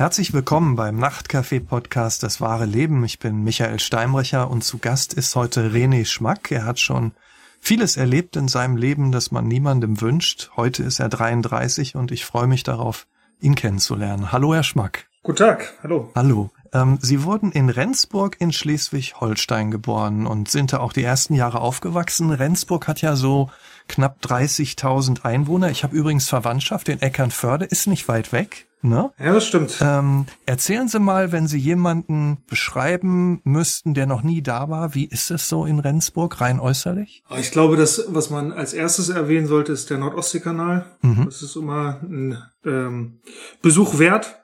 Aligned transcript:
Herzlich 0.00 0.32
willkommen 0.32 0.76
beim 0.76 0.96
Nachtcafé-Podcast 0.96 2.22
Das 2.22 2.40
wahre 2.40 2.64
Leben. 2.64 3.04
Ich 3.04 3.18
bin 3.18 3.44
Michael 3.44 3.78
Steinbrecher 3.78 4.50
und 4.50 4.64
zu 4.64 4.78
Gast 4.78 5.12
ist 5.12 5.36
heute 5.36 5.68
René 5.72 6.06
Schmack. 6.06 6.50
Er 6.50 6.64
hat 6.64 6.80
schon 6.80 7.12
vieles 7.60 7.98
erlebt 7.98 8.34
in 8.34 8.48
seinem 8.48 8.78
Leben, 8.78 9.12
das 9.12 9.30
man 9.30 9.46
niemandem 9.46 10.00
wünscht. 10.00 10.52
Heute 10.56 10.84
ist 10.84 11.00
er 11.00 11.10
33 11.10 11.96
und 11.96 12.12
ich 12.12 12.24
freue 12.24 12.46
mich 12.46 12.62
darauf, 12.62 13.06
ihn 13.40 13.54
kennenzulernen. 13.54 14.32
Hallo, 14.32 14.54
Herr 14.54 14.62
Schmack. 14.62 15.06
Guten 15.22 15.36
Tag, 15.36 15.74
hallo. 15.82 16.10
Hallo. 16.14 16.50
Ähm, 16.72 16.98
Sie 17.02 17.24
wurden 17.24 17.52
in 17.52 17.68
Rendsburg 17.68 18.36
in 18.40 18.54
Schleswig-Holstein 18.54 19.70
geboren 19.70 20.26
und 20.26 20.50
sind 20.50 20.72
da 20.72 20.78
auch 20.78 20.94
die 20.94 21.04
ersten 21.04 21.34
Jahre 21.34 21.60
aufgewachsen. 21.60 22.30
Rendsburg 22.30 22.88
hat 22.88 23.02
ja 23.02 23.16
so 23.16 23.50
knapp 23.88 24.18
30.000 24.24 25.24
Einwohner. 25.24 25.70
Ich 25.70 25.82
habe 25.84 25.96
übrigens 25.96 26.28
Verwandtschaft 26.28 26.88
in 26.88 27.00
Eckernförde, 27.00 27.64
ist 27.64 27.86
nicht 27.86 28.08
weit 28.08 28.32
weg. 28.32 28.66
Ne? 28.82 29.12
Ja, 29.18 29.34
das 29.34 29.46
stimmt. 29.46 29.78
Ähm, 29.82 30.24
erzählen 30.46 30.88
Sie 30.88 31.00
mal, 31.00 31.32
wenn 31.32 31.46
Sie 31.46 31.58
jemanden 31.58 32.38
beschreiben 32.48 33.42
müssten, 33.44 33.92
der 33.92 34.06
noch 34.06 34.22
nie 34.22 34.40
da 34.40 34.70
war, 34.70 34.94
wie 34.94 35.04
ist 35.04 35.30
es 35.30 35.50
so 35.50 35.66
in 35.66 35.80
Rendsburg, 35.80 36.40
rein 36.40 36.58
äußerlich? 36.60 37.22
Ich 37.38 37.50
glaube, 37.50 37.76
das, 37.76 38.06
was 38.08 38.30
man 38.30 38.52
als 38.52 38.72
erstes 38.72 39.10
erwähnen 39.10 39.46
sollte, 39.46 39.72
ist 39.72 39.90
der 39.90 39.98
Nordostseekanal. 39.98 40.86
Mhm. 41.02 41.26
Das 41.26 41.42
ist 41.42 41.56
immer 41.56 42.00
ein 42.02 42.38
ähm, 42.64 43.20
Besuch 43.60 43.98
wert. 43.98 44.36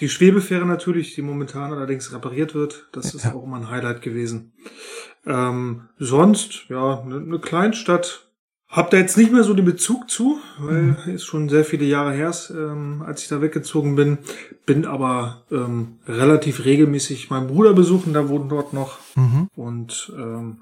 Die 0.00 0.08
Schwebefähre 0.08 0.66
natürlich, 0.66 1.14
die 1.14 1.22
momentan 1.22 1.72
allerdings 1.72 2.12
repariert 2.12 2.54
wird, 2.54 2.88
das 2.92 3.14
ist 3.14 3.24
ja. 3.24 3.34
auch 3.34 3.44
immer 3.44 3.56
ein 3.56 3.70
Highlight 3.70 4.02
gewesen. 4.02 4.52
Ähm, 5.24 5.88
sonst, 5.98 6.66
ja, 6.68 7.00
eine 7.00 7.20
ne 7.20 7.38
Kleinstadt, 7.38 8.25
hab 8.68 8.90
da 8.90 8.96
jetzt 8.96 9.16
nicht 9.16 9.32
mehr 9.32 9.44
so 9.44 9.54
den 9.54 9.64
Bezug 9.64 10.10
zu, 10.10 10.38
weil 10.58 10.82
mhm. 10.82 10.96
ist 11.14 11.24
schon 11.24 11.48
sehr 11.48 11.64
viele 11.64 11.84
Jahre 11.84 12.12
her, 12.12 12.34
ähm, 12.50 13.02
als 13.06 13.22
ich 13.22 13.28
da 13.28 13.40
weggezogen 13.40 13.94
bin. 13.94 14.18
Bin 14.66 14.84
aber 14.86 15.42
ähm, 15.52 15.98
relativ 16.06 16.64
regelmäßig 16.64 17.30
meinen 17.30 17.46
Bruder 17.46 17.74
besuchen, 17.74 18.12
der 18.12 18.28
wohnt 18.28 18.50
dort 18.50 18.72
noch. 18.72 18.98
Mhm. 19.14 19.48
Und 19.54 20.12
ähm, 20.16 20.58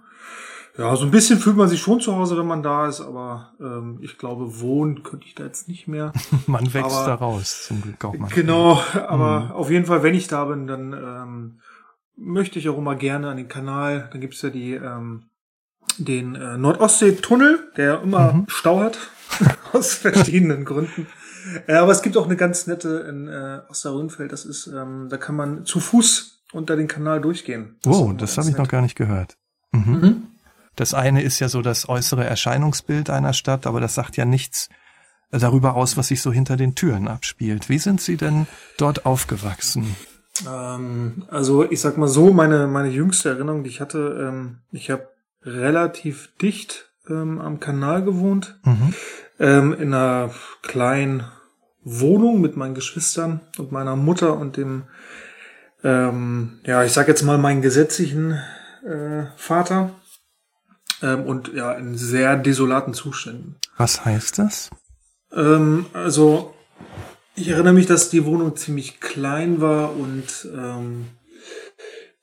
ja, 0.76 0.94
so 0.96 1.04
ein 1.04 1.12
bisschen 1.12 1.38
fühlt 1.38 1.56
man 1.56 1.68
sich 1.68 1.80
schon 1.80 2.00
zu 2.00 2.16
Hause, 2.16 2.36
wenn 2.36 2.46
man 2.46 2.62
da 2.62 2.88
ist, 2.88 3.00
aber 3.00 3.52
ähm, 3.60 3.98
ich 4.02 4.18
glaube, 4.18 4.60
wohnen 4.60 5.02
könnte 5.02 5.26
ich 5.26 5.34
da 5.34 5.44
jetzt 5.44 5.68
nicht 5.68 5.86
mehr. 5.86 6.12
man 6.46 6.74
wächst 6.74 6.96
aber, 6.96 7.06
da 7.06 7.14
raus, 7.14 7.64
zum 7.68 7.80
Glück 7.80 8.04
auch 8.04 8.18
mal. 8.18 8.28
Genau, 8.34 8.80
aber 8.92 9.40
mhm. 9.40 9.50
auf 9.52 9.70
jeden 9.70 9.86
Fall, 9.86 10.02
wenn 10.02 10.14
ich 10.14 10.26
da 10.26 10.44
bin, 10.44 10.66
dann 10.66 10.92
ähm, 10.92 11.60
möchte 12.16 12.58
ich 12.58 12.68
auch 12.68 12.76
immer 12.76 12.96
gerne 12.96 13.28
an 13.28 13.36
den 13.36 13.48
Kanal. 13.48 14.08
Dann 14.12 14.20
gibt's 14.20 14.42
ja 14.42 14.50
die 14.50 14.74
ähm, 14.74 15.26
den 15.98 16.34
äh, 16.34 16.56
Nordostsee-Tunnel, 16.58 17.72
der 17.76 18.02
immer 18.02 18.32
mhm. 18.32 18.44
Stau 18.48 18.80
hat, 18.80 18.98
aus 19.72 19.94
verschiedenen 19.94 20.64
Gründen. 20.64 21.06
Äh, 21.66 21.74
aber 21.74 21.92
es 21.92 22.02
gibt 22.02 22.16
auch 22.16 22.26
eine 22.26 22.36
ganz 22.36 22.66
nette 22.66 23.06
in 23.08 23.28
äh, 23.28 23.60
Osterrönfeld, 23.68 24.32
das 24.32 24.44
ist, 24.44 24.66
ähm, 24.66 25.08
da 25.10 25.16
kann 25.16 25.36
man 25.36 25.64
zu 25.66 25.80
Fuß 25.80 26.42
unter 26.52 26.76
den 26.76 26.88
Kanal 26.88 27.20
durchgehen. 27.20 27.76
Das 27.82 27.96
oh, 27.96 28.12
das 28.12 28.38
habe 28.38 28.48
ich 28.48 28.56
noch 28.56 28.68
gar 28.68 28.82
nicht 28.82 28.96
gehört. 28.96 29.36
Mhm. 29.72 30.00
Mhm. 30.00 30.22
Das 30.76 30.94
eine 30.94 31.22
ist 31.22 31.38
ja 31.38 31.48
so 31.48 31.62
das 31.62 31.88
äußere 31.88 32.24
Erscheinungsbild 32.24 33.10
einer 33.10 33.32
Stadt, 33.32 33.66
aber 33.66 33.80
das 33.80 33.94
sagt 33.94 34.16
ja 34.16 34.24
nichts 34.24 34.68
darüber 35.30 35.74
aus, 35.74 35.96
was 35.96 36.08
sich 36.08 36.22
so 36.22 36.32
hinter 36.32 36.56
den 36.56 36.74
Türen 36.74 37.08
abspielt. 37.08 37.68
Wie 37.68 37.78
sind 37.78 38.00
Sie 38.00 38.16
denn 38.16 38.46
dort 38.78 39.06
aufgewachsen? 39.06 39.96
Ähm, 40.48 41.24
also 41.28 41.68
ich 41.68 41.80
sag 41.80 41.96
mal 41.96 42.08
so, 42.08 42.32
meine, 42.32 42.66
meine 42.66 42.88
jüngste 42.88 43.30
Erinnerung, 43.30 43.64
die 43.64 43.70
ich 43.70 43.80
hatte, 43.80 44.28
ähm, 44.28 44.58
ich 44.72 44.90
habe 44.90 45.08
relativ 45.44 46.30
dicht 46.40 46.90
ähm, 47.08 47.40
am 47.40 47.60
Kanal 47.60 48.02
gewohnt, 48.02 48.58
mhm. 48.64 48.94
ähm, 49.38 49.72
in 49.74 49.94
einer 49.94 50.30
kleinen 50.62 51.24
Wohnung 51.82 52.40
mit 52.40 52.56
meinen 52.56 52.74
Geschwistern 52.74 53.40
und 53.58 53.72
meiner 53.72 53.96
Mutter 53.96 54.36
und 54.38 54.56
dem, 54.56 54.84
ähm, 55.82 56.60
ja, 56.64 56.82
ich 56.82 56.92
sag 56.92 57.08
jetzt 57.08 57.22
mal 57.22 57.38
meinen 57.38 57.62
gesetzlichen 57.62 58.40
äh, 58.84 59.26
Vater 59.36 59.90
ähm, 61.02 61.24
und 61.24 61.52
ja, 61.52 61.72
in 61.72 61.96
sehr 61.96 62.36
desolaten 62.36 62.94
Zuständen. 62.94 63.56
Was 63.76 64.04
heißt 64.04 64.38
das? 64.38 64.70
Ähm, 65.32 65.86
also, 65.92 66.54
ich 67.34 67.48
erinnere 67.48 67.74
mich, 67.74 67.86
dass 67.86 68.08
die 68.08 68.24
Wohnung 68.24 68.56
ziemlich 68.56 69.00
klein 69.00 69.60
war 69.60 69.94
und 69.94 70.48
ähm, 70.54 71.06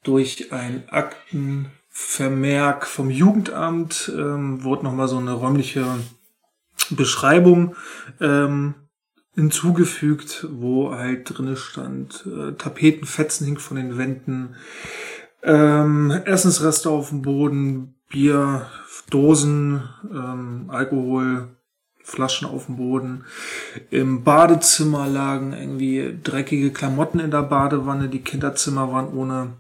durch 0.03 0.51
ein 0.51 0.89
Akten 0.89 1.71
Vermerk 1.93 2.87
vom 2.87 3.09
Jugendamt 3.09 4.11
ähm, 4.15 4.63
wurde 4.63 4.85
nochmal 4.85 5.09
so 5.09 5.17
eine 5.17 5.33
räumliche 5.33 5.85
Beschreibung 6.89 7.75
ähm, 8.21 8.75
hinzugefügt, 9.35 10.47
wo 10.51 10.95
halt 10.95 11.23
drinne 11.25 11.57
stand, 11.57 12.25
äh, 12.25 12.53
Tapetenfetzen 12.53 13.45
hing 13.45 13.59
von 13.59 13.75
den 13.75 13.97
Wänden, 13.97 14.55
ähm, 15.43 16.11
Essensreste 16.11 16.89
auf 16.89 17.09
dem 17.09 17.21
Boden, 17.23 17.95
Bier, 18.09 18.67
Dosen, 19.09 19.83
ähm, 20.09 20.65
Alkohol, 20.69 21.49
Flaschen 22.03 22.47
auf 22.47 22.67
dem 22.67 22.77
Boden. 22.77 23.25
Im 23.89 24.23
Badezimmer 24.23 25.07
lagen 25.07 25.53
irgendwie 25.53 26.17
dreckige 26.23 26.71
Klamotten 26.71 27.19
in 27.19 27.31
der 27.31 27.43
Badewanne. 27.43 28.07
Die 28.07 28.21
Kinderzimmer 28.21 28.91
waren 28.91 29.13
ohne 29.13 29.53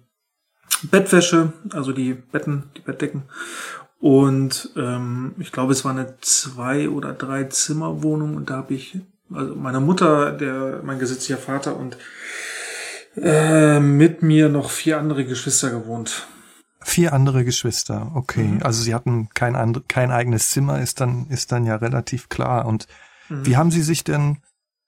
Bettwäsche, 0.87 1.53
also 1.71 1.91
die 1.91 2.13
Betten, 2.13 2.63
die 2.77 2.81
Bettdecken. 2.81 3.23
Und 3.99 4.71
ähm, 4.75 5.35
ich 5.37 5.51
glaube, 5.51 5.73
es 5.73 5.85
war 5.85 5.91
eine 5.91 6.15
zwei 6.21 6.89
oder 6.89 7.13
drei 7.13 7.43
Zimmerwohnung 7.45 8.35
und 8.35 8.49
da 8.49 8.57
habe 8.57 8.73
ich, 8.73 8.99
also 9.31 9.55
meine 9.55 9.79
Mutter, 9.79 10.31
der 10.31 10.81
mein 10.83 10.97
gesetzlicher 10.97 11.37
Vater 11.39 11.77
und 11.77 11.97
äh, 13.15 13.79
mit 13.79 14.23
mir 14.23 14.49
noch 14.49 14.71
vier 14.71 14.97
andere 14.97 15.25
Geschwister 15.25 15.69
gewohnt. 15.69 16.27
Vier 16.83 17.13
andere 17.13 17.45
Geschwister, 17.45 18.11
okay. 18.15 18.43
Mhm. 18.43 18.63
Also 18.63 18.81
sie 18.81 18.95
hatten 18.95 19.29
kein, 19.35 19.55
and 19.55 19.87
kein 19.87 20.09
eigenes 20.09 20.49
Zimmer, 20.49 20.81
ist 20.81 20.99
dann, 20.99 21.27
ist 21.27 21.51
dann 21.51 21.65
ja 21.65 21.75
relativ 21.75 22.27
klar. 22.29 22.65
Und 22.65 22.87
mhm. 23.29 23.45
wie 23.45 23.55
haben 23.55 23.69
Sie 23.69 23.83
sich 23.83 24.03
denn 24.03 24.37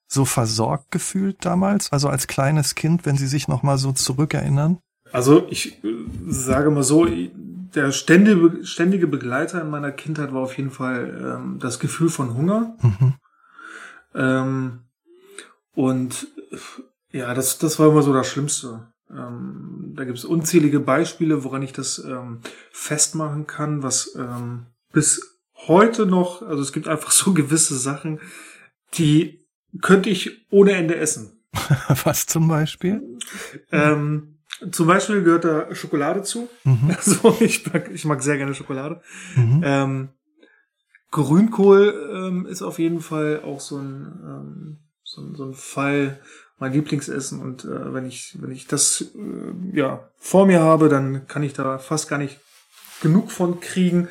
so 0.08 0.26
versorgt 0.26 0.90
gefühlt 0.90 1.46
damals? 1.46 1.92
Also 1.92 2.10
als 2.10 2.26
kleines 2.26 2.74
Kind, 2.74 3.06
wenn 3.06 3.18
Sie 3.18 3.28
sich 3.28 3.48
nochmal 3.48 3.78
so 3.78 3.92
zurückerinnern? 3.92 4.80
Also 5.14 5.48
ich 5.50 5.84
äh, 5.84 6.06
sage 6.28 6.72
mal 6.72 6.84
so, 6.84 7.06
der 7.06 7.92
ständige, 7.92 8.66
ständige 8.66 9.08
Begleiter 9.08 9.62
in 9.62 9.70
meiner 9.70 9.92
Kindheit 9.92 10.34
war 10.34 10.42
auf 10.42 10.58
jeden 10.58 10.72
Fall 10.72 11.38
ähm, 11.38 11.60
das 11.60 11.80
Gefühl 11.80 12.10
von 12.10 12.36
Hunger. 12.36 12.76
Mhm. 12.82 13.14
Ähm, 14.16 14.80
und 15.76 16.28
ja, 17.12 17.34
das, 17.36 17.60
das 17.60 17.78
war 17.78 17.90
immer 17.90 18.02
so 18.02 18.12
das 18.12 18.28
Schlimmste. 18.28 18.88
Ähm, 19.12 19.94
da 19.96 20.04
gibt 20.04 20.18
es 20.18 20.26
unzählige 20.26 20.80
Beispiele, 20.80 21.44
woran 21.44 21.62
ich 21.62 21.74
das 21.74 22.04
ähm, 22.04 22.40
festmachen 22.72 23.46
kann, 23.46 23.84
was 23.84 24.16
ähm, 24.18 24.66
bis 24.92 25.40
heute 25.68 26.08
noch, 26.08 26.42
also 26.42 26.62
es 26.62 26.74
gibt 26.74 26.88
einfach 26.88 27.12
so 27.12 27.34
gewisse 27.34 27.78
Sachen, 27.78 28.20
die 28.96 29.46
könnte 29.82 30.10
ich 30.10 30.48
ohne 30.50 30.72
Ende 30.72 30.96
essen. 30.96 31.44
was 32.04 32.26
zum 32.26 32.48
Beispiel? 32.48 33.20
Ähm, 33.72 34.33
zum 34.72 34.88
Beispiel 34.88 35.24
gehört 35.24 35.46
da 35.46 35.74
Schokolade 35.76 36.24
zu. 36.24 36.50
Mhm. 36.64 36.92
Also 36.98 37.36
ich 37.40 37.72
mag, 37.72 37.90
ich 37.92 38.06
mag 38.06 38.22
sehr 38.22 38.38
gerne 38.38 38.54
Schokolade. 38.54 39.02
Mhm. 39.36 39.62
Ähm, 39.64 40.10
Grünkohl 41.12 42.10
ähm, 42.12 42.46
ist 42.48 42.64
auf 42.64 42.80
jeden 42.80 43.02
Fall 43.02 43.42
auch 43.44 43.60
so 43.60 43.78
ein, 43.78 44.20
ähm, 44.26 44.78
so, 45.04 45.22
ein, 45.22 45.36
so 45.36 45.46
ein 45.46 45.54
Fall, 45.54 46.20
mein 46.58 46.74
Lieblingsessen. 46.74 47.40
Und 47.40 47.66
äh, 47.66 47.94
wenn 47.94 48.08
ich, 48.08 48.38
wenn 48.42 48.52
ich 48.52 48.68
das 48.68 49.02
äh, 49.16 49.78
ja 49.78 50.10
vor 50.18 50.48
mir 50.48 50.62
habe, 50.62 50.90
dann 50.90 51.28
kann 51.28 51.44
ich 51.44 51.54
da 51.54 51.78
fast 51.78 52.10
gar 52.10 52.18
nicht 52.18 52.40
genug 53.04 53.32
von 53.32 53.60
kriegen. 53.60 54.08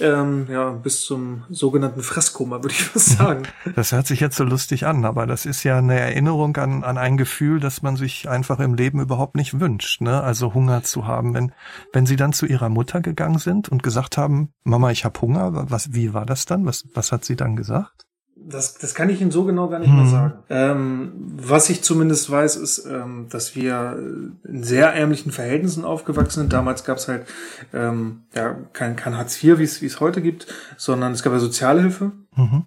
Ähm, 0.00 0.48
ja, 0.50 0.70
bis 0.70 1.02
zum 1.02 1.44
sogenannten 1.50 2.02
Fresskoma, 2.02 2.56
würde 2.62 2.74
ich 2.74 2.82
fast 2.92 3.18
sagen. 3.18 3.44
Das 3.76 3.92
hört 3.92 4.08
sich 4.08 4.18
jetzt 4.18 4.36
so 4.36 4.42
lustig 4.42 4.86
an, 4.86 5.04
aber 5.04 5.26
das 5.26 5.46
ist 5.46 5.62
ja 5.62 5.78
eine 5.78 6.00
Erinnerung 6.00 6.56
an, 6.56 6.82
an 6.82 6.98
ein 6.98 7.16
Gefühl, 7.16 7.60
das 7.60 7.82
man 7.82 7.96
sich 7.96 8.28
einfach 8.28 8.58
im 8.58 8.74
Leben 8.74 9.00
überhaupt 9.00 9.36
nicht 9.36 9.60
wünscht, 9.60 10.00
ne? 10.00 10.22
Also 10.22 10.54
Hunger 10.54 10.82
zu 10.82 11.06
haben. 11.06 11.34
Wenn, 11.34 11.52
wenn 11.92 12.06
Sie 12.06 12.16
dann 12.16 12.32
zu 12.32 12.46
Ihrer 12.46 12.70
Mutter 12.70 13.00
gegangen 13.00 13.38
sind 13.38 13.68
und 13.68 13.82
gesagt 13.82 14.16
haben, 14.16 14.52
Mama, 14.64 14.90
ich 14.90 15.04
habe 15.04 15.20
Hunger, 15.20 15.70
was, 15.70 15.92
wie 15.92 16.14
war 16.14 16.26
das 16.26 16.46
dann? 16.46 16.66
Was, 16.66 16.88
was 16.94 17.12
hat 17.12 17.24
sie 17.24 17.36
dann 17.36 17.54
gesagt? 17.54 18.01
Das, 18.48 18.74
das 18.74 18.94
kann 18.94 19.08
ich 19.08 19.20
Ihnen 19.20 19.30
so 19.30 19.44
genau 19.44 19.68
gar 19.68 19.78
nicht 19.78 19.90
hm. 19.90 19.96
mehr 19.96 20.06
sagen. 20.06 20.32
Ähm, 20.50 21.12
was 21.36 21.70
ich 21.70 21.82
zumindest 21.82 22.30
weiß, 22.30 22.56
ist, 22.56 22.86
ähm, 22.86 23.26
dass 23.30 23.54
wir 23.54 23.98
in 24.44 24.62
sehr 24.62 24.92
ärmlichen 24.92 25.32
Verhältnissen 25.32 25.84
aufgewachsen 25.84 26.40
sind. 26.40 26.52
Damals 26.52 26.84
gab 26.84 26.98
es 26.98 27.08
halt 27.08 27.26
ähm, 27.72 28.22
ja, 28.34 28.56
kein, 28.72 28.96
kein 28.96 29.16
Hartz 29.16 29.42
IV, 29.42 29.58
wie 29.58 29.86
es 29.86 30.00
heute 30.00 30.22
gibt, 30.22 30.46
sondern 30.76 31.12
es 31.12 31.22
gab 31.22 31.32
ja 31.32 31.38
Sozialhilfe. 31.38 32.12
Mhm. 32.36 32.64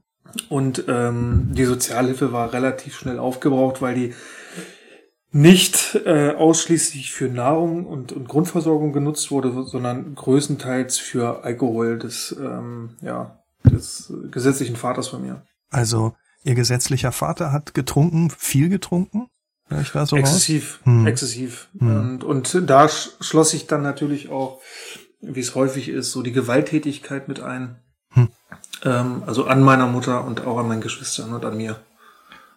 Und 0.49 0.85
ähm, 0.87 1.49
die 1.53 1.65
Sozialhilfe 1.65 2.31
war 2.31 2.53
relativ 2.53 2.95
schnell 2.95 3.19
aufgebraucht, 3.19 3.81
weil 3.81 3.95
die 3.95 4.13
nicht 5.31 5.99
äh, 6.05 6.31
ausschließlich 6.31 7.11
für 7.11 7.27
Nahrung 7.27 7.85
und, 7.85 8.13
und 8.13 8.29
Grundversorgung 8.29 8.93
genutzt 8.93 9.31
wurde, 9.31 9.65
sondern 9.65 10.15
größtenteils 10.15 10.97
für 10.97 11.43
Alkohol 11.43 11.99
des, 11.99 12.33
ähm, 12.39 12.91
ja, 13.01 13.43
des 13.65 14.13
gesetzlichen 14.31 14.77
Vaters 14.77 15.09
von 15.09 15.21
mir. 15.21 15.43
Also 15.75 16.15
Ihr 16.45 16.53
gesetzlicher 16.53 17.11
Vater 17.11 17.51
hat 17.51 17.73
getrunken, 17.73 18.29
viel 18.29 18.69
getrunken? 18.69 19.27
So 19.67 20.15
exzessiv, 20.15 20.79
hm. 20.83 21.07
exzessiv. 21.07 21.69
Hm. 21.79 22.21
Und, 22.21 22.23
und 22.23 22.69
da 22.69 22.87
schloss 22.87 23.49
sich 23.49 23.65
dann 23.65 23.81
natürlich 23.81 24.29
auch, 24.29 24.61
wie 25.21 25.39
es 25.39 25.55
häufig 25.55 25.89
ist, 25.89 26.11
so 26.11 26.21
die 26.21 26.31
Gewalttätigkeit 26.31 27.27
mit 27.27 27.39
ein. 27.39 27.79
Hm. 28.11 28.29
Ähm, 28.83 29.23
also 29.25 29.47
an 29.47 29.63
meiner 29.63 29.87
Mutter 29.87 30.23
und 30.23 30.45
auch 30.45 30.59
an 30.59 30.67
meinen 30.67 30.81
Geschwistern 30.81 31.33
und 31.33 31.43
an 31.43 31.57
mir. 31.57 31.79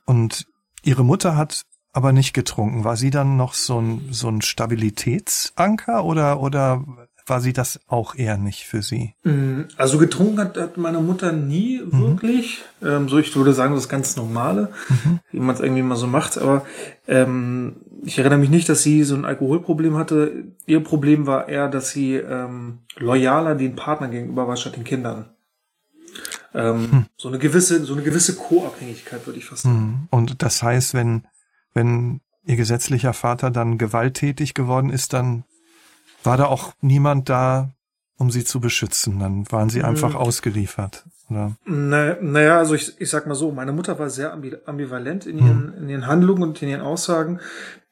Und 0.05 0.45
ihre 0.83 1.03
Mutter 1.03 1.35
hat 1.35 1.63
aber 1.95 2.13
nicht 2.13 2.35
getrunken. 2.35 2.85
War 2.85 2.99
sie 2.99 3.11
dann 3.11 3.39
noch 3.39 3.55
so 3.55 3.81
ein, 3.81 4.09
so 4.11 4.29
ein 4.29 4.43
Stabilitätsanker 4.43 6.05
oder, 6.05 6.41
oder 6.41 6.85
war 7.29 7.41
sie 7.41 7.53
das 7.53 7.81
auch 7.87 8.15
eher 8.15 8.37
nicht 8.37 8.65
für 8.65 8.83
sie? 8.83 9.15
Mm, 9.25 9.63
also 9.77 9.99
getrunken 9.99 10.39
hat, 10.39 10.57
hat 10.57 10.77
meine 10.77 11.01
Mutter 11.01 11.33
nie 11.33 11.81
mhm. 11.81 12.01
wirklich. 12.01 12.63
Ähm, 12.83 13.09
so, 13.09 13.19
ich 13.19 13.35
würde 13.35 13.53
sagen, 13.53 13.75
das 13.75 13.89
ganz 13.89 14.17
Normale, 14.17 14.73
mhm. 14.89 15.21
wie 15.31 15.41
man 15.41 15.55
es 15.55 15.61
irgendwie 15.61 15.83
mal 15.83 15.97
so 15.97 16.07
macht. 16.07 16.39
Aber 16.39 16.65
ähm, 17.07 17.77
ich 18.05 18.19
erinnere 18.19 18.39
mich 18.39 18.51
nicht, 18.51 18.69
dass 18.69 18.83
sie 18.83 19.05
so 19.05 19.15
ein 19.15 19.25
Alkoholproblem 19.25 19.97
hatte. 19.97 20.45
Ihr 20.67 20.81
Problem 20.81 21.27
war 21.27 21.49
eher, 21.49 21.69
dass 21.69 21.91
sie 21.91 22.15
ähm, 22.15 22.79
loyaler 22.97 23.55
den 23.55 23.77
Partner 23.77 24.09
gegenüber 24.09 24.49
war 24.49 24.57
statt 24.57 24.77
den 24.77 24.85
Kindern. 24.85 25.31
Ähm, 26.55 26.91
hm. 26.91 27.07
So 27.17 27.29
eine 27.29 27.39
gewisse, 27.39 27.85
so 27.85 27.93
eine 27.93 28.03
gewisse 28.03 28.35
Co-Abhängigkeit 28.37 29.27
würde 29.27 29.39
ich 29.39 29.45
fast 29.45 29.63
sagen. 29.63 29.77
Hm. 29.77 30.09
Und 30.11 30.43
das 30.43 30.63
heißt, 30.63 30.95
wenn, 30.95 31.25
wenn 31.75 32.21
ihr 32.45 32.57
gesetzlicher 32.57 33.13
Vater 33.13 33.51
dann 33.51 33.79
gewalttätig 33.79 34.55
geworden 34.55 34.91
ist, 34.91 35.13
dann 35.13 35.45
war 36.29 36.37
da 36.37 36.45
auch 36.45 36.75
niemand 36.83 37.29
da, 37.31 37.73
um 38.19 38.31
sie 38.31 38.45
zu 38.45 38.61
beschützen. 38.61 39.19
Dann 39.19 39.51
waren 39.51 39.71
sie 39.71 39.83
einfach 39.83 40.11
mhm. 40.11 40.17
ausgeliefert. 40.17 41.05
Oder? 41.31 41.57
naja, 42.21 42.59
also 42.59 42.75
ich, 42.75 43.01
ich 43.01 43.09
sag 43.09 43.27
mal 43.27 43.35
so, 43.35 43.51
meine 43.51 43.73
Mutter 43.73 43.99
war 43.99 44.11
sehr 44.11 44.33
ambivalent 44.33 45.27
in 45.27 45.39
ihren, 45.39 45.67
mhm. 45.67 45.83
in 45.83 45.89
ihren 45.89 46.07
Handlungen 46.07 46.43
und 46.43 46.63
in 46.63 46.69
ihren 46.69 46.81
Aussagen. 46.83 47.41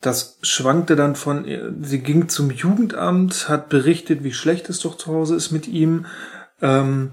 Das 0.01 0.39
schwankte 0.43 0.97
dann 0.97 1.17
von, 1.17 1.47
sie 1.83 2.01
ging 2.01 2.29
zum 2.29 2.51
Jugendamt, 2.51 3.49
hat 3.49 3.71
berichtet, 3.71 4.23
wie 4.23 4.33
schlecht 4.33 4.69
es 4.69 4.81
doch 4.81 4.97
zu 4.97 5.13
Hause 5.13 5.35
ist 5.35 5.51
mit 5.51 5.67
ihm, 5.67 6.07
ähm, 6.61 7.13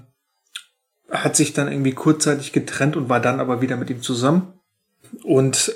hat 1.10 1.36
sich 1.36 1.54
dann 1.54 1.70
irgendwie 1.70 1.92
kurzzeitig 1.92 2.52
getrennt 2.52 2.96
und 2.96 3.08
war 3.08 3.20
dann 3.20 3.40
aber 3.40 3.62
wieder 3.62 3.76
mit 3.76 3.88
ihm 3.88 4.02
zusammen. 4.02 4.52
Und 5.22 5.74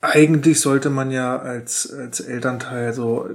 eigentlich 0.00 0.60
sollte 0.60 0.90
man 0.90 1.10
ja 1.10 1.38
als, 1.38 1.90
als 1.90 2.20
Elternteil 2.20 2.92
so 2.92 3.28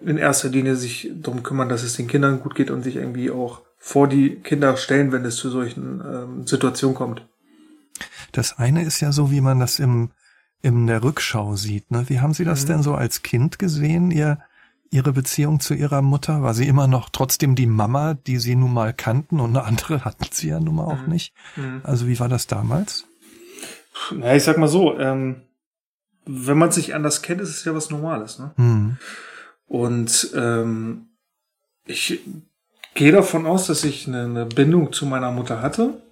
in 0.00 0.18
erster 0.18 0.48
Linie 0.48 0.76
sich 0.76 1.10
darum 1.14 1.42
kümmern, 1.42 1.68
dass 1.68 1.82
es 1.82 1.94
den 1.94 2.06
Kindern 2.06 2.40
gut 2.40 2.54
geht 2.54 2.70
und 2.70 2.82
sich 2.82 2.96
irgendwie 2.96 3.30
auch 3.30 3.62
vor 3.78 4.08
die 4.08 4.36
Kinder 4.36 4.76
stellen, 4.76 5.12
wenn 5.12 5.24
es 5.24 5.36
zu 5.36 5.50
solchen 5.50 6.02
ähm, 6.04 6.46
Situationen 6.46 6.96
kommt. 6.96 7.26
Das 8.32 8.58
eine 8.58 8.84
ist 8.84 9.00
ja 9.00 9.12
so, 9.12 9.30
wie 9.30 9.40
man 9.40 9.60
das 9.60 9.78
im, 9.78 10.10
in 10.60 10.86
der 10.86 11.02
Rückschau 11.02 11.56
sieht. 11.56 11.90
Ne? 11.90 12.04
Wie 12.08 12.20
haben 12.20 12.34
Sie 12.34 12.44
das 12.44 12.64
mhm. 12.64 12.68
denn 12.68 12.82
so 12.82 12.94
als 12.94 13.22
Kind 13.22 13.58
gesehen, 13.58 14.10
ihr, 14.10 14.38
Ihre 14.90 15.12
Beziehung 15.12 15.60
zu 15.60 15.74
Ihrer 15.74 16.02
Mutter? 16.02 16.42
War 16.42 16.54
sie 16.54 16.66
immer 16.66 16.86
noch 16.86 17.08
trotzdem 17.08 17.54
die 17.54 17.66
Mama, 17.66 18.14
die 18.14 18.38
Sie 18.38 18.56
nun 18.56 18.74
mal 18.74 18.92
kannten 18.92 19.40
und 19.40 19.50
eine 19.50 19.64
andere 19.64 20.04
hatten 20.04 20.26
Sie 20.30 20.48
ja 20.48 20.60
nun 20.60 20.76
mal 20.76 20.84
auch 20.84 21.02
mhm. 21.02 21.12
nicht? 21.12 21.34
Mhm. 21.56 21.80
Also 21.84 22.06
wie 22.06 22.20
war 22.20 22.28
das 22.28 22.46
damals? 22.46 23.06
Na, 24.14 24.36
ich 24.36 24.44
sag 24.44 24.58
mal 24.58 24.68
so, 24.68 24.98
ähm, 24.98 25.42
wenn 26.26 26.58
man 26.58 26.70
sich 26.70 26.94
anders 26.94 27.22
kennt, 27.22 27.40
ist 27.40 27.48
es 27.48 27.64
ja 27.64 27.74
was 27.74 27.90
Normales. 27.90 28.38
Ne? 28.38 28.52
Mhm. 28.56 28.98
Und 29.68 30.30
ähm, 30.34 31.08
ich 31.84 32.20
gehe 32.94 33.12
davon 33.12 33.46
aus, 33.46 33.66
dass 33.66 33.84
ich 33.84 34.08
eine, 34.08 34.24
eine, 34.24 34.46
Bindung 34.46 34.92
zu 34.92 35.06
meiner 35.06 35.30
Mutter 35.30 35.62
hatte. 35.62 36.02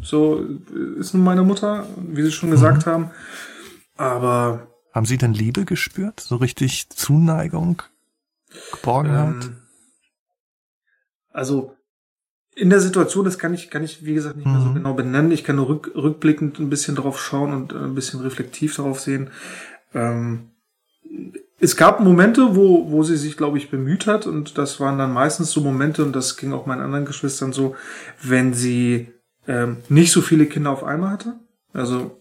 So 0.00 0.46
ist 0.98 1.14
nun 1.14 1.24
meine 1.24 1.42
Mutter, 1.42 1.86
wie 1.96 2.22
Sie 2.22 2.32
schon 2.32 2.50
gesagt 2.50 2.86
mhm. 2.86 2.90
haben. 2.90 3.10
Aber 3.96 4.68
haben 4.92 5.06
Sie 5.06 5.18
denn 5.18 5.34
Liebe 5.34 5.64
gespürt? 5.64 6.20
So 6.20 6.36
richtig 6.36 6.90
Zuneigung, 6.90 7.82
Geborgenheit? 8.72 9.44
Ähm, 9.44 9.56
also 11.30 11.76
in 12.54 12.70
der 12.70 12.80
Situation, 12.80 13.24
das 13.24 13.38
kann 13.38 13.54
ich, 13.54 13.70
kann 13.70 13.84
ich, 13.84 14.04
wie 14.04 14.14
gesagt, 14.14 14.36
nicht 14.36 14.46
mehr 14.46 14.60
so 14.60 14.68
mhm. 14.68 14.74
genau 14.74 14.94
benennen. 14.94 15.32
Ich 15.32 15.44
kann 15.44 15.56
nur 15.56 15.68
rück, 15.68 15.92
rückblickend 15.94 16.58
ein 16.58 16.70
bisschen 16.70 16.96
drauf 16.96 17.20
schauen 17.20 17.54
und 17.54 17.72
ein 17.72 17.94
bisschen 17.94 18.20
reflektiv 18.20 18.76
darauf 18.76 19.00
sehen. 19.00 19.30
Ähm, 19.94 20.50
es 21.60 21.76
gab 21.76 22.00
Momente, 22.00 22.56
wo, 22.56 22.90
wo 22.90 23.02
sie 23.02 23.18
sich, 23.18 23.36
glaube 23.36 23.58
ich, 23.58 23.70
bemüht 23.70 24.06
hat 24.06 24.26
und 24.26 24.56
das 24.56 24.80
waren 24.80 24.98
dann 24.98 25.12
meistens 25.12 25.52
so 25.52 25.60
Momente 25.60 26.02
und 26.02 26.16
das 26.16 26.38
ging 26.38 26.54
auch 26.54 26.64
meinen 26.64 26.80
anderen 26.80 27.04
Geschwistern 27.04 27.52
so, 27.52 27.76
wenn 28.22 28.54
sie 28.54 29.12
ähm, 29.46 29.78
nicht 29.90 30.10
so 30.10 30.22
viele 30.22 30.46
Kinder 30.46 30.70
auf 30.70 30.82
einmal 30.84 31.10
hatte. 31.10 31.34
Also 31.74 32.18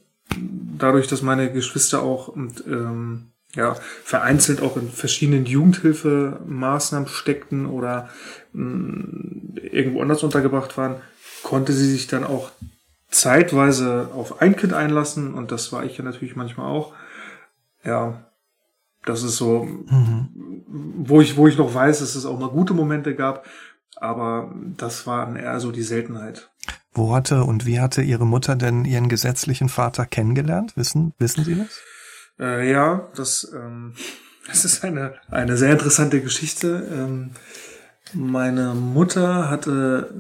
dadurch, 0.78 1.08
dass 1.08 1.22
meine 1.22 1.52
Geschwister 1.52 2.04
auch 2.04 2.28
und, 2.28 2.66
ähm, 2.68 3.32
ja, 3.56 3.76
vereinzelt 4.04 4.62
auch 4.62 4.78
in 4.78 4.90
verschiedenen 4.90 5.46
Jugendhilfemaßnahmen 5.46 7.08
steckten 7.08 7.66
oder 7.66 8.10
mh, 8.54 8.64
mm, 8.64 9.56
irgendwo 9.72 10.02
anders 10.02 10.22
untergebracht 10.22 10.78
waren, 10.78 10.96
konnte 11.44 11.72
sie 11.72 11.90
sich 11.90 12.08
dann 12.08 12.26
auch 12.26 12.52
zeitweise 13.10 14.10
auf 14.14 14.42
ein 14.42 14.56
Kind 14.56 14.74
einlassen 14.74 15.34
und 15.34 15.52
das 15.52 15.72
war 15.72 15.84
ich 15.84 15.98
ja 15.98 16.04
natürlich 16.04 16.36
manchmal 16.36 16.68
auch. 16.68 16.94
Ja, 17.84 18.29
das 19.06 19.24
ist 19.24 19.38
so, 19.38 19.63
mhm. 19.63 20.63
wo 20.98 21.22
ich, 21.22 21.38
wo 21.38 21.48
ich 21.48 21.57
noch 21.57 21.74
weiß, 21.74 22.00
dass 22.00 22.16
es 22.16 22.25
auch 22.25 22.40
mal 22.40 22.50
gute 22.50 22.74
Momente 22.74 23.16
gab, 23.16 23.46
aber 23.96 24.54
das 24.78 25.07
war 25.07 25.36
eher 25.36 25.60
so 25.60 25.72
die 25.72 25.84
Seltenheit. 25.84 26.50
Wo 26.94 27.13
hatte 27.13 27.44
und 27.44 27.66
wie 27.66 27.80
hatte 27.80 28.01
Ihre 28.01 28.25
Mutter 28.25 28.56
denn 28.56 28.86
Ihren 28.86 29.10
gesetzlichen 29.10 29.69
Vater 29.69 30.06
kennengelernt? 30.06 30.75
Wissen, 30.75 31.13
wissen 31.18 31.44
Sie 31.44 31.56
das? 31.56 31.80
Äh, 32.40 32.72
ja, 32.72 33.07
das, 33.16 33.51
ähm, 33.54 33.94
das 34.48 34.66
ist 34.66 34.84
eine, 34.84 35.13
eine 35.30 35.57
sehr 35.57 35.72
interessante 35.72 36.22
Geschichte. 36.22 36.88
Ähm, 36.92 37.31
meine 38.13 38.74
Mutter 38.74 39.50
hatte 39.50 40.12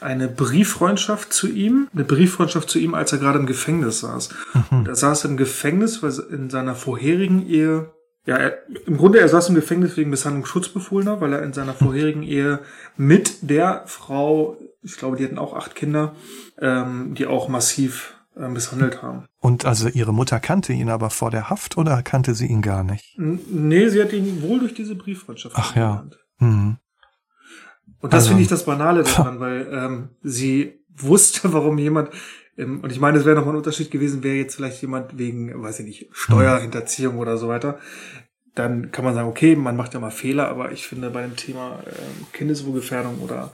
eine 0.00 0.28
Brieffreundschaft 0.28 1.32
zu 1.32 1.48
ihm, 1.48 1.88
eine 1.94 2.04
Brieffreundschaft 2.04 2.68
zu 2.68 2.78
ihm, 2.78 2.94
als 2.94 3.12
er 3.12 3.18
gerade 3.18 3.38
im 3.38 3.46
Gefängnis 3.46 4.00
saß. 4.00 4.30
Mhm. 4.70 4.86
Er 4.86 4.94
saß 4.94 5.24
im 5.24 5.38
Gefängnis, 5.38 6.02
weil 6.02 6.12
in 6.30 6.50
seiner 6.50 6.74
vorherigen 6.74 7.46
Ehe 7.46 7.90
ja, 8.24 8.36
er, 8.36 8.58
im 8.86 8.96
Grunde, 8.96 9.18
er 9.18 9.28
saß 9.28 9.48
im 9.48 9.54
Gefängnis 9.56 9.96
wegen 9.96 10.10
Misshandlung 10.10 10.46
Schutzbefohlener, 10.46 11.20
weil 11.20 11.32
er 11.32 11.42
in 11.42 11.52
seiner 11.52 11.74
vorherigen 11.74 12.22
Ehe 12.22 12.60
mit 12.96 13.50
der 13.50 13.82
Frau, 13.86 14.56
ich 14.82 14.96
glaube, 14.96 15.16
die 15.16 15.24
hatten 15.24 15.38
auch 15.38 15.54
acht 15.54 15.74
Kinder, 15.74 16.14
ähm, 16.60 17.14
die 17.14 17.26
auch 17.26 17.48
massiv 17.48 18.14
äh, 18.36 18.48
misshandelt 18.48 19.02
haben. 19.02 19.26
Und 19.40 19.64
also 19.64 19.88
ihre 19.88 20.14
Mutter 20.14 20.38
kannte 20.38 20.72
ihn 20.72 20.88
aber 20.88 21.10
vor 21.10 21.30
der 21.30 21.50
Haft 21.50 21.76
oder 21.76 22.02
kannte 22.02 22.34
sie 22.34 22.46
ihn 22.46 22.62
gar 22.62 22.84
nicht? 22.84 23.18
N 23.18 23.40
nee, 23.50 23.88
sie 23.88 24.00
hat 24.00 24.12
ihn 24.12 24.40
wohl 24.42 24.60
durch 24.60 24.74
diese 24.74 24.94
Brieffreundschaft 24.94 25.56
Ach 25.58 25.74
ja. 25.74 26.06
Mhm. 26.38 26.78
Und 28.00 28.12
das 28.12 28.24
also, 28.24 28.28
finde 28.28 28.42
ich 28.42 28.48
das 28.48 28.64
Banale 28.64 29.02
daran, 29.16 29.40
weil 29.40 29.68
ähm, 29.72 30.08
sie 30.22 30.80
wusste, 30.94 31.52
warum 31.52 31.78
jemand 31.78 32.10
und 32.64 32.90
ich 32.90 33.00
meine, 33.00 33.18
es 33.18 33.24
wäre 33.24 33.36
nochmal 33.36 33.54
ein 33.54 33.58
Unterschied 33.58 33.90
gewesen, 33.90 34.22
wäre 34.22 34.36
jetzt 34.36 34.56
vielleicht 34.56 34.80
jemand 34.82 35.18
wegen, 35.18 35.62
weiß 35.62 35.80
ich 35.80 35.86
nicht, 35.86 36.08
Steuerhinterziehung 36.12 37.18
oder 37.18 37.36
so 37.36 37.48
weiter. 37.48 37.78
Dann 38.54 38.92
kann 38.92 39.04
man 39.04 39.14
sagen, 39.14 39.28
okay, 39.28 39.56
man 39.56 39.76
macht 39.76 39.94
ja 39.94 40.00
mal 40.00 40.10
Fehler, 40.10 40.48
aber 40.48 40.72
ich 40.72 40.86
finde 40.86 41.10
bei 41.10 41.22
dem 41.22 41.36
Thema 41.36 41.80
äh, 41.86 42.36
Kindeswohlgefährdung 42.36 43.20
oder 43.20 43.52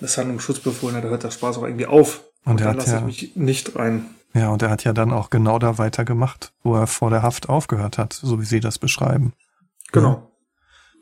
Misshandlung, 0.00 0.40
Schutzbefohlener, 0.40 1.02
da 1.02 1.08
hört 1.08 1.22
der 1.22 1.30
Spaß 1.30 1.58
auch 1.58 1.64
irgendwie 1.64 1.86
auf. 1.86 2.24
Und, 2.44 2.52
und 2.52 2.60
da 2.60 2.72
lasse 2.72 2.90
ja, 2.90 2.98
ich 2.98 3.04
mich 3.04 3.36
nicht 3.36 3.76
rein. 3.76 4.06
Ja, 4.34 4.48
und 4.50 4.62
er 4.62 4.70
hat 4.70 4.82
ja 4.82 4.92
dann 4.92 5.12
auch 5.12 5.30
genau 5.30 5.58
da 5.60 5.78
weitergemacht, 5.78 6.52
wo 6.62 6.74
er 6.74 6.88
vor 6.88 7.10
der 7.10 7.22
Haft 7.22 7.48
aufgehört 7.48 7.98
hat, 7.98 8.12
so 8.12 8.40
wie 8.40 8.44
Sie 8.44 8.60
das 8.60 8.78
beschreiben. 8.78 9.32
Genau. 9.92 10.33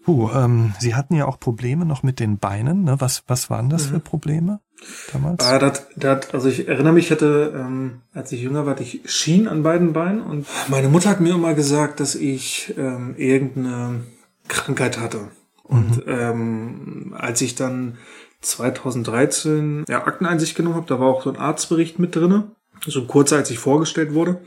Puh, 0.05 0.31
ähm, 0.35 0.75
Sie 0.81 0.95
hatten 0.95 1.15
ja 1.15 1.27
auch 1.27 1.39
Probleme 1.39 1.85
noch 1.85 2.03
mit 2.03 2.19
den 2.19 2.39
Beinen. 2.39 2.85
Ne? 2.85 2.97
Was, 2.99 3.23
was 3.29 3.51
waren 3.51 3.71
das 3.71 3.87
mhm. 3.87 3.91
für 3.91 4.01
Probleme 4.01 4.61
damals? 5.13 5.45
Ah, 5.45 5.59
dat, 5.59 5.87
dat, 5.97 6.35
also 6.35 6.49
ich 6.49 6.67
erinnere 6.67 6.93
mich, 6.93 7.07
ich 7.07 7.11
hatte, 7.13 7.53
ähm, 7.55 8.03
als 8.13 8.33
ich 8.33 8.43
jünger 8.43 8.65
war, 8.67 8.73
hatte 8.73 8.83
ich 8.83 9.03
Schienen 9.05 9.47
an 9.47 9.63
beiden 9.63 9.93
Beinen 9.93 10.21
und 10.21 10.47
meine 10.69 10.89
Mutter 10.89 11.11
hat 11.11 11.21
mir 11.21 11.35
immer 11.35 11.55
gesagt, 11.55 12.01
dass 12.01 12.15
ich 12.17 12.75
ähm, 12.77 13.15
irgendeine 13.17 14.01
Krankheit 14.49 14.99
hatte. 14.99 15.29
Und 15.63 16.05
mhm. 16.05 16.13
ähm, 16.13 17.15
als 17.17 17.41
ich 17.41 17.55
dann 17.55 17.99
2013 18.41 19.85
ja, 19.89 20.05
Akteneinsicht 20.05 20.57
genommen 20.57 20.77
habe, 20.77 20.87
da 20.87 20.99
war 20.99 21.09
auch 21.09 21.23
so 21.23 21.31
ein 21.31 21.39
Arztbericht 21.39 22.01
mit 22.01 22.17
drinne, 22.17 22.51
so 22.85 23.07
kurz 23.07 23.33
als 23.33 23.51
ich 23.51 23.61
vorgestellt 23.61 24.15
wurde. 24.15 24.41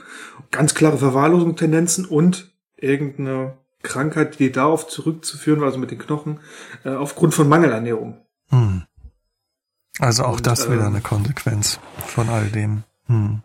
Ganz 0.52 0.76
klare 0.76 0.98
Verwahrlosungstendenzen 0.98 2.06
und 2.06 2.54
irgendeine 2.76 3.58
Krankheit, 3.86 4.40
die 4.40 4.52
darauf 4.52 4.88
zurückzuführen 4.88 5.62
war, 5.62 5.68
also 5.68 5.80
mit 5.80 5.92
den 5.92 6.00
Knochen, 6.00 6.40
äh, 6.84 6.90
aufgrund 6.90 7.34
von 7.34 7.48
Mangelernährung. 7.48 8.18
Hm. 8.50 8.84
Also 10.00 10.24
auch 10.24 10.38
und, 10.38 10.48
das 10.48 10.70
wieder 10.70 10.82
ähm, 10.82 10.88
eine 10.88 11.02
Konsequenz 11.02 11.80
von 12.06 12.30
all 12.30 12.50
dem. 12.50 12.84
Hm. 13.06 13.42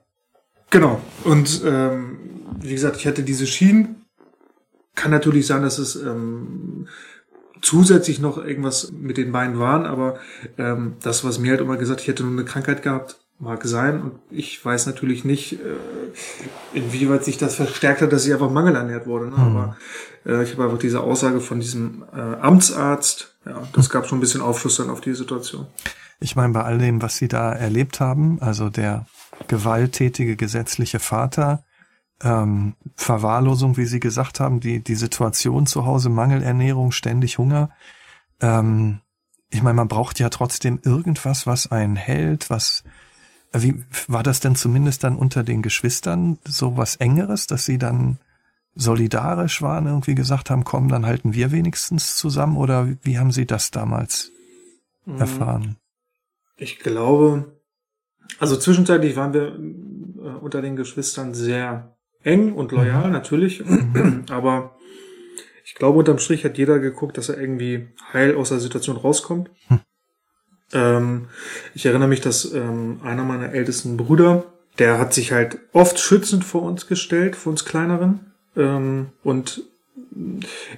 Genau. 0.70 1.00
Und 1.24 1.62
ähm, 1.64 2.18
wie 2.60 2.74
gesagt, 2.74 2.96
ich 2.96 3.06
hatte 3.06 3.22
diese 3.22 3.46
Schienen. 3.46 4.06
Kann 4.96 5.12
natürlich 5.12 5.46
sein, 5.46 5.62
dass 5.62 5.78
es 5.78 5.96
ähm, 5.96 6.88
zusätzlich 7.62 8.18
noch 8.18 8.38
irgendwas 8.38 8.90
mit 8.92 9.16
den 9.16 9.32
Beinen 9.32 9.58
waren, 9.58 9.86
aber 9.86 10.18
ähm, 10.58 10.96
das, 11.02 11.24
was 11.24 11.38
mir 11.38 11.52
halt 11.52 11.60
immer 11.60 11.76
gesagt, 11.76 12.00
ich 12.00 12.08
hätte 12.08 12.24
nur 12.24 12.32
eine 12.32 12.44
Krankheit 12.44 12.82
gehabt, 12.82 13.19
mag 13.40 13.64
sein. 13.64 14.02
Und 14.02 14.12
ich 14.30 14.62
weiß 14.64 14.86
natürlich 14.86 15.24
nicht, 15.24 15.54
äh, 15.54 16.78
inwieweit 16.78 17.24
sich 17.24 17.38
das 17.38 17.54
verstärkt 17.54 18.02
hat, 18.02 18.12
dass 18.12 18.22
sie 18.22 18.32
einfach 18.32 18.50
mangelernährt 18.50 19.06
wurde. 19.06 19.26
Ne? 19.26 19.36
Mhm. 19.36 19.56
Aber 19.56 19.76
äh, 20.26 20.42
ich 20.44 20.52
habe 20.52 20.64
einfach 20.64 20.78
diese 20.78 21.00
Aussage 21.00 21.40
von 21.40 21.60
diesem 21.60 22.04
äh, 22.14 22.20
Amtsarzt, 22.20 23.34
ja, 23.46 23.62
das 23.72 23.88
gab 23.88 24.06
schon 24.06 24.18
ein 24.18 24.20
bisschen 24.20 24.42
Aufschluss 24.42 24.76
dann 24.76 24.90
auf 24.90 25.00
die 25.00 25.14
Situation. 25.14 25.66
Ich 26.20 26.36
meine, 26.36 26.52
bei 26.52 26.62
all 26.62 26.78
dem, 26.78 27.00
was 27.00 27.16
Sie 27.16 27.28
da 27.28 27.52
erlebt 27.52 27.98
haben, 27.98 28.38
also 28.42 28.68
der 28.68 29.06
gewalttätige 29.48 30.36
gesetzliche 30.36 30.98
Vater, 30.98 31.64
ähm, 32.22 32.74
Verwahrlosung, 32.96 33.78
wie 33.78 33.86
Sie 33.86 34.00
gesagt 34.00 34.40
haben, 34.40 34.60
die, 34.60 34.84
die 34.84 34.94
Situation 34.94 35.66
zu 35.66 35.86
Hause, 35.86 36.10
Mangelernährung, 36.10 36.92
ständig 36.92 37.38
Hunger. 37.38 37.70
Ähm, 38.42 39.00
ich 39.48 39.62
meine, 39.62 39.74
man 39.74 39.88
braucht 39.88 40.18
ja 40.18 40.28
trotzdem 40.28 40.78
irgendwas, 40.84 41.46
was 41.46 41.72
einen 41.72 41.96
hält, 41.96 42.50
was 42.50 42.84
wie 43.52 43.82
war 44.06 44.22
das 44.22 44.40
denn 44.40 44.54
zumindest 44.54 45.04
dann 45.04 45.16
unter 45.16 45.42
den 45.42 45.62
Geschwistern 45.62 46.38
so 46.46 46.76
was 46.76 46.96
Engeres, 46.96 47.46
dass 47.46 47.64
sie 47.64 47.78
dann 47.78 48.18
solidarisch 48.74 49.62
waren, 49.62 49.86
irgendwie 49.86 50.14
gesagt 50.14 50.50
haben, 50.50 50.64
komm, 50.64 50.88
dann 50.88 51.04
halten 51.04 51.34
wir 51.34 51.50
wenigstens 51.50 52.16
zusammen 52.16 52.56
oder 52.56 52.88
wie 53.02 53.18
haben 53.18 53.32
sie 53.32 53.46
das 53.46 53.70
damals 53.70 54.30
mhm. 55.04 55.18
erfahren? 55.18 55.76
Ich 56.56 56.78
glaube, 56.78 57.60
also 58.38 58.56
zwischenzeitlich 58.56 59.16
waren 59.16 59.34
wir 59.34 59.48
äh, 59.48 60.36
unter 60.38 60.62
den 60.62 60.76
Geschwistern 60.76 61.34
sehr 61.34 61.96
eng 62.22 62.52
und 62.52 62.70
loyal, 62.70 63.06
mhm. 63.06 63.12
natürlich, 63.12 63.64
mhm. 63.64 64.24
aber 64.30 64.76
ich 65.64 65.74
glaube, 65.74 65.98
unterm 65.98 66.18
Strich 66.18 66.44
hat 66.44 66.58
jeder 66.58 66.78
geguckt, 66.78 67.16
dass 67.16 67.28
er 67.28 67.40
irgendwie 67.40 67.88
heil 68.12 68.34
aus 68.34 68.48
der 68.48 68.58
Situation 68.58 68.96
rauskommt. 68.96 69.50
Hm. 69.68 69.80
Ähm, 70.72 71.26
ich 71.74 71.86
erinnere 71.86 72.08
mich, 72.08 72.20
dass 72.20 72.52
ähm, 72.52 73.00
einer 73.02 73.24
meiner 73.24 73.52
ältesten 73.52 73.96
Brüder, 73.96 74.44
der 74.78 74.98
hat 74.98 75.12
sich 75.14 75.32
halt 75.32 75.58
oft 75.72 75.98
schützend 75.98 76.44
vor 76.44 76.62
uns 76.62 76.86
gestellt, 76.86 77.36
vor 77.36 77.50
uns 77.50 77.64
kleineren. 77.64 78.32
Ähm, 78.56 79.08
und 79.22 79.64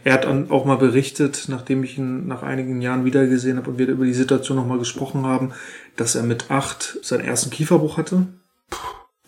er 0.05 0.15
hat 0.15 0.25
dann 0.25 0.51
auch 0.51 0.65
mal 0.65 0.77
berichtet, 0.77 1.47
nachdem 1.49 1.85
ich 1.85 1.97
ihn 1.99 2.27
nach 2.27 2.43
einigen 2.43 2.83
Jahren 2.83 3.05
wiedergesehen 3.05 3.57
habe 3.57 3.71
und 3.71 3.79
wir 3.79 3.89
über 3.89 4.05
die 4.05 4.13
Situation 4.13 4.57
nochmal 4.57 4.79
gesprochen 4.79 5.25
haben, 5.25 5.53
dass 5.97 6.15
er 6.15 6.23
mit 6.23 6.51
acht 6.51 6.99
seinen 7.03 7.25
ersten 7.25 7.51
Kieferbruch 7.51 7.97
hatte. 7.97 8.27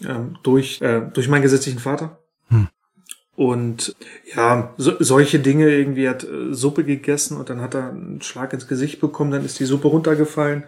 Ähm, 0.06 0.36
durch, 0.42 0.82
äh, 0.82 1.02
durch 1.12 1.28
meinen 1.28 1.42
gesetzlichen 1.42 1.78
Vater. 1.78 2.18
Und 3.36 3.96
ja, 4.34 4.72
so, 4.76 4.92
solche 5.00 5.40
Dinge 5.40 5.68
irgendwie 5.68 6.08
hat 6.08 6.24
äh, 6.24 6.54
Suppe 6.54 6.84
gegessen 6.84 7.36
und 7.36 7.50
dann 7.50 7.60
hat 7.60 7.74
er 7.74 7.90
einen 7.90 8.22
Schlag 8.22 8.52
ins 8.52 8.68
Gesicht 8.68 9.00
bekommen, 9.00 9.32
dann 9.32 9.44
ist 9.44 9.58
die 9.58 9.64
Suppe 9.64 9.88
runtergefallen 9.88 10.64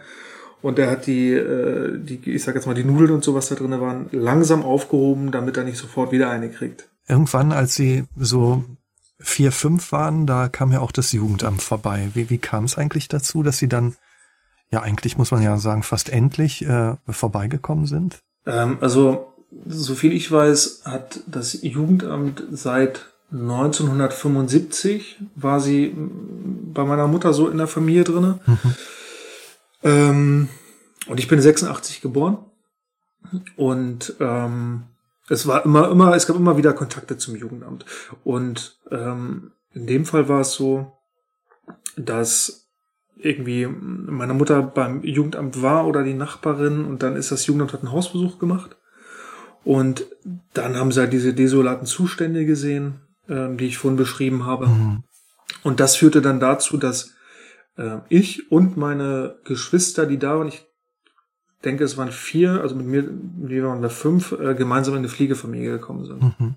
und 0.63 0.79
er 0.79 0.91
hat 0.91 1.07
die, 1.07 1.31
äh, 1.31 1.97
die 1.99 2.21
ich 2.29 2.43
sag 2.43 2.57
jetzt 2.57 2.67
mal, 2.67 2.75
die 2.75 2.85
Nudeln 2.85 3.13
und 3.13 3.23
sowas 3.23 3.49
da 3.49 3.55
drin 3.55 3.71
waren, 3.81 4.09
langsam 4.11 4.65
aufgehoben, 4.65 5.31
damit 5.31 5.57
er 5.57 5.65
nicht 5.65 5.79
sofort 5.79 6.11
wieder 6.11 6.29
eine 6.29 6.51
kriegt. 6.51 6.89
Irgendwann, 7.07 7.53
als 7.53 7.77
sie 7.77 8.05
so 8.17 8.65
vier, 9.21 9.53
fünf 9.53 9.93
waren, 9.93 10.27
da 10.27 10.49
kam 10.49 10.73
ja 10.73 10.81
auch 10.81 10.93
das 10.93 11.13
Jugendamt 11.13 11.63
vorbei. 11.63 12.11
Wie, 12.15 12.31
wie 12.31 12.39
kam 12.39 12.65
es 12.65 12.77
eigentlich 12.77 13.07
dazu, 13.07 13.45
dass 13.45 13.59
sie 13.59 13.69
dann, 13.69 13.95
ja 14.71 14.83
eigentlich 14.83 15.17
muss 15.17 15.31
man 15.31 15.43
ja 15.43 15.57
sagen, 15.59 15.85
fast 15.85 16.09
endlich 16.09 16.67
äh, 16.67 16.97
vorbeigekommen 17.09 17.87
sind? 17.87 18.19
Ähm, 18.45 18.79
also 18.81 19.36
so 19.67 19.95
viel 19.95 20.13
ich 20.13 20.31
weiß, 20.31 20.83
hat 20.85 21.21
das 21.27 21.63
Jugendamt 21.63 22.43
seit 22.51 23.07
1975 23.33 25.19
war 25.35 25.61
sie 25.61 25.95
bei 25.97 26.85
meiner 26.85 27.09
Mutter 27.09 27.33
so 27.33 27.49
in 27.49 27.59
der 27.59 27.67
Familie 27.67 28.05
drinne. 28.05 28.39
Mhm. 28.47 28.75
Ähm, 29.83 30.49
und 31.09 31.19
ich 31.19 31.29
bin 31.29 31.41
86 31.41 32.01
geboren. 32.01 32.39
Und 33.57 34.15
ähm, 34.21 34.85
es 35.29 35.47
war 35.47 35.65
immer, 35.65 35.91
immer, 35.91 36.15
es 36.15 36.27
gab 36.27 36.37
immer 36.37 36.57
wieder 36.57 36.73
Kontakte 36.73 37.19
zum 37.19 37.35
Jugendamt. 37.35 37.85
Und 38.23 38.79
ähm, 38.91 39.53
in 39.73 39.87
dem 39.87 40.07
Fall 40.07 40.29
war 40.29 40.41
es 40.41 40.53
so, 40.53 40.93
dass 41.97 42.69
irgendwie 43.17 43.67
meine 43.67 44.35
Mutter 44.35 44.63
beim 44.63 45.03
Jugendamt 45.03 45.63
war 45.63 45.87
oder 45.87 46.05
die 46.05 46.15
Nachbarin 46.15 46.85
und 46.85 47.03
dann 47.03 47.17
ist 47.17 47.33
das 47.33 47.47
Jugendamt 47.47 47.73
hat 47.73 47.81
einen 47.81 47.93
Hausbesuch 47.93 48.39
gemacht 48.39 48.77
und 49.67 50.07
dann 50.55 50.77
haben 50.77 50.93
sie 50.93 51.01
halt 51.01 51.13
diese 51.13 51.35
desolaten 51.35 51.89
Zustände 51.89 52.47
gesehen, 52.47 53.01
ähm, 53.29 53.59
die 53.59 53.67
ich 53.67 53.79
vorhin 53.79 53.97
beschrieben 53.97 54.47
habe. 54.47 54.69
Mhm. 54.69 55.03
Und 55.65 55.81
das 55.81 55.97
führte 55.97 56.23
dann 56.23 56.39
dazu, 56.39 56.77
dass 56.77 57.15
äh, 57.77 57.99
ich 58.09 58.53
und 58.53 58.77
meine 58.77 59.35
Geschwister, 59.43 60.07
die 60.07 60.19
da 60.19 60.39
waren, 60.39 60.47
ich 60.47 60.65
denke, 61.65 61.83
es 61.83 61.97
waren 61.97 62.13
vier, 62.13 62.61
also 62.61 62.77
mit 62.77 62.87
mir, 62.87 63.03
mir 63.03 63.67
waren 63.67 63.83
wir 63.83 63.91
fünf, 63.91 64.31
äh, 64.31 64.55
gemeinsam 64.55 64.95
in 64.95 64.99
eine 64.99 65.09
Pflegefamilie 65.09 65.73
gekommen 65.73 66.07
sind. 66.07 66.23
Mhm. 66.23 66.55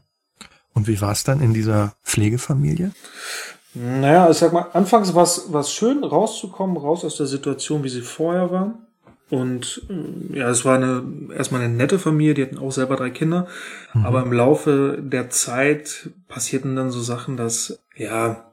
Und 0.75 0.87
wie 0.87 1.01
war 1.01 1.11
es 1.11 1.23
dann 1.23 1.41
in 1.41 1.55
dieser 1.55 1.95
Pflegefamilie? 2.03 2.91
Naja, 3.73 4.29
ich 4.29 4.37
sag 4.37 4.53
mal, 4.53 4.67
anfangs 4.73 5.15
war 5.15 5.23
es 5.23 5.71
schön, 5.73 6.03
rauszukommen, 6.03 6.77
raus 6.77 7.03
aus 7.03 7.17
der 7.17 7.25
Situation, 7.25 7.83
wie 7.83 7.89
sie 7.89 8.01
vorher 8.01 8.51
war. 8.51 8.77
Und 9.29 9.83
äh, 9.89 10.39
ja, 10.39 10.49
es 10.49 10.65
war 10.65 10.75
eine 10.75 11.03
erstmal 11.35 11.61
eine 11.61 11.73
nette 11.73 11.99
Familie, 11.99 12.33
die 12.33 12.43
hatten 12.43 12.57
auch 12.57 12.71
selber 12.71 12.95
drei 12.95 13.09
Kinder. 13.11 13.47
Mhm. 13.93 14.05
Aber 14.05 14.23
im 14.23 14.33
Laufe 14.33 14.97
der 15.01 15.29
Zeit 15.29 16.09
passierten 16.27 16.75
dann 16.75 16.91
so 16.91 17.01
Sachen, 17.01 17.37
dass 17.37 17.79
ja 17.95 18.45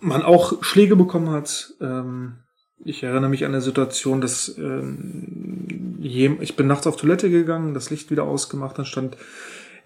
man 0.00 0.22
auch 0.22 0.62
Schläge 0.62 0.96
bekommen 0.96 1.30
hat. 1.30 1.74
Ähm, 1.80 2.36
ich 2.84 3.02
erinnere 3.02 3.30
mich 3.30 3.44
an 3.44 3.52
eine 3.52 3.60
Situation, 3.60 4.20
dass 4.20 4.56
ähm, 4.58 5.98
ich 6.00 6.56
bin 6.56 6.66
nachts 6.66 6.86
auf 6.86 6.96
Toilette 6.96 7.30
gegangen, 7.30 7.72
das 7.72 7.90
Licht 7.90 8.10
wieder 8.10 8.24
ausgemacht, 8.24 8.76
dann 8.76 8.84
stand 8.84 9.16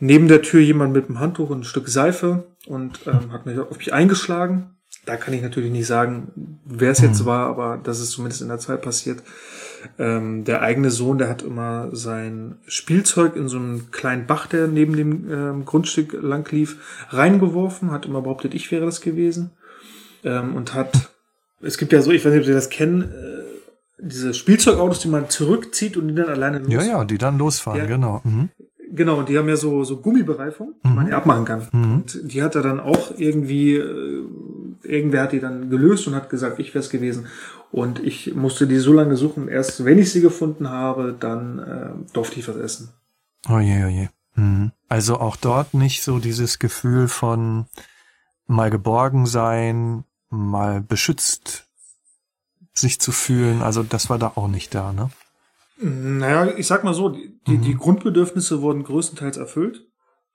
neben 0.00 0.28
der 0.28 0.42
Tür 0.42 0.61
jemand 0.61 0.92
mit 0.92 1.07
einem 1.07 1.21
Handtuch 1.21 1.50
und 1.50 1.61
ein 1.61 1.64
Stück 1.64 1.88
Seife 1.88 2.45
und 2.66 3.00
ähm, 3.07 3.33
hat 3.33 3.47
mich 3.47 3.59
auf 3.59 3.78
mich 3.78 3.92
eingeschlagen. 3.92 4.71
Da 5.07 5.16
kann 5.16 5.33
ich 5.33 5.42
natürlich 5.42 5.71
nicht 5.71 5.87
sagen, 5.87 6.61
wer 6.64 6.90
es 6.90 7.00
jetzt 7.00 7.23
mhm. 7.23 7.26
war, 7.26 7.47
aber 7.47 7.80
das 7.83 8.00
ist 8.00 8.11
zumindest 8.11 8.42
in 8.42 8.49
der 8.49 8.59
Zeit 8.59 8.83
passiert. 8.83 9.23
Ähm, 9.99 10.44
der 10.44 10.62
eigene 10.62 10.90
Sohn, 10.90 11.18
der 11.18 11.28
hat 11.28 11.42
immer 11.42 11.94
sein 11.94 12.56
Spielzeug 12.66 13.37
in 13.37 13.49
so 13.49 13.58
einen 13.58 13.90
kleinen 13.90 14.26
Bach, 14.26 14.47
der 14.47 14.66
neben 14.66 14.97
dem 14.97 15.30
ähm, 15.30 15.64
Grundstück 15.64 16.16
lang 16.20 16.50
lief, 16.50 17.06
reingeworfen, 17.11 17.90
hat 17.90 18.06
immer 18.06 18.23
behauptet, 18.23 18.54
ich 18.54 18.70
wäre 18.70 18.85
das 18.85 19.00
gewesen. 19.00 19.52
Ähm, 20.25 20.54
und 20.54 20.75
hat, 20.75 21.11
es 21.61 21.78
gibt 21.78 21.92
ja 21.92 22.02
so, 22.02 22.11
ich 22.11 22.25
weiß 22.25 22.32
nicht, 22.32 22.40
ob 22.40 22.47
Sie 22.47 22.52
das 22.52 22.70
kennen, 22.70 23.02
äh, 23.02 23.38
diese 24.00 24.35
Spielzeugautos, 24.35 25.00
die 25.00 25.08
man 25.08 25.28
zurückzieht 25.28 25.97
und 25.97 26.08
die 26.08 26.14
dann 26.14 26.28
alleine 26.28 26.58
losfahren. 26.58 26.87
Ja, 26.87 26.99
ja, 26.99 27.04
die 27.04 27.18
dann 27.18 27.38
losfahren, 27.38 27.78
ja, 27.80 27.87
genau. 27.87 28.20
Mhm. 28.25 28.50
Genau, 28.90 29.18
und 29.18 29.28
die 29.28 29.37
haben 29.37 29.49
ja 29.49 29.56
so, 29.56 29.85
so 29.85 30.00
Gummibereifung, 30.00 30.75
die 30.85 30.88
mhm. 30.88 30.94
man 30.94 31.08
ja 31.08 31.18
abmachen 31.18 31.44
kann. 31.44 31.68
Mhm. 31.73 31.94
Und 31.94 32.32
die 32.32 32.42
hat 32.42 32.54
er 32.54 32.62
dann 32.62 32.80
auch 32.80 33.12
irgendwie, 33.18 33.76
äh, 33.76 34.25
irgendwer 34.82 35.23
hat 35.23 35.32
die 35.32 35.40
dann 35.40 35.70
gelöst 35.70 36.06
und 36.06 36.14
hat 36.14 36.30
gesagt, 36.30 36.58
ich 36.58 36.75
wäre 36.75 36.85
es 36.85 36.90
gewesen. 36.90 37.26
Und 37.70 38.00
ich 38.00 38.35
musste 38.35 38.66
die 38.66 38.78
so 38.78 38.92
lange 38.92 39.16
suchen. 39.16 39.49
Erst 39.49 39.85
wenn 39.85 39.99
ich 39.99 40.11
sie 40.11 40.20
gefunden 40.20 40.70
habe, 40.70 41.14
dann 41.18 41.58
äh, 41.58 42.12
durfte 42.12 42.40
ich 42.40 42.49
was 42.49 42.56
essen. 42.56 42.90
Oh 43.49 43.58
je, 43.58 43.85
oh 43.85 43.88
je. 43.88 44.08
Mhm. 44.35 44.73
Also 44.88 45.18
auch 45.18 45.37
dort 45.37 45.75
nicht 45.75 46.02
so 46.02 46.18
dieses 46.18 46.58
Gefühl 46.58 47.08
von 47.08 47.66
mal 48.47 48.70
geborgen 48.70 49.26
sein, 49.26 50.04
mal 50.30 50.80
beschützt 50.80 51.66
sich 52.73 53.00
zu 53.00 53.12
fühlen. 53.12 53.62
Also 53.62 53.82
das 53.82 54.08
war 54.08 54.18
da 54.18 54.32
auch 54.35 54.49
nicht 54.49 54.75
da, 54.75 54.92
ne? 54.92 55.11
Naja, 55.80 56.56
ich 56.56 56.66
sag 56.66 56.82
mal 56.82 56.94
so, 56.94 57.11
die, 57.11 57.38
mhm. 57.47 57.62
die 57.62 57.75
Grundbedürfnisse 57.76 58.62
wurden 58.62 58.82
größtenteils 58.82 59.37
erfüllt. 59.37 59.87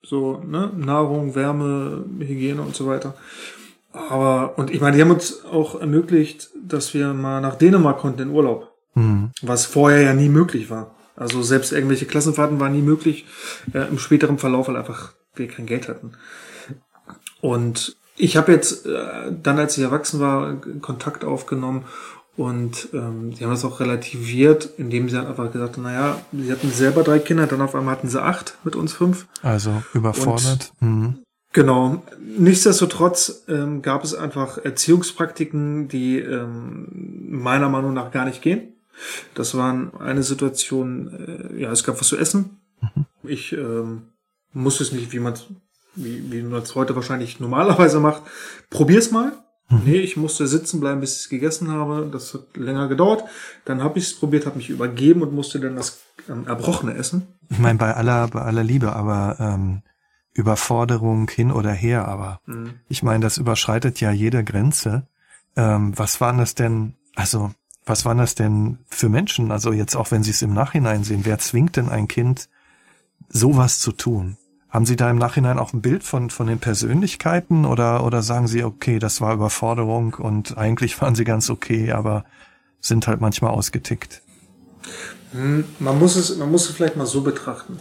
So, 0.02 0.38
ne, 0.38 0.72
Nahrung, 0.76 1.36
Wärme, 1.36 2.06
Hygiene 2.20 2.62
und 2.62 2.76
so 2.76 2.88
weiter. 2.88 3.16
Aber, 3.94 4.58
und 4.58 4.72
ich 4.72 4.82
meine, 4.82 4.96
die 4.96 5.02
haben 5.02 5.12
uns 5.12 5.46
auch 5.46 5.80
ermöglicht, 5.80 6.50
dass 6.62 6.94
wir 6.94 7.14
mal 7.14 7.42
nach 7.42 7.56
Dänemark 7.56 8.00
konnten 8.00 8.24
in 8.24 8.30
Urlaub. 8.30 8.74
Mhm. 8.96 9.32
Was 9.42 9.66
vorher 9.66 10.02
ja 10.02 10.14
nie 10.14 10.30
möglich 10.30 10.70
war. 10.70 10.96
Also 11.16 11.44
selbst 11.44 11.72
irgendwelche 11.72 12.06
Klassenfahrten 12.06 12.60
waren 12.60 12.74
nie 12.74 12.82
möglich 12.82 13.26
äh, 13.74 13.88
im 13.88 14.00
späteren 14.00 14.40
Verlauf, 14.40 14.68
weil 14.68 14.78
einfach 14.78 15.14
wir 15.36 15.48
kein 15.48 15.68
Geld 15.68 15.88
hatten. 15.88 16.14
Und 17.40 17.96
ich 18.18 18.36
habe 18.36 18.52
jetzt 18.52 18.86
äh, 18.86 19.32
dann, 19.42 19.60
als 19.60 19.78
ich 19.78 19.84
erwachsen 19.84 20.20
war, 20.20 20.56
Kontakt 20.82 21.24
aufgenommen 21.24 21.86
und 22.36 22.90
ähm, 22.94 23.32
die 23.32 23.44
haben 23.44 23.52
das 23.52 23.64
auch 23.64 23.80
relativiert, 23.80 24.70
indem 24.78 25.08
sie 25.08 25.20
einfach 25.20 25.52
gesagt 25.52 25.76
haben, 25.76 25.84
naja, 25.84 26.20
sie 26.32 26.52
hatten 26.52 26.72
selber 26.72 27.04
drei 27.04 27.20
Kinder, 27.20 27.46
dann 27.46 27.62
auf 27.62 27.76
einmal 27.76 27.96
hatten 27.96 28.10
sie 28.10 28.22
acht 28.22 28.58
mit 28.64 28.76
uns 28.76 28.94
fünf. 28.94 29.28
Also 29.44 29.84
überfordert. 29.94 30.72
Und, 30.82 30.88
mhm. 30.88 31.23
Genau. 31.54 32.04
Nichtsdestotrotz 32.20 33.44
ähm, 33.48 33.82
gab 33.82 34.04
es 34.04 34.16
einfach 34.16 34.58
Erziehungspraktiken, 34.58 35.88
die 35.88 36.20
ähm, 36.20 36.88
meiner 37.30 37.70
Meinung 37.70 37.94
nach 37.94 38.12
gar 38.12 38.26
nicht 38.26 38.42
gehen. 38.42 38.74
Das 39.36 39.56
waren 39.56 39.96
eine 40.00 40.24
Situation, 40.24 41.52
äh, 41.56 41.62
ja, 41.62 41.72
es 41.72 41.84
gab 41.84 42.00
was 42.00 42.08
zu 42.08 42.18
essen. 42.18 42.58
Mhm. 42.82 43.06
Ich 43.24 43.54
ähm, 43.54 44.04
musste 44.52 44.84
es 44.84 44.92
nicht, 44.92 45.14
wie 45.14 45.20
man 45.20 45.36
wie, 45.96 46.32
wie 46.32 46.42
man 46.42 46.64
es 46.64 46.74
heute 46.74 46.96
wahrscheinlich 46.96 47.40
normalerweise 47.40 48.00
macht. 48.00 48.24
Probier's 48.72 49.12
mal. 49.12 49.34
Mhm. 49.70 49.82
Nee, 49.86 49.98
ich 49.98 50.18
musste 50.18 50.48
sitzen 50.48 50.80
bleiben, 50.80 51.02
bis 51.02 51.18
ich 51.18 51.22
es 51.24 51.30
gegessen 51.30 51.70
habe. 51.72 52.10
Das 52.12 52.34
hat 52.34 52.58
länger 52.58 52.88
gedauert. 52.88 53.24
Dann 53.66 53.84
habe 53.84 54.00
ich 54.00 54.06
es 54.06 54.16
probiert, 54.16 54.46
habe 54.46 54.58
mich 54.58 54.70
übergeben 54.70 55.22
und 55.22 55.34
musste 55.34 55.60
dann 55.60 55.76
das 55.76 56.02
ähm, 56.30 56.48
Erbrochene 56.48 56.96
essen. 56.96 57.28
Ich 57.50 57.60
meine, 57.60 57.78
bei 57.78 57.94
aller, 57.94 58.28
bei 58.28 58.42
aller 58.42 58.64
Liebe, 58.64 58.94
aber 58.94 59.38
ähm, 59.40 59.84
Überforderung 60.34 61.30
hin 61.30 61.52
oder 61.52 61.72
her, 61.72 62.08
aber 62.08 62.42
mhm. 62.46 62.76
ich 62.90 63.04
meine, 63.04 63.24
das 63.24 63.38
überschreitet 63.38 64.00
ja 64.00 64.12
jede 64.12 64.44
Grenze. 64.44 65.08
Ähm, 65.56 65.94
was 65.98 66.22
waren 66.22 66.38
das 66.38 66.56
denn, 66.56 66.96
also 67.16 67.52
was 67.86 68.06
waren 68.06 68.18
das 68.18 68.36
denn 68.36 68.80
für 68.88 69.10
Menschen? 69.10 69.52
Also 69.52 69.72
jetzt 69.72 69.96
auch 69.96 70.12
wenn 70.12 70.24
Sie 70.24 70.32
es 70.32 70.42
im 70.42 70.54
Nachhinein 70.54 71.04
sehen, 71.04 71.22
wer 71.24 71.38
zwingt 71.38 71.76
denn 71.76 71.90
ein 71.90 72.08
Kind, 72.08 72.50
sowas 73.30 73.80
zu 73.80 73.92
tun? 73.92 74.38
Haben 74.70 74.88
Sie 74.88 74.96
da 74.96 75.12
im 75.12 75.18
Nachhinein 75.18 75.60
auch 75.60 75.74
ein 75.74 75.82
Bild 75.82 76.04
von, 76.04 76.32
von 76.32 76.48
den 76.48 76.58
Persönlichkeiten 76.58 77.66
oder, 77.66 78.04
oder 78.04 78.24
sagen 78.24 78.48
Sie, 78.48 78.64
okay, 78.64 78.98
das 78.98 79.22
war 79.22 79.36
Überforderung 79.36 80.16
und 80.16 80.58
eigentlich 80.58 81.00
waren 81.00 81.14
Sie 81.14 81.26
ganz 81.26 81.52
okay, 81.52 81.92
aber 81.92 82.26
sind 82.80 83.06
halt 83.06 83.22
manchmal 83.22 83.52
ausgetickt? 83.52 84.24
Hm, 85.32 85.66
man 85.80 86.00
muss 86.00 86.16
es, 86.16 86.36
man 86.38 86.50
muss 86.50 86.70
es 86.70 86.76
vielleicht 86.76 86.96
mal 86.96 87.06
so 87.06 87.22
betrachten. 87.22 87.80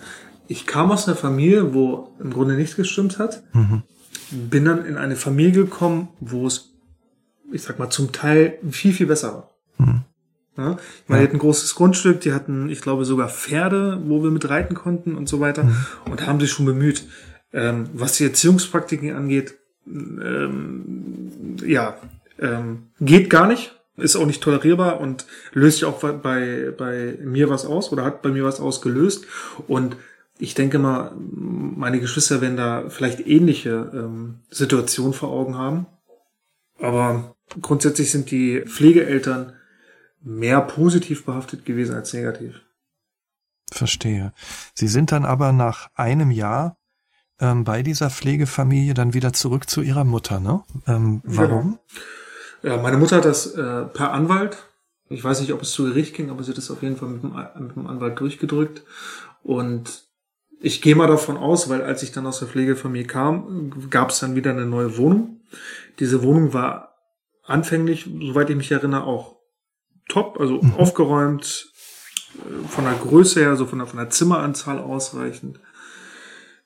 Ich 0.52 0.66
kam 0.66 0.92
aus 0.92 1.08
einer 1.08 1.16
Familie, 1.16 1.72
wo 1.72 2.14
im 2.20 2.30
Grunde 2.30 2.56
nichts 2.56 2.76
gestimmt 2.76 3.18
hat. 3.18 3.42
Mhm. 3.54 3.84
Bin 4.50 4.66
dann 4.66 4.84
in 4.84 4.98
eine 4.98 5.16
Familie 5.16 5.64
gekommen, 5.64 6.08
wo 6.20 6.46
es, 6.46 6.74
ich 7.50 7.62
sag 7.62 7.78
mal, 7.78 7.88
zum 7.88 8.12
Teil 8.12 8.58
viel, 8.70 8.92
viel 8.92 9.06
besser 9.06 9.32
war. 9.32 9.50
Mhm. 9.78 10.02
Ja, 10.58 10.72
ich 10.72 11.08
meine, 11.08 11.22
ja. 11.22 11.22
die 11.22 11.28
hatten 11.28 11.36
ein 11.36 11.40
großes 11.40 11.74
Grundstück, 11.74 12.20
die 12.20 12.34
hatten, 12.34 12.68
ich 12.68 12.82
glaube, 12.82 13.06
sogar 13.06 13.30
Pferde, 13.30 14.02
wo 14.04 14.22
wir 14.22 14.30
mit 14.30 14.46
reiten 14.50 14.74
konnten 14.74 15.14
und 15.14 15.26
so 15.26 15.40
weiter 15.40 15.64
mhm. 15.64 15.76
und 16.10 16.26
haben 16.26 16.38
sich 16.38 16.50
schon 16.50 16.66
bemüht. 16.66 17.06
Ähm, 17.54 17.88
was 17.94 18.18
die 18.18 18.24
Erziehungspraktiken 18.24 19.14
angeht, 19.14 19.54
ähm, 19.86 21.56
ja, 21.64 21.96
ähm, 22.38 22.88
geht 23.00 23.30
gar 23.30 23.46
nicht, 23.46 23.80
ist 23.96 24.16
auch 24.16 24.26
nicht 24.26 24.42
tolerierbar 24.42 25.00
und 25.00 25.24
löst 25.54 25.80
ja 25.80 25.88
auch 25.88 26.00
bei, 26.00 26.74
bei 26.76 27.16
mir 27.24 27.48
was 27.48 27.64
aus 27.64 27.90
oder 27.90 28.04
hat 28.04 28.20
bei 28.20 28.28
mir 28.28 28.44
was 28.44 28.60
ausgelöst. 28.60 29.24
Und 29.66 29.96
ich 30.42 30.54
denke 30.54 30.80
mal, 30.80 31.12
meine 31.16 32.00
Geschwister 32.00 32.40
werden 32.40 32.56
da 32.56 32.88
vielleicht 32.88 33.24
ähnliche 33.24 33.92
ähm, 33.94 34.40
Situationen 34.50 35.12
vor 35.12 35.30
Augen 35.30 35.56
haben. 35.56 35.86
Aber 36.80 37.36
grundsätzlich 37.60 38.10
sind 38.10 38.32
die 38.32 38.62
Pflegeeltern 38.62 39.52
mehr 40.20 40.60
positiv 40.60 41.24
behaftet 41.24 41.64
gewesen 41.64 41.94
als 41.94 42.12
negativ. 42.12 42.60
Verstehe. 43.70 44.32
Sie 44.74 44.88
sind 44.88 45.12
dann 45.12 45.24
aber 45.24 45.52
nach 45.52 45.90
einem 45.94 46.32
Jahr 46.32 46.76
ähm, 47.38 47.62
bei 47.62 47.84
dieser 47.84 48.10
Pflegefamilie 48.10 48.94
dann 48.94 49.14
wieder 49.14 49.32
zurück 49.32 49.70
zu 49.70 49.80
ihrer 49.80 50.02
Mutter, 50.04 50.40
ne? 50.40 50.64
Ähm, 50.88 51.22
warum? 51.24 51.78
Genau. 52.62 52.74
Ja, 52.74 52.82
meine 52.82 52.96
Mutter 52.96 53.18
hat 53.18 53.24
das 53.24 53.46
äh, 53.54 53.84
per 53.84 54.12
Anwalt, 54.12 54.56
ich 55.08 55.22
weiß 55.22 55.40
nicht, 55.40 55.52
ob 55.52 55.62
es 55.62 55.70
zu 55.70 55.84
Gericht 55.84 56.16
ging, 56.16 56.30
aber 56.30 56.42
sie 56.42 56.50
hat 56.50 56.58
das 56.58 56.70
auf 56.70 56.82
jeden 56.82 56.96
Fall 56.96 57.10
mit 57.10 57.22
dem, 57.22 57.32
mit 57.66 57.76
dem 57.76 57.86
Anwalt 57.86 58.18
durchgedrückt. 58.18 58.82
Und 59.42 60.11
ich 60.62 60.80
gehe 60.80 60.94
mal 60.94 61.08
davon 61.08 61.36
aus, 61.36 61.68
weil 61.68 61.82
als 61.82 62.02
ich 62.02 62.12
dann 62.12 62.26
aus 62.26 62.38
der 62.38 62.48
Pflegefamilie 62.48 63.06
kam, 63.06 63.88
gab 63.90 64.10
es 64.10 64.20
dann 64.20 64.36
wieder 64.36 64.52
eine 64.52 64.64
neue 64.64 64.96
Wohnung. 64.96 65.40
Diese 65.98 66.22
Wohnung 66.22 66.52
war 66.52 66.94
anfänglich, 67.42 68.04
soweit 68.04 68.48
ich 68.48 68.56
mich 68.56 68.70
erinnere, 68.70 69.04
auch 69.04 69.36
top, 70.08 70.38
also 70.40 70.62
mhm. 70.62 70.74
aufgeräumt, 70.74 71.72
äh, 72.36 72.68
von 72.68 72.84
der 72.84 72.94
Größe 72.94 73.40
her, 73.40 73.56
so 73.56 73.66
von 73.66 73.80
der, 73.80 73.88
von 73.88 73.98
der 73.98 74.10
Zimmeranzahl 74.10 74.78
ausreichend. 74.78 75.58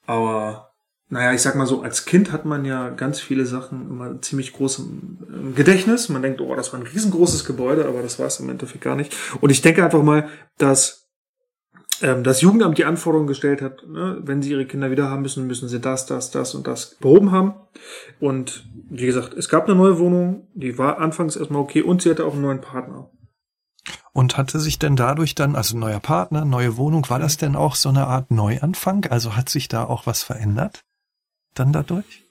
Aber 0.07 0.75
naja, 1.09 1.33
ich 1.33 1.41
sag 1.41 1.55
mal 1.55 1.67
so, 1.67 1.83
als 1.83 2.05
Kind 2.05 2.33
hat 2.33 2.45
man 2.45 2.67
ja 2.67 2.91
ganz 2.91 3.19
viele 3.19 3.47
Sachen 3.47 3.89
immer 3.89 4.21
ziemlich 4.21 4.53
groß 4.53 4.81
im 4.81 5.55
Gedächtnis. 5.55 6.11
Man 6.11 6.23
denkt, 6.23 6.41
oh, 6.43 6.55
das 6.55 6.73
war 6.73 6.81
ein 6.81 6.87
riesengroßes 6.87 7.45
Gebäude, 7.47 7.87
aber 7.87 8.03
das 8.03 8.19
war 8.19 8.27
es 8.27 8.41
im 8.41 8.51
Endeffekt 8.51 8.85
gar 8.85 8.97
nicht. 8.97 9.17
Und 9.41 9.51
ich 9.51 9.63
denke 9.63 9.85
einfach 9.85 10.03
mal, 10.03 10.29
dass 10.59 11.06
ähm, 12.03 12.25
das 12.25 12.41
Jugendamt 12.41 12.79
die 12.79 12.85
Anforderungen 12.85 13.27
gestellt 13.27 13.63
hat, 13.63 13.87
ne, 13.87 14.19
wenn 14.21 14.43
sie 14.43 14.51
ihre 14.51 14.67
Kinder 14.67 14.91
wieder 14.91 15.11
haben 15.11 15.23
müssen, 15.23 15.47
müssen 15.47 15.69
sie 15.69 15.81
das, 15.81 16.07
das, 16.07 16.31
das 16.31 16.55
und 16.55 16.67
das 16.67 16.97
behoben 16.97 17.33
haben. 17.33 17.55
Und 18.21 18.67
wie 18.89 19.07
gesagt, 19.07 19.35
es 19.35 19.49
gab 19.49 19.67
eine 19.67 19.75
neue 19.75 19.99
Wohnung, 19.99 20.49
die 20.55 20.79
war 20.79 20.99
anfangs 20.99 21.37
erstmal 21.37 21.63
okay 21.63 21.83
und 21.83 22.03
sie 22.03 22.11
hatte 22.11 22.25
auch 22.25 22.35
einen 22.35 22.43
neuen 22.43 22.61
Partner. 22.61 23.11
Und 24.13 24.37
hatte 24.37 24.59
sich 24.61 24.79
denn 24.79 24.97
dadurch 24.97 25.35
dann, 25.35 25.57
also 25.57 25.77
neuer 25.77 26.01
Partner, 26.01 26.45
neue 26.45 26.77
Wohnung, 26.77 27.09
war 27.09 27.19
das 27.19 27.37
denn 27.37 27.55
auch 27.55 27.75
so 27.75 27.91
eine 27.91 28.07
Art 28.07 28.31
Neuanfang? 28.31 29.07
Also 29.11 29.37
hat 29.37 29.49
sich 29.49 29.69
da 29.69 29.85
auch 29.85 30.07
was 30.07 30.23
verändert? 30.23 30.85
Dann 31.55 31.73
dadurch? 31.73 32.25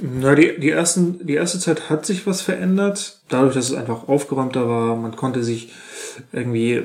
Na, 0.00 0.34
die, 0.34 0.58
die, 0.58 0.70
ersten, 0.70 1.24
die 1.24 1.34
erste 1.34 1.60
Zeit 1.60 1.88
hat 1.88 2.04
sich 2.04 2.26
was 2.26 2.42
verändert. 2.42 3.22
Dadurch, 3.28 3.54
dass 3.54 3.70
es 3.70 3.76
einfach 3.76 4.08
aufgeräumter 4.08 4.68
war. 4.68 4.96
Man 4.96 5.14
konnte 5.14 5.44
sich 5.44 5.72
irgendwie 6.32 6.82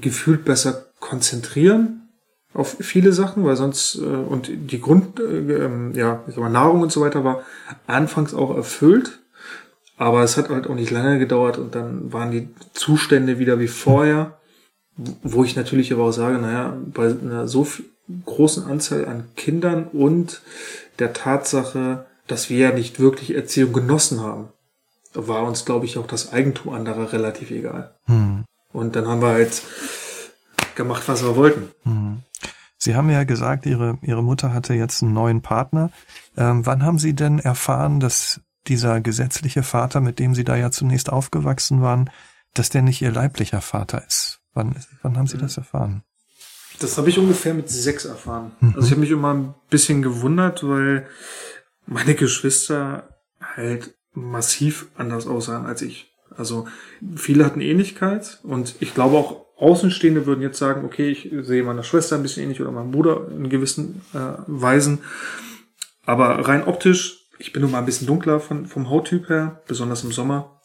gefühlt 0.00 0.44
besser 0.44 0.87
konzentrieren 1.00 2.08
auf 2.54 2.76
viele 2.80 3.12
Sachen, 3.12 3.44
weil 3.44 3.56
sonst, 3.56 3.96
äh, 3.96 4.04
und 4.04 4.50
die 4.50 4.80
Grund, 4.80 5.20
äh, 5.20 5.64
ähm, 5.64 5.94
ja, 5.94 6.24
ich 6.26 6.34
sag 6.34 6.42
mal, 6.42 6.48
Nahrung 6.48 6.80
und 6.80 6.92
so 6.92 7.00
weiter 7.00 7.24
war 7.24 7.42
anfangs 7.86 8.34
auch 8.34 8.54
erfüllt. 8.54 9.20
Aber 9.96 10.22
es 10.22 10.36
hat 10.36 10.48
halt 10.48 10.68
auch 10.68 10.74
nicht 10.74 10.90
lange 10.90 11.18
gedauert 11.18 11.58
und 11.58 11.74
dann 11.74 12.12
waren 12.12 12.30
die 12.30 12.48
Zustände 12.72 13.38
wieder 13.38 13.58
wie 13.58 13.68
vorher, 13.68 14.38
wo 14.96 15.44
ich 15.44 15.56
natürlich 15.56 15.92
aber 15.92 16.04
auch 16.04 16.12
sage, 16.12 16.38
naja, 16.38 16.76
bei 16.94 17.08
einer 17.08 17.48
so 17.48 17.66
großen 18.24 18.64
Anzahl 18.64 19.06
an 19.06 19.24
Kindern 19.36 19.88
und 19.92 20.40
der 21.00 21.12
Tatsache, 21.12 22.06
dass 22.28 22.48
wir 22.48 22.58
ja 22.58 22.72
nicht 22.72 23.00
wirklich 23.00 23.34
Erziehung 23.34 23.72
genossen 23.72 24.20
haben, 24.20 24.48
war 25.14 25.44
uns, 25.44 25.64
glaube 25.64 25.84
ich, 25.84 25.98
auch 25.98 26.06
das 26.06 26.32
Eigentum 26.32 26.72
anderer 26.72 27.12
relativ 27.12 27.50
egal. 27.50 27.94
Hm. 28.06 28.44
Und 28.72 28.96
dann 28.96 29.08
haben 29.08 29.22
wir 29.22 29.28
halt 29.28 29.62
gemacht, 30.74 31.04
was 31.06 31.22
wir 31.22 31.36
wollten. 31.36 31.68
Hm. 31.84 32.22
Sie 32.78 32.94
haben 32.94 33.10
ja 33.10 33.24
gesagt, 33.24 33.66
Ihre, 33.66 33.98
Ihre 34.02 34.22
Mutter 34.22 34.54
hatte 34.54 34.74
jetzt 34.74 35.02
einen 35.02 35.12
neuen 35.12 35.42
Partner. 35.42 35.90
Ähm, 36.36 36.64
wann 36.64 36.84
haben 36.84 36.98
Sie 36.98 37.14
denn 37.14 37.40
erfahren, 37.40 37.98
dass 37.98 38.40
dieser 38.68 39.00
gesetzliche 39.00 39.62
Vater, 39.62 40.00
mit 40.00 40.18
dem 40.18 40.34
Sie 40.34 40.44
da 40.44 40.56
ja 40.56 40.70
zunächst 40.70 41.10
aufgewachsen 41.10 41.82
waren, 41.82 42.10
dass 42.54 42.70
der 42.70 42.82
nicht 42.82 43.02
Ihr 43.02 43.10
leiblicher 43.10 43.60
Vater 43.60 44.04
ist. 44.06 44.40
Wann, 44.54 44.76
wann 45.02 45.16
haben 45.16 45.26
Sie 45.26 45.38
das 45.38 45.56
erfahren? 45.56 46.02
Das 46.78 46.96
habe 46.96 47.08
ich 47.08 47.18
ungefähr 47.18 47.54
mit 47.54 47.68
sechs 47.68 48.04
erfahren. 48.04 48.52
Mhm. 48.60 48.74
Also 48.76 48.86
ich 48.86 48.90
habe 48.92 49.00
mich 49.00 49.10
immer 49.10 49.34
ein 49.34 49.54
bisschen 49.70 50.02
gewundert, 50.02 50.66
weil 50.66 51.08
meine 51.86 52.14
Geschwister 52.14 53.08
halt 53.40 53.94
massiv 54.12 54.88
anders 54.96 55.26
aussahen 55.26 55.66
als 55.66 55.82
ich. 55.82 56.12
Also 56.36 56.68
viele 57.16 57.44
hatten 57.44 57.60
Ähnlichkeit 57.60 58.38
und 58.44 58.76
ich 58.80 58.94
glaube 58.94 59.16
auch 59.16 59.47
Außenstehende 59.58 60.26
würden 60.26 60.42
jetzt 60.42 60.58
sagen, 60.58 60.84
okay, 60.84 61.10
ich 61.10 61.30
sehe 61.46 61.62
meiner 61.64 61.82
Schwester 61.82 62.16
ein 62.16 62.22
bisschen 62.22 62.44
ähnlich 62.44 62.60
oder 62.60 62.70
meinem 62.70 62.92
Bruder 62.92 63.28
in 63.30 63.48
gewissen 63.48 64.02
äh, 64.14 64.34
Weisen. 64.46 65.00
Aber 66.06 66.48
rein 66.48 66.64
optisch 66.64 67.18
ich 67.38 67.52
bin 67.52 67.62
nun 67.62 67.70
mal 67.70 67.78
ein 67.78 67.86
bisschen 67.86 68.06
dunkler 68.06 68.40
von, 68.40 68.66
vom 68.66 68.90
Hauttyp 68.90 69.28
her, 69.28 69.62
besonders 69.66 70.04
im 70.04 70.12
Sommer. 70.12 70.60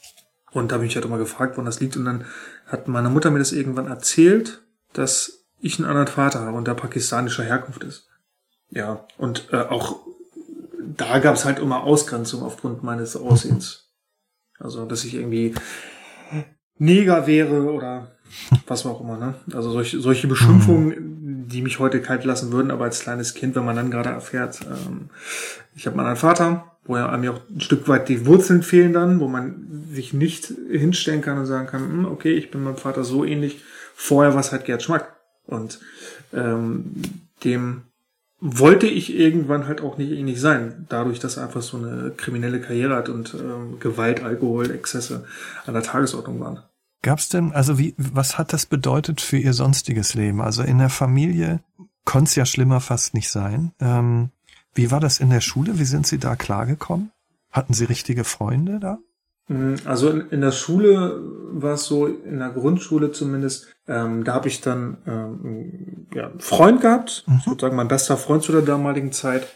Und 0.51 0.71
da 0.71 0.77
bin 0.77 0.87
ich 0.87 0.95
halt 0.95 1.05
immer 1.05 1.17
gefragt, 1.17 1.53
woran 1.53 1.65
das 1.65 1.79
liegt. 1.79 1.95
Und 1.97 2.05
dann 2.05 2.25
hat 2.65 2.87
meine 2.87 3.09
Mutter 3.09 3.31
mir 3.31 3.39
das 3.39 3.51
irgendwann 3.51 3.87
erzählt, 3.87 4.63
dass 4.93 5.45
ich 5.59 5.79
einen 5.79 5.87
anderen 5.87 6.07
Vater 6.07 6.41
habe 6.41 6.57
und 6.57 6.67
der 6.67 6.73
pakistanischer 6.73 7.43
Herkunft 7.43 7.83
ist. 7.83 8.07
Ja, 8.69 9.07
und 9.17 9.47
äh, 9.51 9.57
auch 9.57 9.99
da 10.79 11.19
gab 11.19 11.35
es 11.35 11.45
halt 11.45 11.59
immer 11.59 11.83
Ausgrenzung 11.83 12.43
aufgrund 12.43 12.83
meines 12.83 13.15
Aussehens. 13.15 13.91
Also, 14.59 14.85
dass 14.85 15.05
ich 15.05 15.13
irgendwie 15.15 15.53
Neger 16.77 17.27
wäre 17.27 17.71
oder 17.71 18.12
was 18.67 18.85
auch 18.85 19.01
immer, 19.01 19.17
ne? 19.17 19.35
Also 19.53 19.71
solche, 19.71 19.99
solche 19.99 20.27
Beschimpfungen, 20.27 21.47
die 21.47 21.61
mich 21.61 21.79
heute 21.79 22.01
kalt 22.01 22.25
lassen 22.25 22.51
würden, 22.51 22.71
aber 22.71 22.85
als 22.85 23.01
kleines 23.01 23.33
Kind, 23.33 23.55
wenn 23.55 23.65
man 23.65 23.75
dann 23.75 23.91
gerade 23.91 24.09
erfährt, 24.09 24.61
ähm, 24.61 25.09
ich 25.75 25.85
habe 25.85 25.97
mal 25.97 26.05
einen 26.05 26.15
Vater, 26.15 26.71
wo 26.85 26.97
ja 26.97 27.09
einem 27.09 27.31
auch 27.31 27.41
ein 27.49 27.61
Stück 27.61 27.87
weit 27.87 28.09
die 28.09 28.25
Wurzeln 28.25 28.63
fehlen 28.63 28.93
dann, 28.93 29.19
wo 29.19 29.27
man 29.27 29.85
sich 29.91 30.13
nicht 30.13 30.53
hinstellen 30.69 31.21
kann 31.21 31.37
und 31.37 31.45
sagen 31.45 31.67
kann, 31.67 31.81
hm, 31.81 32.05
okay, 32.05 32.33
ich 32.33 32.51
bin 32.51 32.63
meinem 32.63 32.77
Vater 32.77 33.03
so 33.03 33.23
ähnlich, 33.23 33.61
vorher 33.95 34.33
war 34.33 34.41
es 34.41 34.51
halt 34.51 34.65
Gerd 34.65 34.83
Schmack. 34.83 35.15
Und 35.45 35.79
ähm, 36.33 36.93
dem 37.43 37.83
wollte 38.39 38.87
ich 38.87 39.17
irgendwann 39.17 39.67
halt 39.67 39.81
auch 39.81 39.97
nicht 39.97 40.11
ähnlich 40.11 40.41
sein, 40.41 40.85
dadurch, 40.89 41.19
dass 41.19 41.37
er 41.37 41.43
einfach 41.43 41.61
so 41.61 41.77
eine 41.77 42.11
kriminelle 42.11 42.59
Karriere 42.59 42.95
hat 42.95 43.09
und 43.09 43.33
ähm, 43.33 43.79
Gewalt, 43.79 44.21
Alkohol, 44.21 44.71
Exzesse 44.71 45.25
an 45.65 45.73
der 45.73 45.83
Tagesordnung 45.83 46.39
waren. 46.39 46.59
Gab's 47.03 47.27
denn, 47.27 47.51
also 47.51 47.77
wie, 47.77 47.93
was 47.97 48.37
hat 48.37 48.53
das 48.53 48.65
bedeutet 48.65 49.19
für 49.19 49.37
ihr 49.37 49.53
sonstiges 49.53 50.13
Leben? 50.15 50.41
Also 50.41 50.63
in 50.63 50.77
der 50.77 50.89
Familie 50.89 51.59
konnte 52.05 52.29
es 52.29 52.35
ja 52.35 52.45
schlimmer 52.45 52.79
fast 52.79 53.13
nicht 53.13 53.29
sein. 53.29 53.73
Ähm, 53.79 54.31
wie 54.73 54.89
war 54.89 55.01
das 55.01 55.19
in 55.19 55.29
der 55.29 55.41
Schule? 55.41 55.79
Wie 55.79 55.85
sind 55.85 56.07
Sie 56.07 56.17
da 56.17 56.37
klargekommen? 56.37 57.11
Hatten 57.51 57.73
Sie 57.73 57.83
richtige 57.83 58.23
Freunde 58.23 58.79
da? 58.79 58.99
Mm, 59.49 59.75
also 59.83 60.09
in, 60.09 60.29
in 60.29 60.39
der 60.39 60.53
Schule 60.53 61.21
war 61.51 61.73
es 61.73 61.85
so, 61.85 62.07
in 62.07 62.39
der 62.39 62.51
Grundschule 62.51 63.11
zumindest, 63.11 63.67
ähm, 63.85 64.23
da 64.23 64.35
habe 64.35 64.47
ich 64.47 64.61
dann 64.61 64.97
ähm, 65.05 66.07
ja, 66.13 66.27
einen 66.29 66.39
Freund 66.39 66.79
gehabt, 66.79 67.25
mhm. 67.27 67.41
sozusagen 67.43 67.75
mein 67.75 67.89
bester 67.89 68.15
Freund 68.15 68.43
zu 68.43 68.53
der 68.53 68.61
damaligen 68.61 69.11
Zeit. 69.11 69.47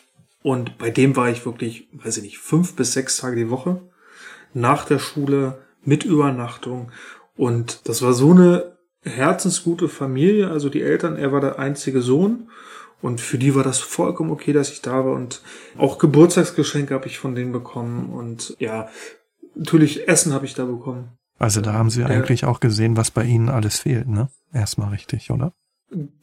Und 0.43 0.77
bei 0.77 0.91
dem 0.91 1.15
war 1.15 1.29
ich 1.29 1.45
wirklich, 1.45 1.87
weiß 1.93 2.17
ich 2.17 2.23
nicht, 2.23 2.37
fünf 2.39 2.75
bis 2.75 2.91
sechs 2.91 3.17
Tage 3.17 3.37
die 3.37 3.49
Woche 3.49 3.81
nach 4.53 4.83
der 4.83 4.99
Schule 4.99 5.59
mit 5.83 6.03
Übernachtung 6.03 6.91
und 7.37 7.87
das 7.87 8.01
war 8.01 8.13
so 8.13 8.31
eine 8.31 8.77
herzensgute 9.03 9.87
Familie, 9.87 10.49
also 10.49 10.69
die 10.69 10.81
Eltern, 10.81 11.15
er 11.15 11.31
war 11.31 11.39
der 11.39 11.59
einzige 11.59 12.01
Sohn 12.01 12.49
und 13.01 13.21
für 13.21 13.37
die 13.37 13.55
war 13.55 13.63
das 13.63 13.79
vollkommen 13.79 14.31
okay, 14.31 14.53
dass 14.53 14.71
ich 14.71 14.81
da 14.81 15.05
war 15.05 15.13
und 15.13 15.41
auch 15.77 15.97
Geburtstagsgeschenke 15.97 16.93
habe 16.93 17.07
ich 17.07 17.19
von 17.19 17.35
denen 17.35 17.51
bekommen 17.51 18.09
und 18.09 18.55
ja, 18.59 18.89
natürlich 19.55 20.07
Essen 20.07 20.33
habe 20.33 20.45
ich 20.45 20.55
da 20.55 20.65
bekommen. 20.65 21.09
Also 21.39 21.61
da 21.61 21.73
haben 21.73 21.89
Sie 21.89 22.01
ja. 22.01 22.07
eigentlich 22.07 22.45
auch 22.45 22.59
gesehen, 22.59 22.97
was 22.97 23.11
bei 23.11 23.23
Ihnen 23.23 23.49
alles 23.49 23.79
fehlt, 23.79 24.07
ne? 24.07 24.29
Erstmal 24.51 24.89
richtig, 24.89 25.29
oder? 25.29 25.53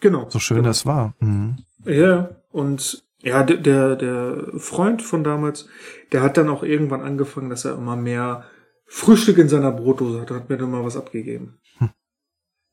Genau. 0.00 0.28
So 0.28 0.40
schön 0.40 0.58
genau. 0.58 0.68
das 0.68 0.86
war. 0.86 1.14
Mhm. 1.20 1.58
Ja, 1.84 2.30
und 2.50 3.04
ja, 3.22 3.42
der, 3.42 3.96
der 3.96 4.44
Freund 4.58 5.02
von 5.02 5.24
damals, 5.24 5.68
der 6.12 6.22
hat 6.22 6.36
dann 6.36 6.48
auch 6.48 6.62
irgendwann 6.62 7.00
angefangen, 7.00 7.48
dass 7.48 7.64
er 7.64 7.74
immer 7.74 7.96
mehr 7.96 8.44
Frühstück 8.86 9.38
in 9.38 9.48
seiner 9.48 9.72
Brotdose 9.72 10.20
hatte, 10.20 10.34
hat 10.34 10.48
mir 10.48 10.56
dann 10.56 10.70
mal 10.70 10.84
was 10.84 10.96
abgegeben. 10.96 11.58
Hm. 11.78 11.90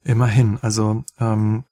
Immerhin, 0.03 0.59
also 0.61 1.03
ähm, 1.19 1.63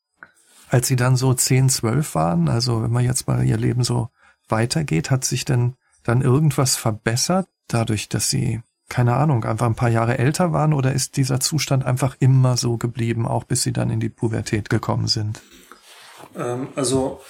als 0.70 0.88
sie 0.88 0.96
dann 0.96 1.16
so 1.16 1.34
10, 1.34 1.70
12 1.70 2.16
waren, 2.16 2.48
also 2.48 2.84
wenn 2.84 2.92
man 2.92 3.04
jetzt 3.04 3.28
mal 3.28 3.44
ihr 3.44 3.58
Leben 3.58 3.84
so 3.84 4.10
weitergeht, 4.48 5.12
hat 5.12 5.26
sich 5.26 5.46
denn 5.46 5.76
dann 6.04 6.22
irgendwas 6.22 6.76
verbessert, 6.76 7.48
dadurch, 7.68 8.10
dass 8.10 8.30
sie, 8.30 8.62
keine 8.88 9.16
Ahnung, 9.16 9.44
einfach 9.44 9.66
ein 9.66 9.76
paar 9.76 9.90
Jahre 9.90 10.18
älter 10.18 10.54
waren 10.54 10.74
oder 10.74 10.94
ist 10.94 11.18
dieser 11.18 11.40
Zustand 11.40 11.86
einfach 11.86 12.16
immer 12.20 12.58
so 12.58 12.78
geblieben, 12.78 13.28
auch 13.28 13.44
bis 13.44 13.64
sie 13.64 13.74
dann 13.74 13.90
in 13.90 14.00
die 14.00 14.10
Pubertät 14.10 14.70
gekommen 14.70 15.08
sind? 15.08 15.42
Ähm, 16.36 16.70
also 16.76 17.22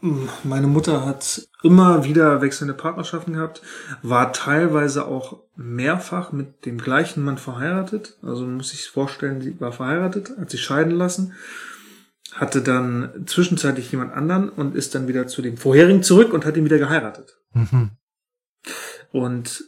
meine 0.00 0.66
Mutter 0.66 1.04
hat 1.04 1.48
immer 1.62 2.04
wieder 2.04 2.40
wechselnde 2.40 2.74
Partnerschaften 2.74 3.34
gehabt, 3.34 3.62
war 4.02 4.32
teilweise 4.32 5.06
auch 5.06 5.42
mehrfach 5.56 6.32
mit 6.32 6.64
dem 6.64 6.78
gleichen 6.78 7.22
Mann 7.22 7.38
verheiratet. 7.38 8.18
Also 8.22 8.46
muss 8.46 8.70
sich 8.70 8.88
vorstellen, 8.88 9.40
sie 9.40 9.60
war 9.60 9.72
verheiratet, 9.72 10.32
hat 10.38 10.50
sich 10.50 10.62
scheiden 10.62 10.92
lassen, 10.92 11.34
hatte 12.32 12.62
dann 12.62 13.24
zwischenzeitlich 13.26 13.90
jemand 13.92 14.14
anderen 14.14 14.48
und 14.48 14.74
ist 14.74 14.94
dann 14.94 15.08
wieder 15.08 15.26
zu 15.26 15.42
dem 15.42 15.56
vorherigen 15.56 16.02
zurück 16.02 16.32
und 16.32 16.46
hat 16.46 16.56
ihn 16.56 16.64
wieder 16.64 16.78
geheiratet. 16.78 17.38
Mhm. 17.52 17.90
Und 19.12 19.64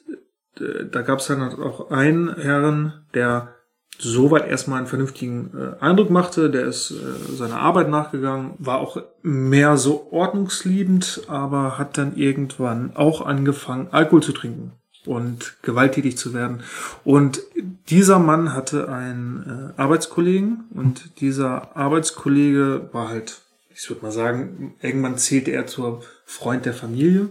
äh, 0.58 0.86
da 0.90 1.02
gab 1.02 1.18
es 1.18 1.26
dann 1.26 1.42
auch 1.42 1.90
einen 1.90 2.34
Herren, 2.36 3.04
der 3.14 3.54
soweit 4.02 4.48
erstmal 4.48 4.78
einen 4.78 4.86
vernünftigen 4.86 5.50
äh, 5.56 5.82
Eindruck 5.82 6.10
machte. 6.10 6.50
Der 6.50 6.66
ist 6.66 6.90
äh, 6.90 7.34
seiner 7.34 7.60
Arbeit 7.60 7.88
nachgegangen, 7.88 8.54
war 8.58 8.78
auch 8.78 9.02
mehr 9.22 9.76
so 9.76 10.08
ordnungsliebend, 10.10 11.22
aber 11.28 11.78
hat 11.78 11.96
dann 11.98 12.16
irgendwann 12.16 12.96
auch 12.96 13.24
angefangen, 13.24 13.88
Alkohol 13.92 14.22
zu 14.22 14.32
trinken 14.32 14.72
und 15.06 15.56
gewalttätig 15.62 16.16
zu 16.16 16.34
werden. 16.34 16.62
Und 17.04 17.42
dieser 17.88 18.18
Mann 18.18 18.54
hatte 18.54 18.88
einen 18.88 19.72
äh, 19.76 19.80
Arbeitskollegen 19.80 20.64
und 20.74 21.20
dieser 21.20 21.76
Arbeitskollege 21.76 22.88
war 22.92 23.08
halt, 23.08 23.40
ich 23.74 23.88
würde 23.88 24.02
mal 24.02 24.12
sagen, 24.12 24.74
irgendwann 24.80 25.18
zählte 25.18 25.52
er 25.52 25.66
zur 25.66 26.02
Freund 26.24 26.66
der 26.66 26.74
Familie 26.74 27.30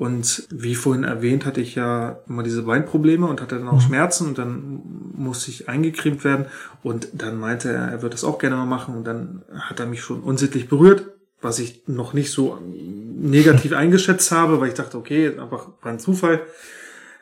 und 0.00 0.48
wie 0.48 0.76
vorhin 0.76 1.04
erwähnt, 1.04 1.44
hatte 1.44 1.60
ich 1.60 1.74
ja 1.74 2.20
immer 2.26 2.42
diese 2.42 2.62
Beinprobleme 2.62 3.26
und 3.26 3.42
hatte 3.42 3.58
dann 3.58 3.68
auch 3.68 3.74
mhm. 3.74 3.80
Schmerzen 3.80 4.28
und 4.28 4.38
dann 4.38 4.80
musste 5.14 5.50
ich 5.50 5.68
eingecremt 5.68 6.24
werden. 6.24 6.46
Und 6.82 7.08
dann 7.12 7.38
meinte 7.38 7.68
er, 7.68 7.88
er 7.88 8.00
würde 8.00 8.14
das 8.14 8.24
auch 8.24 8.38
gerne 8.38 8.56
mal 8.56 8.64
machen. 8.64 8.96
Und 8.96 9.04
dann 9.04 9.42
hat 9.52 9.78
er 9.78 9.84
mich 9.84 10.00
schon 10.00 10.22
unsittlich 10.22 10.70
berührt, 10.70 11.04
was 11.42 11.58
ich 11.58 11.82
noch 11.86 12.14
nicht 12.14 12.30
so 12.30 12.58
negativ 12.64 13.72
eingeschätzt 13.76 14.32
habe, 14.32 14.58
weil 14.58 14.68
ich 14.68 14.74
dachte, 14.74 14.96
okay, 14.96 15.38
einfach 15.38 15.68
war 15.82 15.92
ein 15.92 15.98
Zufall. 16.00 16.40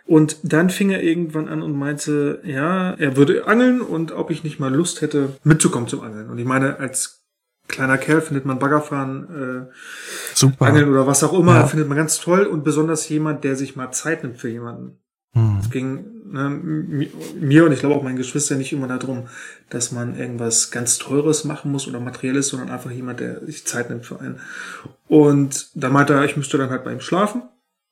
Und 0.07 0.37
dann 0.45 0.71
fing 0.71 0.91
er 0.91 1.03
irgendwann 1.03 1.49
an 1.49 1.63
und 1.63 1.77
meinte, 1.77 2.41
ja, 2.45 2.93
er 2.93 3.17
würde 3.17 3.49
angeln 3.49 3.81
und 3.81 4.13
ob 4.13 4.31
ich 4.31 4.45
nicht 4.45 4.61
mal 4.61 4.73
Lust 4.73 5.01
hätte, 5.01 5.31
mitzukommen 5.43 5.89
zum 5.89 6.03
Angeln. 6.03 6.31
Und 6.31 6.39
ich 6.39 6.47
meine, 6.47 6.79
als 6.79 7.18
kleiner 7.69 7.99
Kerl 7.99 8.21
findet 8.21 8.45
man 8.45 8.59
Baggerfahren, 8.59 9.69
äh, 9.69 9.75
Super. 10.35 10.67
Angeln 10.67 10.91
oder 10.91 11.07
was 11.07 11.23
auch 11.23 11.39
immer, 11.39 11.55
ja. 11.55 11.67
findet 11.67 11.89
man 11.89 11.97
ganz 11.97 12.19
toll 12.19 12.45
und 12.47 12.65
besonders 12.65 13.09
jemand, 13.09 13.45
der 13.45 13.57
sich 13.57 13.77
mal 13.77 13.93
Zeit 13.93 14.25
nimmt 14.25 14.39
für 14.39 14.49
jemanden. 14.49 14.99
Hm. 15.35 15.59
Es 15.61 15.71
ging 15.71 16.05
ne, 16.27 16.49
mir 16.49 17.65
und 17.65 17.73
ich 17.73 17.81
glaube 17.81 17.95
auch 17.95 18.03
meinen 18.03 18.17
Geschwistern 18.17 18.59
nicht 18.59 18.73
immer 18.73 18.89
darum, 18.89 19.29
dass 19.69 19.93
man 19.93 20.19
irgendwas 20.19 20.71
ganz 20.71 20.99
Teures 20.99 21.45
machen 21.45 21.71
muss 21.71 21.87
oder 21.87 22.01
Materielles, 22.01 22.49
sondern 22.49 22.71
einfach 22.71 22.91
jemand, 22.91 23.21
der 23.21 23.45
sich 23.45 23.67
Zeit 23.67 23.91
nimmt 23.91 24.07
für 24.07 24.21
einen. 24.21 24.41
Und 25.07 25.71
da 25.75 25.91
meinte 25.91 26.15
er, 26.15 26.25
ich 26.25 26.37
müsste 26.37 26.59
dann 26.59 26.71
halt 26.71 26.85
bei 26.85 26.93
ihm 26.93 27.01
schlafen, 27.01 27.43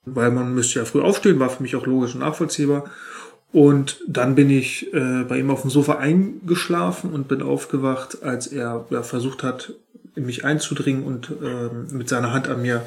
weil 0.04 0.30
man 0.30 0.54
müsste 0.54 0.78
ja 0.78 0.84
früh 0.84 1.02
aufstehen, 1.02 1.38
war 1.38 1.50
für 1.50 1.62
mich 1.62 1.76
auch 1.76 1.86
logisch 1.86 2.14
und 2.14 2.20
nachvollziehbar. 2.20 2.90
Und 3.52 4.00
dann 4.06 4.34
bin 4.34 4.50
ich 4.50 4.92
äh, 4.92 5.24
bei 5.24 5.38
ihm 5.38 5.50
auf 5.50 5.62
dem 5.62 5.70
Sofa 5.70 5.96
eingeschlafen 5.96 7.12
und 7.12 7.28
bin 7.28 7.42
aufgewacht, 7.42 8.22
als 8.22 8.46
er 8.46 8.86
ja, 8.90 9.02
versucht 9.02 9.42
hat, 9.42 9.72
in 10.14 10.26
mich 10.26 10.44
einzudringen 10.44 11.04
und 11.04 11.30
äh, 11.42 11.94
mit 11.94 12.08
seiner 12.08 12.32
Hand 12.32 12.48
an 12.48 12.62
mir 12.62 12.86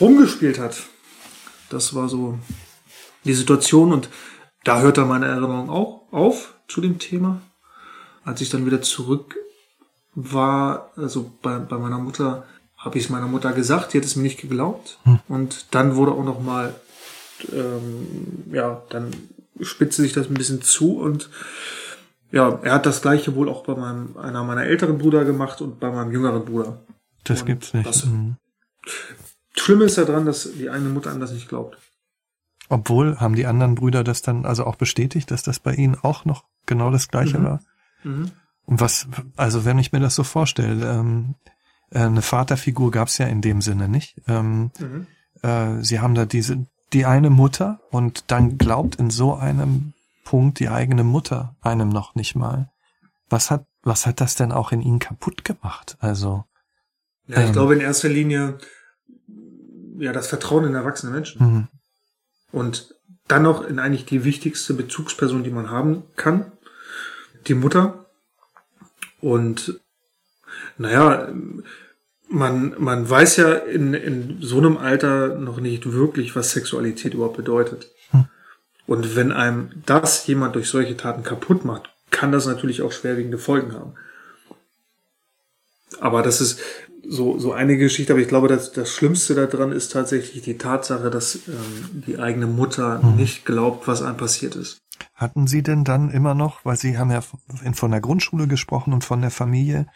rumgespielt 0.00 0.58
hat. 0.58 0.84
Das 1.68 1.94
war 1.94 2.08
so 2.08 2.38
die 3.24 3.34
Situation 3.34 3.92
und 3.92 4.08
da 4.64 4.80
hört 4.80 4.98
dann 4.98 5.08
meine 5.08 5.26
Erinnerung 5.26 5.68
auch 5.68 6.02
auf 6.12 6.54
zu 6.68 6.80
dem 6.80 6.98
Thema. 6.98 7.42
Als 8.24 8.40
ich 8.40 8.48
dann 8.48 8.64
wieder 8.66 8.80
zurück 8.80 9.36
war, 10.14 10.90
also 10.96 11.30
bei, 11.42 11.58
bei 11.58 11.76
meiner 11.76 11.98
Mutter, 11.98 12.44
habe 12.78 12.98
ich 12.98 13.04
es 13.04 13.10
meiner 13.10 13.26
Mutter 13.26 13.52
gesagt, 13.52 13.92
die 13.92 13.98
hat 13.98 14.04
es 14.04 14.16
mir 14.16 14.22
nicht 14.22 14.40
geglaubt. 14.40 14.98
Hm. 15.04 15.20
Und 15.28 15.66
dann 15.74 15.96
wurde 15.96 16.12
auch 16.12 16.24
noch 16.24 16.40
mal, 16.40 16.74
ähm, 17.52 18.44
ja, 18.52 18.82
dann 18.90 19.10
spitzte 19.60 20.02
sich 20.02 20.12
das 20.12 20.28
ein 20.28 20.34
bisschen 20.34 20.62
zu 20.62 20.98
und 20.98 21.30
ja, 22.30 22.58
er 22.62 22.74
hat 22.74 22.86
das 22.86 23.00
gleiche 23.00 23.36
wohl 23.36 23.48
auch 23.48 23.64
bei 23.64 23.74
meinem, 23.74 24.16
einer 24.16 24.42
meiner 24.42 24.64
älteren 24.64 24.98
Brüder 24.98 25.24
gemacht 25.24 25.60
und 25.60 25.78
bei 25.78 25.90
meinem 25.90 26.10
jüngeren 26.10 26.44
Bruder. 26.44 26.82
Das 27.22 27.42
und 27.42 27.46
gibt's 27.46 27.72
nicht. 27.74 27.86
Das, 27.86 28.06
mhm. 28.06 28.36
Schlimme 29.56 29.84
ist 29.84 29.96
ja 29.96 30.04
dran, 30.04 30.26
dass 30.26 30.50
die 30.52 30.68
eine 30.68 30.88
Mutter 30.88 31.10
an 31.10 31.20
das 31.20 31.32
nicht 31.32 31.48
glaubt. 31.48 31.78
Obwohl, 32.68 33.20
haben 33.20 33.36
die 33.36 33.46
anderen 33.46 33.76
Brüder 33.76 34.02
das 34.02 34.22
dann 34.22 34.46
also 34.46 34.64
auch 34.64 34.76
bestätigt, 34.76 35.30
dass 35.30 35.42
das 35.42 35.60
bei 35.60 35.74
ihnen 35.74 35.96
auch 36.00 36.24
noch 36.24 36.44
genau 36.66 36.90
das 36.90 37.08
gleiche 37.08 37.38
mhm. 37.38 37.44
war? 37.44 37.60
Mhm. 38.02 38.30
Und 38.66 38.80
was, 38.80 39.06
also 39.36 39.64
wenn 39.64 39.78
ich 39.78 39.92
mir 39.92 40.00
das 40.00 40.14
so 40.14 40.24
vorstelle, 40.24 40.90
ähm, 40.90 41.34
äh, 41.90 42.00
eine 42.00 42.22
Vaterfigur 42.22 42.90
gab's 42.90 43.18
ja 43.18 43.26
in 43.26 43.42
dem 43.42 43.60
Sinne 43.60 43.88
nicht. 43.88 44.20
Ähm, 44.26 44.70
mhm. 44.78 45.06
äh, 45.42 45.82
sie 45.82 46.00
haben 46.00 46.14
da 46.14 46.24
diese, 46.24 46.66
die 46.94 47.04
eine 47.04 47.28
Mutter 47.28 47.80
und 47.90 48.30
dann 48.30 48.56
glaubt 48.56 48.96
in 48.96 49.10
so 49.10 49.34
einem 49.34 49.92
Punkt 50.24 50.60
die 50.60 50.68
eigene 50.68 51.04
Mutter 51.04 51.56
einem 51.60 51.88
noch 51.88 52.14
nicht 52.14 52.34
mal. 52.36 52.70
Was 53.28 53.50
hat, 53.50 53.66
was 53.82 54.06
hat 54.06 54.20
das 54.20 54.36
denn 54.36 54.52
auch 54.52 54.72
in 54.72 54.80
ihnen 54.80 55.00
kaputt 55.00 55.44
gemacht? 55.44 55.96
Also. 56.00 56.44
Ja, 57.26 57.40
ich 57.40 57.48
ähm, 57.48 57.52
glaube 57.52 57.74
in 57.74 57.80
erster 57.80 58.08
Linie, 58.08 58.58
ja, 59.98 60.12
das 60.12 60.28
Vertrauen 60.28 60.64
in 60.64 60.74
erwachsene 60.74 61.12
Menschen. 61.12 61.42
Mhm. 61.42 61.68
Und 62.52 62.94
dann 63.26 63.42
noch 63.42 63.64
in 63.64 63.78
eigentlich 63.78 64.06
die 64.06 64.24
wichtigste 64.24 64.74
Bezugsperson, 64.74 65.44
die 65.44 65.50
man 65.50 65.70
haben 65.70 66.04
kann. 66.16 66.52
Die 67.46 67.54
Mutter. 67.54 68.06
Und, 69.20 69.80
naja, 70.78 71.28
man, 72.28 72.74
man 72.78 73.08
weiß 73.08 73.36
ja 73.36 73.52
in, 73.52 73.94
in 73.94 74.38
so 74.40 74.58
einem 74.58 74.76
Alter 74.76 75.38
noch 75.38 75.60
nicht 75.60 75.92
wirklich, 75.92 76.34
was 76.34 76.50
Sexualität 76.50 77.14
überhaupt 77.14 77.36
bedeutet. 77.36 77.90
Hm. 78.10 78.26
Und 78.86 79.16
wenn 79.16 79.32
einem 79.32 79.70
das 79.86 80.26
jemand 80.26 80.54
durch 80.54 80.68
solche 80.68 80.96
Taten 80.96 81.22
kaputt 81.22 81.64
macht, 81.64 81.90
kann 82.10 82.32
das 82.32 82.46
natürlich 82.46 82.82
auch 82.82 82.92
schwerwiegende 82.92 83.38
Folgen 83.38 83.72
haben. 83.74 83.94
Aber 86.00 86.22
das 86.22 86.40
ist 86.40 86.60
so, 87.06 87.38
so 87.38 87.52
eine 87.52 87.76
Geschichte, 87.76 88.12
aber 88.12 88.22
ich 88.22 88.28
glaube, 88.28 88.48
dass 88.48 88.72
das 88.72 88.90
Schlimmste 88.90 89.34
daran 89.34 89.72
ist 89.72 89.92
tatsächlich 89.92 90.42
die 90.42 90.58
Tatsache, 90.58 91.10
dass 91.10 91.36
ähm, 91.48 92.02
die 92.06 92.18
eigene 92.18 92.46
Mutter 92.46 93.02
hm. 93.02 93.16
nicht 93.16 93.44
glaubt, 93.44 93.86
was 93.86 94.02
einem 94.02 94.16
passiert 94.16 94.56
ist. 94.56 94.78
Hatten 95.14 95.46
Sie 95.46 95.62
denn 95.62 95.84
dann 95.84 96.10
immer 96.10 96.34
noch, 96.34 96.64
weil 96.64 96.76
Sie 96.76 96.98
haben 96.98 97.10
ja 97.10 97.20
von 97.20 97.90
der 97.90 98.00
Grundschule 98.00 98.46
gesprochen 98.46 98.92
und 98.92 99.04
von 99.04 99.20
der 99.20 99.30
Familie, 99.30 99.86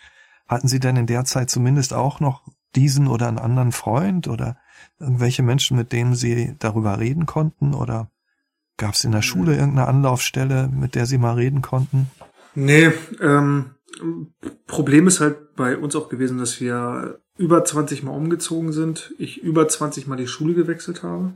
hatten 0.49 0.69
Sie 0.69 0.81
denn 0.81 0.97
in 0.97 1.07
der 1.07 1.25
Zeit 1.25 1.51
zumindest 1.51 1.93
auch 1.93 2.21
noch 2.21 2.43
diesen 2.75 3.07
oder 3.09 3.29
einen 3.29 3.39
anderen 3.39 3.73
Freund 3.73 4.29
oder 4.29 4.57
irgendwelche 4.99 5.43
Menschen, 5.43 5.77
mit 5.77 5.93
denen 5.93 6.15
Sie 6.15 6.55
darüber 6.59 6.99
reden 6.99 7.27
konnten? 7.27 7.75
Oder 7.75 8.11
gab 8.77 8.95
es 8.95 9.05
in 9.05 9.13
der 9.13 9.23
Schule 9.23 9.57
irgendeine 9.57 9.89
Anlaufstelle, 9.89 10.69
mit 10.69 10.95
der 10.95 11.07
Sie 11.07 11.19
mal 11.19 11.35
reden 11.35 11.63
konnten? 11.63 12.11
Nee, 12.55 12.91
ähm, 13.21 13.75
Problem 14.67 15.07
ist 15.07 15.21
halt 15.21 15.55
bei 15.57 15.77
uns 15.77 15.97
auch 15.97 16.09
gewesen, 16.09 16.39
dass 16.39 16.61
wir 16.61 17.21
über 17.37 17.65
20 17.65 18.03
Mal 18.03 18.13
umgezogen 18.13 18.73
sind, 18.73 19.15
ich 19.19 19.43
über 19.43 19.69
20 19.69 20.07
Mal 20.07 20.17
die 20.17 20.27
Schule 20.27 20.55
gewechselt 20.55 21.03
habe. 21.03 21.35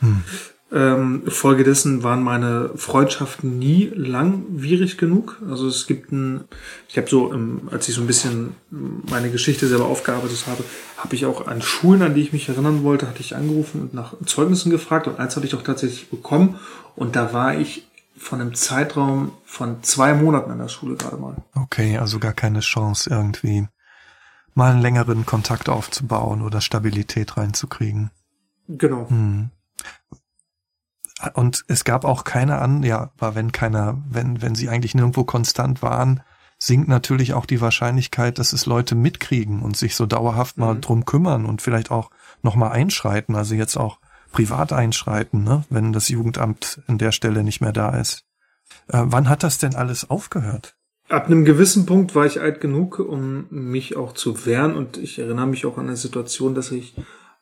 Hm. 0.00 0.22
Ähm, 0.70 1.22
Folgedessen 1.26 2.02
waren 2.02 2.22
meine 2.22 2.70
Freundschaften 2.76 3.58
nie 3.58 3.90
langwierig 3.94 4.98
genug. 4.98 5.40
Also 5.48 5.66
es 5.66 5.86
gibt 5.86 6.12
ein, 6.12 6.44
ich 6.88 6.98
habe 6.98 7.08
so, 7.08 7.34
als 7.70 7.88
ich 7.88 7.94
so 7.94 8.02
ein 8.02 8.06
bisschen 8.06 8.54
meine 8.70 9.30
Geschichte 9.30 9.66
selber 9.66 9.86
aufgearbeitet 9.86 10.44
habe, 10.46 10.62
habe 10.98 11.14
ich 11.14 11.24
auch 11.24 11.46
an 11.46 11.62
Schulen, 11.62 12.02
an 12.02 12.14
die 12.14 12.20
ich 12.20 12.32
mich 12.34 12.48
erinnern 12.48 12.82
wollte, 12.82 13.08
hatte 13.08 13.20
ich 13.20 13.34
angerufen 13.34 13.80
und 13.80 13.94
nach 13.94 14.14
Zeugnissen 14.26 14.70
gefragt 14.70 15.06
und 15.06 15.18
eins 15.18 15.36
hatte 15.36 15.46
ich 15.46 15.54
auch 15.54 15.62
tatsächlich 15.62 16.10
bekommen 16.10 16.58
und 16.96 17.16
da 17.16 17.32
war 17.32 17.58
ich 17.58 17.88
von 18.18 18.40
einem 18.40 18.54
Zeitraum 18.54 19.32
von 19.44 19.82
zwei 19.82 20.12
Monaten 20.12 20.50
in 20.50 20.58
der 20.58 20.68
Schule 20.68 20.96
gerade 20.96 21.16
mal. 21.16 21.36
Okay, 21.54 21.96
also 21.96 22.18
gar 22.18 22.32
keine 22.32 22.60
Chance 22.60 23.08
irgendwie 23.08 23.68
mal 24.54 24.72
einen 24.72 24.82
längeren 24.82 25.24
Kontakt 25.24 25.68
aufzubauen 25.68 26.42
oder 26.42 26.60
Stabilität 26.60 27.36
reinzukriegen. 27.36 28.10
Genau. 28.66 29.08
Hm. 29.08 29.50
Und 31.34 31.64
es 31.68 31.84
gab 31.84 32.04
auch 32.04 32.24
keine 32.24 32.58
an, 32.58 32.82
ja, 32.82 33.10
aber 33.18 33.34
wenn 33.34 33.52
keiner, 33.52 34.00
wenn, 34.08 34.40
wenn 34.40 34.54
sie 34.54 34.68
eigentlich 34.68 34.94
nirgendwo 34.94 35.24
konstant 35.24 35.82
waren, 35.82 36.22
sinkt 36.58 36.88
natürlich 36.88 37.34
auch 37.34 37.46
die 37.46 37.60
Wahrscheinlichkeit, 37.60 38.38
dass 38.38 38.52
es 38.52 38.66
Leute 38.66 38.94
mitkriegen 38.94 39.62
und 39.62 39.76
sich 39.76 39.94
so 39.94 40.06
dauerhaft 40.06 40.58
mal 40.58 40.74
mhm. 40.74 40.80
drum 40.80 41.04
kümmern 41.04 41.46
und 41.46 41.62
vielleicht 41.62 41.90
auch 41.90 42.10
nochmal 42.42 42.72
einschreiten, 42.72 43.34
also 43.34 43.54
jetzt 43.54 43.76
auch 43.76 43.98
privat 44.32 44.72
einschreiten, 44.72 45.42
ne, 45.42 45.64
wenn 45.70 45.92
das 45.92 46.08
Jugendamt 46.08 46.82
an 46.86 46.98
der 46.98 47.12
Stelle 47.12 47.42
nicht 47.42 47.60
mehr 47.60 47.72
da 47.72 47.90
ist. 47.96 48.24
Äh, 48.88 49.02
wann 49.04 49.28
hat 49.28 49.42
das 49.42 49.58
denn 49.58 49.74
alles 49.74 50.10
aufgehört? 50.10 50.76
Ab 51.08 51.26
einem 51.26 51.46
gewissen 51.46 51.86
Punkt 51.86 52.14
war 52.14 52.26
ich 52.26 52.40
alt 52.40 52.60
genug, 52.60 52.98
um 52.98 53.46
mich 53.50 53.96
auch 53.96 54.12
zu 54.12 54.44
wehren 54.44 54.76
und 54.76 54.98
ich 54.98 55.18
erinnere 55.18 55.46
mich 55.46 55.64
auch 55.64 55.78
an 55.78 55.86
eine 55.86 55.96
Situation, 55.96 56.54
dass 56.54 56.70
ich 56.70 56.94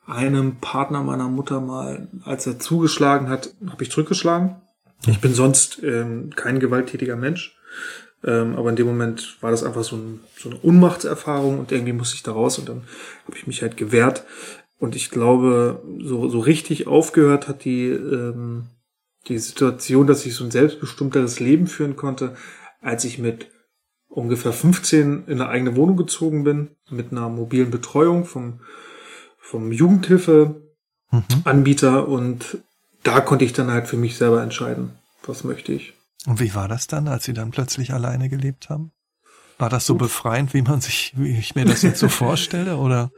einem 0.07 0.57
Partner 0.57 1.03
meiner 1.03 1.29
Mutter 1.29 1.61
mal, 1.61 2.09
als 2.25 2.47
er 2.47 2.59
zugeschlagen 2.59 3.29
hat, 3.29 3.55
habe 3.69 3.83
ich 3.83 3.91
zurückgeschlagen. 3.91 4.57
Ich 5.07 5.21
bin 5.21 5.35
sonst 5.35 5.83
ähm, 5.83 6.31
kein 6.35 6.61
gewalttätiger 6.61 7.17
Mensch, 7.17 7.57
ähm, 8.25 8.55
aber 8.57 8.71
in 8.71 8.77
dem 8.77 8.87
Moment 8.87 9.37
war 9.41 9.51
das 9.51 9.63
einfach 9.63 9.85
so, 9.85 9.97
ein, 9.97 10.21
so 10.37 10.49
eine 10.49 10.59
Unmachtserfahrung 10.59 11.59
und 11.59 11.73
irgendwie 11.73 11.93
musste 11.93 12.17
ich 12.17 12.23
da 12.23 12.33
raus 12.33 12.59
und 12.59 12.69
dann 12.69 12.83
habe 13.27 13.37
ich 13.37 13.47
mich 13.47 13.63
halt 13.63 13.77
gewehrt. 13.77 14.25
Und 14.79 14.95
ich 14.95 15.11
glaube, 15.11 15.83
so, 16.01 16.29
so 16.29 16.39
richtig 16.39 16.87
aufgehört 16.87 17.49
hat 17.49 17.65
die, 17.65 17.89
ähm, 17.89 18.67
die 19.29 19.39
Situation, 19.39 20.07
dass 20.07 20.27
ich 20.27 20.35
so 20.35 20.45
ein 20.45 20.51
selbstbestimmteres 20.51 21.41
Leben 21.41 21.67
führen 21.67 21.97
konnte, 21.97 22.37
als 22.81 23.05
ich 23.05 23.19
mit 23.19 23.49
ungefähr 24.09 24.53
15 24.53 25.25
in 25.27 25.41
eine 25.41 25.49
eigene 25.49 25.77
Wohnung 25.77 25.97
gezogen 25.97 26.45
bin, 26.45 26.71
mit 26.91 27.11
einer 27.11 27.29
mobilen 27.29 27.71
Betreuung 27.71 28.25
vom 28.25 28.61
vom 29.47 29.71
Jugendhilfeanbieter 29.71 32.07
mhm. 32.07 32.13
und 32.13 32.59
da 33.05 33.21
konnte 33.21 33.45
ich 33.45 33.53
dann 33.53 33.71
halt 33.71 33.87
für 33.87 33.97
mich 33.97 34.17
selber 34.17 34.43
entscheiden, 34.43 34.91
was 35.25 35.45
möchte 35.45 35.73
ich. 35.73 35.95
Und 36.27 36.41
wie 36.41 36.57
war 36.57 36.67
das 36.67 36.89
dann, 36.89 37.07
als 37.07 37.23
Sie 37.25 37.33
dann 37.33 37.53
plötzlich 37.53 37.93
alleine 37.93 38.29
gelebt 38.29 38.69
haben? 38.69 38.91
War 39.59 39.71
das 39.71 39.87
so 39.87 39.95
Uff. 39.95 40.01
befreiend, 40.01 40.53
wie 40.53 40.63
man 40.63 40.81
sich, 40.81 41.13
wie 41.17 41.39
ich 41.39 41.55
mir 41.55 41.65
das 41.65 41.83
jetzt 41.83 42.01
so 42.01 42.09
vorstelle, 42.25 42.79
oder? 42.79 43.13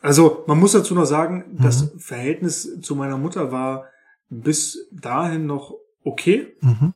Also, 0.00 0.44
man 0.46 0.58
muss 0.58 0.72
dazu 0.72 0.94
noch 0.94 1.04
sagen, 1.04 1.44
mhm. 1.52 1.62
das 1.62 1.92
Verhältnis 1.98 2.80
zu 2.80 2.94
meiner 2.94 3.18
Mutter 3.18 3.52
war 3.52 3.84
bis 4.30 4.88
dahin 4.90 5.44
noch 5.44 5.74
okay. 6.04 6.56
Mhm. 6.62 6.94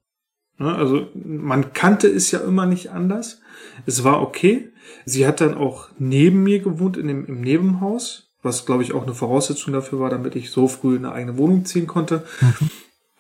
Also, 0.57 1.09
man 1.15 1.75
kannte 1.75 2.09
es 2.09 2.31
ja 2.31 2.39
immer 2.39 2.65
nicht 2.65 2.93
anders. 2.93 3.43
Es 3.85 4.05
war 4.05 4.23
okay. 4.23 4.71
Sie 5.05 5.27
hat 5.27 5.43
dann 5.43 5.55
auch 5.55 5.91
neben 5.99 6.43
mir 6.43 6.61
gewohnt 6.61 6.97
in 6.97 7.09
dem, 7.09 7.27
im 7.27 7.43
Nebenhaus 7.43 8.24
was 8.45 8.67
glaube 8.67 8.83
ich 8.83 8.93
auch 8.93 9.03
eine 9.03 9.15
Voraussetzung 9.15 9.73
dafür 9.73 10.01
war, 10.01 10.11
damit 10.11 10.37
ich 10.37 10.51
so 10.51 10.69
früh 10.69 10.97
in 10.97 11.05
eine 11.05 11.15
eigene 11.15 11.39
Wohnung 11.39 11.65
ziehen 11.65 11.87
konnte. 11.87 12.25
Mhm. 12.41 12.71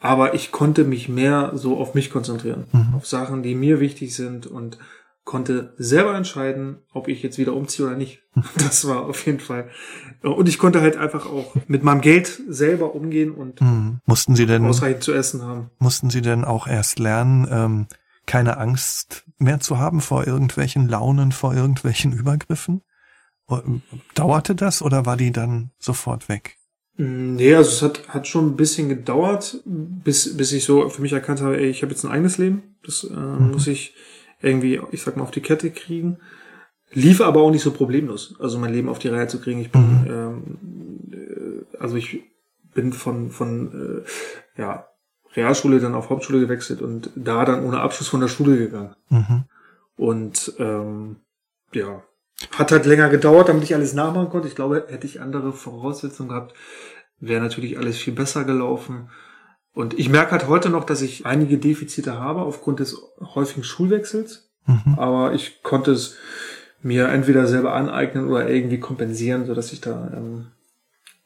Aber 0.00 0.34
ich 0.34 0.52
konnte 0.52 0.84
mich 0.84 1.08
mehr 1.08 1.52
so 1.54 1.78
auf 1.78 1.94
mich 1.94 2.10
konzentrieren, 2.10 2.64
mhm. 2.72 2.94
auf 2.94 3.06
Sachen, 3.06 3.42
die 3.42 3.54
mir 3.54 3.80
wichtig 3.80 4.14
sind 4.14 4.46
und 4.46 4.78
konnte 5.24 5.72
selber 5.78 6.14
entscheiden, 6.14 6.80
ob 6.92 7.08
ich 7.08 7.22
jetzt 7.22 7.38
wieder 7.38 7.54
umziehe 7.54 7.86
oder 7.86 7.96
nicht. 7.96 8.20
Das 8.58 8.86
war 8.86 9.06
auf 9.06 9.24
jeden 9.24 9.40
Fall. 9.40 9.70
Und 10.22 10.48
ich 10.48 10.58
konnte 10.58 10.82
halt 10.82 10.98
einfach 10.98 11.26
auch 11.26 11.54
mit 11.66 11.82
meinem 11.82 12.02
Geld 12.02 12.40
selber 12.48 12.94
umgehen 12.94 13.32
und 13.32 13.60
mhm. 13.62 14.00
mussten 14.04 14.36
Sie 14.36 14.44
denn 14.44 14.66
ausreichend 14.66 15.02
zu 15.02 15.14
essen 15.14 15.42
haben. 15.42 15.70
Mussten 15.78 16.10
Sie 16.10 16.20
denn 16.20 16.44
auch 16.44 16.66
erst 16.66 16.98
lernen, 16.98 17.48
ähm, 17.50 17.86
keine 18.26 18.58
Angst 18.58 19.24
mehr 19.38 19.60
zu 19.60 19.78
haben 19.78 20.00
vor 20.00 20.26
irgendwelchen 20.26 20.88
Launen, 20.88 21.32
vor 21.32 21.54
irgendwelchen 21.54 22.12
Übergriffen? 22.12 22.82
Dauerte 24.14 24.54
das 24.54 24.82
oder 24.82 25.06
war 25.06 25.16
die 25.16 25.32
dann 25.32 25.70
sofort 25.78 26.28
weg? 26.28 26.58
Nee, 26.96 27.54
also 27.54 27.70
es 27.70 27.82
hat, 27.82 28.08
hat 28.08 28.28
schon 28.28 28.50
ein 28.50 28.56
bisschen 28.56 28.88
gedauert, 28.88 29.60
bis, 29.64 30.36
bis 30.36 30.52
ich 30.52 30.64
so 30.64 30.88
für 30.88 31.02
mich 31.02 31.12
erkannt 31.12 31.40
habe, 31.40 31.58
ey, 31.58 31.68
ich 31.68 31.82
habe 31.82 31.92
jetzt 31.92 32.04
ein 32.04 32.10
eigenes 32.10 32.38
Leben. 32.38 32.76
Das 32.84 33.04
äh, 33.04 33.12
mhm. 33.12 33.50
muss 33.50 33.66
ich 33.66 33.94
irgendwie, 34.40 34.80
ich 34.92 35.02
sag 35.02 35.16
mal, 35.16 35.24
auf 35.24 35.32
die 35.32 35.40
Kette 35.40 35.70
kriegen. 35.70 36.18
Lief 36.92 37.20
aber 37.20 37.40
auch 37.40 37.50
nicht 37.50 37.62
so 37.62 37.72
problemlos, 37.72 38.36
also 38.38 38.58
mein 38.58 38.72
Leben 38.72 38.88
auf 38.88 39.00
die 39.00 39.08
Reihe 39.08 39.26
zu 39.26 39.40
kriegen. 39.40 39.60
Ich 39.60 39.72
bin, 39.72 39.82
mhm. 39.82 40.06
ähm, 40.08 41.12
äh, 41.12 41.76
also 41.78 41.96
ich 41.96 42.22
bin 42.72 42.92
von, 42.92 43.30
von 43.30 44.04
äh, 44.56 44.60
ja, 44.60 44.86
Realschule 45.34 45.80
dann 45.80 45.94
auf 45.94 46.10
Hauptschule 46.10 46.38
gewechselt 46.38 46.80
und 46.80 47.10
da 47.16 47.44
dann 47.44 47.64
ohne 47.64 47.80
Abschluss 47.80 48.08
von 48.08 48.20
der 48.20 48.28
Schule 48.28 48.56
gegangen. 48.56 48.94
Mhm. 49.08 49.44
Und 49.96 50.52
ähm, 50.58 51.16
ja, 51.72 52.04
hat 52.52 52.72
halt 52.72 52.86
länger 52.86 53.08
gedauert, 53.08 53.48
damit 53.48 53.64
ich 53.64 53.74
alles 53.74 53.94
nachmachen 53.94 54.30
konnte. 54.30 54.48
Ich 54.48 54.54
glaube, 54.54 54.86
hätte 54.88 55.06
ich 55.06 55.20
andere 55.20 55.52
Voraussetzungen 55.52 56.28
gehabt, 56.28 56.54
wäre 57.18 57.42
natürlich 57.42 57.78
alles 57.78 57.96
viel 57.96 58.14
besser 58.14 58.44
gelaufen. 58.44 59.10
Und 59.72 59.98
ich 59.98 60.08
merke 60.08 60.32
halt 60.32 60.46
heute 60.46 60.70
noch, 60.70 60.84
dass 60.84 61.02
ich 61.02 61.26
einige 61.26 61.58
Defizite 61.58 62.18
habe 62.18 62.42
aufgrund 62.42 62.80
des 62.80 62.96
häufigen 63.20 63.64
Schulwechsels. 63.64 64.50
Mhm. 64.66 64.94
Aber 64.96 65.34
ich 65.34 65.62
konnte 65.62 65.92
es 65.92 66.16
mir 66.80 67.08
entweder 67.08 67.46
selber 67.46 67.74
aneignen 67.74 68.28
oder 68.28 68.48
irgendwie 68.48 68.78
kompensieren, 68.78 69.46
sodass 69.46 69.72
ich 69.72 69.80
da 69.80 70.12
ähm, 70.14 70.46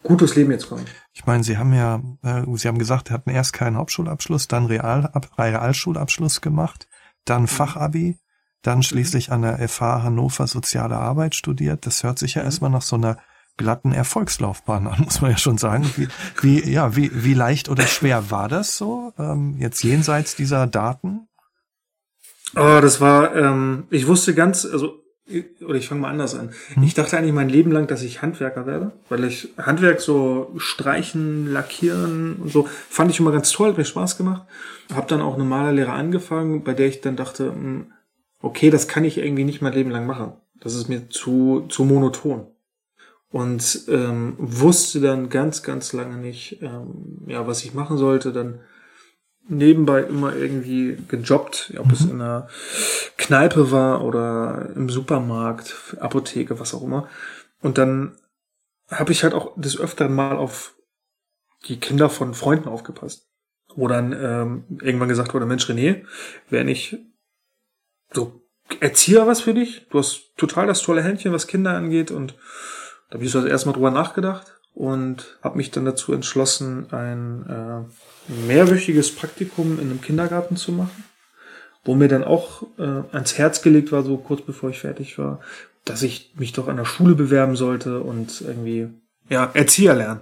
gut 0.02 0.20
durchs 0.20 0.37
Leben 0.37 0.50
jetzt 0.50 0.68
komme. 0.68 0.85
Ich 1.12 1.26
meine, 1.26 1.42
Sie 1.42 1.59
haben 1.59 1.72
ja, 1.72 2.00
äh, 2.22 2.44
Sie 2.54 2.68
haben 2.68 2.78
gesagt, 2.78 3.09
Sie 3.09 3.14
hatten 3.14 3.31
erst 3.31 3.52
keinen 3.52 3.76
Hauptschulabschluss, 3.76 4.48
dann 4.48 4.66
Real, 4.66 5.12
Realschulabschluss 5.37 6.40
gemacht, 6.40 6.88
dann 7.24 7.42
mhm. 7.42 7.48
Fachabi 7.48 8.18
dann 8.62 8.82
schließlich 8.82 9.30
an 9.30 9.42
der 9.42 9.68
FH 9.68 10.02
Hannover 10.02 10.46
Soziale 10.46 10.96
Arbeit 10.96 11.34
studiert. 11.34 11.86
Das 11.86 12.02
hört 12.02 12.18
sich 12.18 12.34
ja 12.34 12.42
mhm. 12.42 12.46
erstmal 12.46 12.70
nach 12.70 12.82
so 12.82 12.96
einer 12.96 13.18
glatten 13.56 13.92
Erfolgslaufbahn 13.92 14.86
an, 14.86 15.00
muss 15.04 15.20
man 15.20 15.32
ja 15.32 15.36
schon 15.36 15.58
sagen. 15.58 15.90
Wie, 15.96 16.08
wie, 16.40 16.70
ja, 16.70 16.96
wie, 16.96 17.10
wie 17.12 17.34
leicht 17.34 17.68
oder 17.68 17.86
schwer 17.86 18.30
war 18.30 18.48
das 18.48 18.78
so, 18.78 19.12
ähm, 19.18 19.56
jetzt 19.58 19.82
jenseits 19.82 20.34
dieser 20.34 20.66
Daten? 20.66 21.28
Oh, 22.56 22.78
das 22.80 23.00
war, 23.02 23.36
ähm, 23.36 23.84
ich 23.90 24.06
wusste 24.06 24.34
ganz, 24.34 24.64
also, 24.64 25.02
oder 25.60 25.74
ich 25.74 25.86
fange 25.86 26.00
mal 26.00 26.10
anders 26.10 26.34
an. 26.34 26.50
Hm. 26.74 26.82
Ich 26.82 26.94
dachte 26.94 27.18
eigentlich 27.18 27.34
mein 27.34 27.50
Leben 27.50 27.70
lang, 27.70 27.86
dass 27.86 28.02
ich 28.02 28.22
Handwerker 28.22 28.64
werde, 28.64 28.92
weil 29.10 29.24
ich 29.24 29.52
Handwerk 29.58 30.00
so 30.00 30.54
streichen, 30.56 31.52
lackieren 31.52 32.36
und 32.36 32.50
so, 32.50 32.66
fand 32.88 33.10
ich 33.10 33.20
immer 33.20 33.32
ganz 33.32 33.50
toll, 33.50 33.68
hat 33.68 33.76
mir 33.76 33.84
Spaß 33.84 34.16
gemacht. 34.16 34.46
Hab 34.94 35.08
dann 35.08 35.20
auch 35.20 35.34
eine 35.34 35.44
Malerlehre 35.44 35.92
angefangen, 35.92 36.64
bei 36.64 36.72
der 36.72 36.86
ich 36.86 37.02
dann 37.02 37.16
dachte, 37.16 37.50
mh, 37.50 37.52
hm, 37.52 37.92
okay, 38.40 38.70
das 38.70 38.88
kann 38.88 39.05
ich 39.05 39.18
irgendwie 39.18 39.44
nicht 39.44 39.62
mein 39.62 39.72
Leben 39.72 39.90
lang 39.90 40.07
machen. 40.07 40.33
Das 40.61 40.74
ist 40.74 40.88
mir 40.88 41.09
zu, 41.09 41.66
zu 41.68 41.85
monoton. 41.85 42.46
Und 43.31 43.85
ähm, 43.88 44.37
wusste 44.38 45.01
dann 45.01 45.29
ganz, 45.29 45.62
ganz 45.62 45.92
lange 45.92 46.16
nicht, 46.16 46.62
ähm, 46.62 47.24
ja, 47.27 47.46
was 47.46 47.62
ich 47.62 47.74
machen 47.74 47.98
sollte. 47.98 48.33
Dann 48.33 48.61
nebenbei 49.48 50.03
immer 50.03 50.35
irgendwie 50.35 50.96
gejobbt, 51.09 51.74
ob 51.79 51.87
mhm. 51.87 51.92
es 51.92 52.01
in 52.03 52.20
einer 52.20 52.48
Kneipe 53.16 53.70
war 53.70 54.03
oder 54.05 54.70
im 54.74 54.88
Supermarkt, 54.88 55.96
Apotheke, 56.01 56.59
was 56.59 56.74
auch 56.74 56.83
immer. 56.83 57.09
Und 57.61 57.77
dann 57.77 58.16
habe 58.90 59.12
ich 59.12 59.24
halt 59.24 59.35
auch 59.35 59.53
des 59.61 59.79
Öfteren 59.79 60.14
mal 60.14 60.37
auf 60.37 60.74
die 61.66 61.79
Kinder 61.81 62.09
von 62.09 62.35
Freunden 62.35 62.68
aufgepasst. 62.68 63.27
Wo 63.74 63.87
dann 63.87 64.12
ähm, 64.12 64.64
irgendwann 64.81 65.11
gesagt 65.11 65.35
wurde, 65.35 65.44
Mensch 65.44 65.68
René, 65.68 66.05
wer 66.48 66.64
nicht 66.64 66.98
so 68.12 68.42
Erzieher 68.80 69.26
was 69.26 69.40
für 69.40 69.54
dich. 69.54 69.86
Du 69.90 69.98
hast 69.98 70.36
total 70.36 70.66
das 70.66 70.82
tolle 70.82 71.02
Händchen, 71.02 71.32
was 71.32 71.46
Kinder 71.46 71.72
angeht. 71.72 72.10
Und 72.10 72.34
da 73.08 73.14
habe 73.14 73.24
ich 73.24 73.30
so 73.30 73.44
erstmal 73.44 73.74
drüber 73.74 73.90
nachgedacht 73.90 74.58
und 74.74 75.38
habe 75.42 75.56
mich 75.56 75.70
dann 75.70 75.84
dazu 75.84 76.12
entschlossen, 76.12 76.92
ein 76.92 77.46
äh, 77.48 78.32
mehrwöchiges 78.46 79.14
Praktikum 79.14 79.78
in 79.80 79.90
einem 79.90 80.00
Kindergarten 80.00 80.56
zu 80.56 80.72
machen, 80.72 81.04
wo 81.84 81.94
mir 81.94 82.08
dann 82.08 82.24
auch 82.24 82.62
äh, 82.78 83.02
ans 83.12 83.38
Herz 83.38 83.62
gelegt 83.62 83.90
war, 83.90 84.02
so 84.02 84.18
kurz 84.18 84.42
bevor 84.42 84.70
ich 84.70 84.80
fertig 84.80 85.18
war, 85.18 85.40
dass 85.84 86.02
ich 86.02 86.34
mich 86.36 86.52
doch 86.52 86.68
an 86.68 86.76
der 86.76 86.84
Schule 86.84 87.14
bewerben 87.14 87.56
sollte 87.56 88.00
und 88.00 88.42
irgendwie 88.42 88.88
ja 89.28 89.50
Erzieher 89.54 89.94
lernen. 89.94 90.20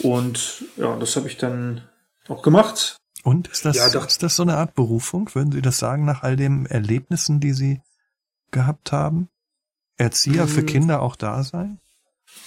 Und 0.00 0.64
ja, 0.76 0.96
das 0.96 1.16
habe 1.16 1.26
ich 1.28 1.36
dann 1.36 1.82
auch 2.28 2.42
gemacht. 2.42 2.96
Und 3.22 3.48
ist 3.48 3.64
das, 3.64 3.76
ja, 3.76 3.90
doch. 3.90 4.06
ist 4.06 4.22
das 4.22 4.36
so 4.36 4.42
eine 4.42 4.56
Art 4.56 4.74
Berufung? 4.74 5.30
Würden 5.34 5.52
Sie 5.52 5.62
das 5.62 5.78
sagen, 5.78 6.04
nach 6.04 6.22
all 6.22 6.36
den 6.36 6.66
Erlebnissen, 6.66 7.38
die 7.40 7.52
Sie 7.52 7.80
gehabt 8.50 8.92
haben? 8.92 9.28
Erzieher 9.96 10.42
hm. 10.42 10.48
für 10.48 10.64
Kinder 10.64 11.02
auch 11.02 11.14
da 11.14 11.42
sein? 11.44 11.78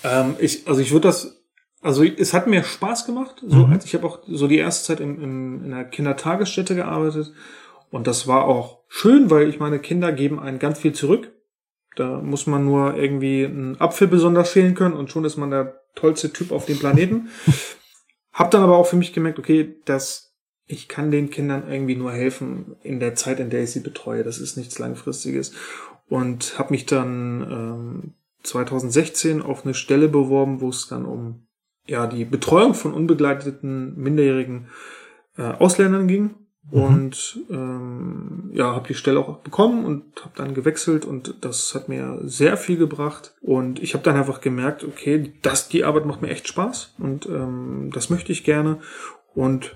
Ähm, 0.04 0.36
ich, 0.40 0.68
also 0.68 0.82
ich 0.82 0.92
würde 0.92 1.08
das, 1.08 1.42
also 1.82 2.04
es 2.04 2.34
hat 2.34 2.48
mir 2.48 2.64
Spaß 2.64 3.06
gemacht. 3.06 3.44
So, 3.46 3.68
mhm. 3.68 3.80
ich 3.84 3.94
habe 3.94 4.08
auch 4.08 4.20
so 4.28 4.48
die 4.48 4.58
erste 4.58 4.88
Zeit 4.88 5.00
im, 5.00 5.22
im, 5.22 5.66
in 5.66 5.74
einer 5.74 5.86
Kindertagesstätte 5.86 6.76
gearbeitet. 6.76 7.32
Und 7.92 8.08
das 8.08 8.28
war 8.28 8.46
auch 8.46 8.80
schön, 8.88 9.30
weil 9.30 9.48
ich 9.48 9.60
meine, 9.60 9.80
Kinder 9.80 10.12
geben 10.12 10.40
einen 10.40 10.60
ganz 10.60 10.80
viel 10.80 10.94
zurück. 10.94 11.32
Da 11.96 12.22
muss 12.22 12.46
man 12.48 12.66
nur 12.66 12.96
irgendwie 12.96 13.46
einen 13.46 13.80
Apfel 13.80 14.08
besonders 14.08 14.52
schälen 14.52 14.76
können 14.76 14.96
und 14.96 15.12
schon 15.12 15.24
ist 15.24 15.38
man 15.38 15.52
der 15.52 15.82
tollste 15.96 16.34
Typ 16.34 16.52
auf 16.52 16.66
dem 16.66 16.78
Planeten. 16.78 17.30
hab 18.34 18.52
dann 18.52 18.64
aber 18.64 18.78
auch 18.78 18.88
für 18.88 18.98
mich 18.98 19.14
gemerkt, 19.14 19.40
okay, 19.40 19.76
das 19.86 20.35
ich 20.67 20.88
kann 20.88 21.12
den 21.12 21.30
Kindern 21.30 21.69
irgendwie 21.69 21.95
nur 21.95 22.12
helfen 22.12 22.75
in 22.82 22.99
der 22.99 23.15
Zeit, 23.15 23.39
in 23.39 23.49
der 23.49 23.63
ich 23.63 23.71
sie 23.71 23.82
betreue. 23.82 24.23
Das 24.23 24.39
ist 24.39 24.58
nichts 24.58 24.80
Langfristiges. 24.80 25.54
Und 26.08 26.58
habe 26.58 26.71
mich 26.71 26.86
dann 26.86 27.41
ähm, 27.41 28.13
2016 28.43 29.41
auf 29.41 29.63
eine 29.63 29.73
Stelle 29.73 30.08
beworben, 30.08 30.62
wo 30.62 30.69
es 30.69 30.88
dann 30.88 31.06
um 31.06 31.47
ja 31.88 32.08
die 32.08 32.25
Betreuung 32.25 32.73
von 32.73 32.93
unbegleiteten 32.93 33.95
minderjährigen 33.95 34.67
äh, 35.38 35.43
Ausländern 35.43 36.08
ging. 36.08 36.36
Mhm. 36.71 36.82
Und 36.82 37.39
ähm, 37.51 38.49
ja, 38.54 38.73
habe 38.73 38.88
die 38.88 38.95
Stelle 38.95 39.19
auch 39.19 39.38
bekommen 39.38 39.86
und 39.86 40.23
habe 40.23 40.34
dann 40.36 40.56
gewechselt 40.56 41.06
und 41.06 41.36
das 41.41 41.75
hat 41.75 41.89
mir 41.89 42.19
sehr 42.23 42.58
viel 42.58 42.78
gebracht. 42.78 43.36
Und 43.41 43.82
ich 43.84 43.93
habe 43.93 44.04
dann 44.04 44.15
einfach 44.15 44.41
gemerkt, 44.41 44.84
okay, 44.84 45.34
das, 45.43 45.69
die 45.69 45.84
Arbeit 45.84 46.08
macht 46.08 46.23
mir 46.23 46.30
echt 46.30 46.47
Spaß 46.47 46.95
und 46.97 47.28
ähm, 47.28 47.91
das 47.93 48.10
möchte 48.10 48.32
ich 48.32 48.43
gerne. 48.43 48.80
Und 49.36 49.75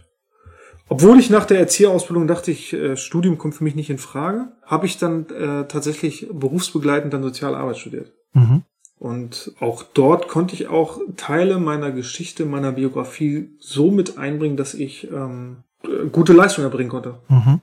obwohl 0.89 1.19
ich 1.19 1.29
nach 1.29 1.45
der 1.45 1.59
Erzieherausbildung 1.59 2.27
dachte, 2.27 2.51
ich, 2.51 2.73
äh, 2.73 2.97
Studium 2.97 3.37
kommt 3.37 3.55
für 3.55 3.63
mich 3.63 3.75
nicht 3.75 3.89
in 3.89 3.99
Frage, 3.99 4.51
habe 4.65 4.87
ich 4.87 4.97
dann 4.97 5.27
äh, 5.29 5.67
tatsächlich 5.67 6.27
berufsbegleitend 6.31 7.13
dann 7.13 7.23
Sozialarbeit 7.23 7.77
studiert. 7.77 8.11
Mhm. 8.33 8.63
Und 8.97 9.53
auch 9.61 9.83
dort 9.83 10.27
konnte 10.27 10.55
ich 10.55 10.67
auch 10.67 10.99
Teile 11.15 11.59
meiner 11.59 11.91
Geschichte, 11.91 12.45
meiner 12.45 12.73
Biografie 12.73 13.55
so 13.59 13.91
mit 13.91 14.17
einbringen, 14.17 14.57
dass 14.57 14.73
ich 14.73 15.09
ähm, 15.09 15.63
gute 16.11 16.33
Leistung 16.33 16.65
erbringen 16.65 16.89
konnte. 16.89 17.19
Mhm. 17.29 17.61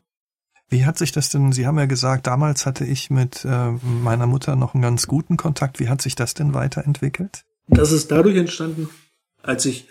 Wie 0.68 0.86
hat 0.86 0.96
sich 0.96 1.12
das 1.12 1.28
denn, 1.28 1.52
Sie 1.52 1.66
haben 1.66 1.78
ja 1.78 1.86
gesagt, 1.86 2.26
damals 2.26 2.64
hatte 2.64 2.84
ich 2.84 3.10
mit 3.10 3.44
äh, 3.44 3.72
meiner 3.82 4.26
Mutter 4.26 4.56
noch 4.56 4.74
einen 4.74 4.82
ganz 4.82 5.06
guten 5.06 5.36
Kontakt. 5.36 5.78
Wie 5.78 5.88
hat 5.88 6.00
sich 6.00 6.14
das 6.14 6.34
denn 6.34 6.54
weiterentwickelt? 6.54 7.44
Das 7.68 7.92
ist 7.92 8.10
dadurch 8.10 8.36
entstanden, 8.36 8.88
als 9.42 9.66
ich 9.66 9.88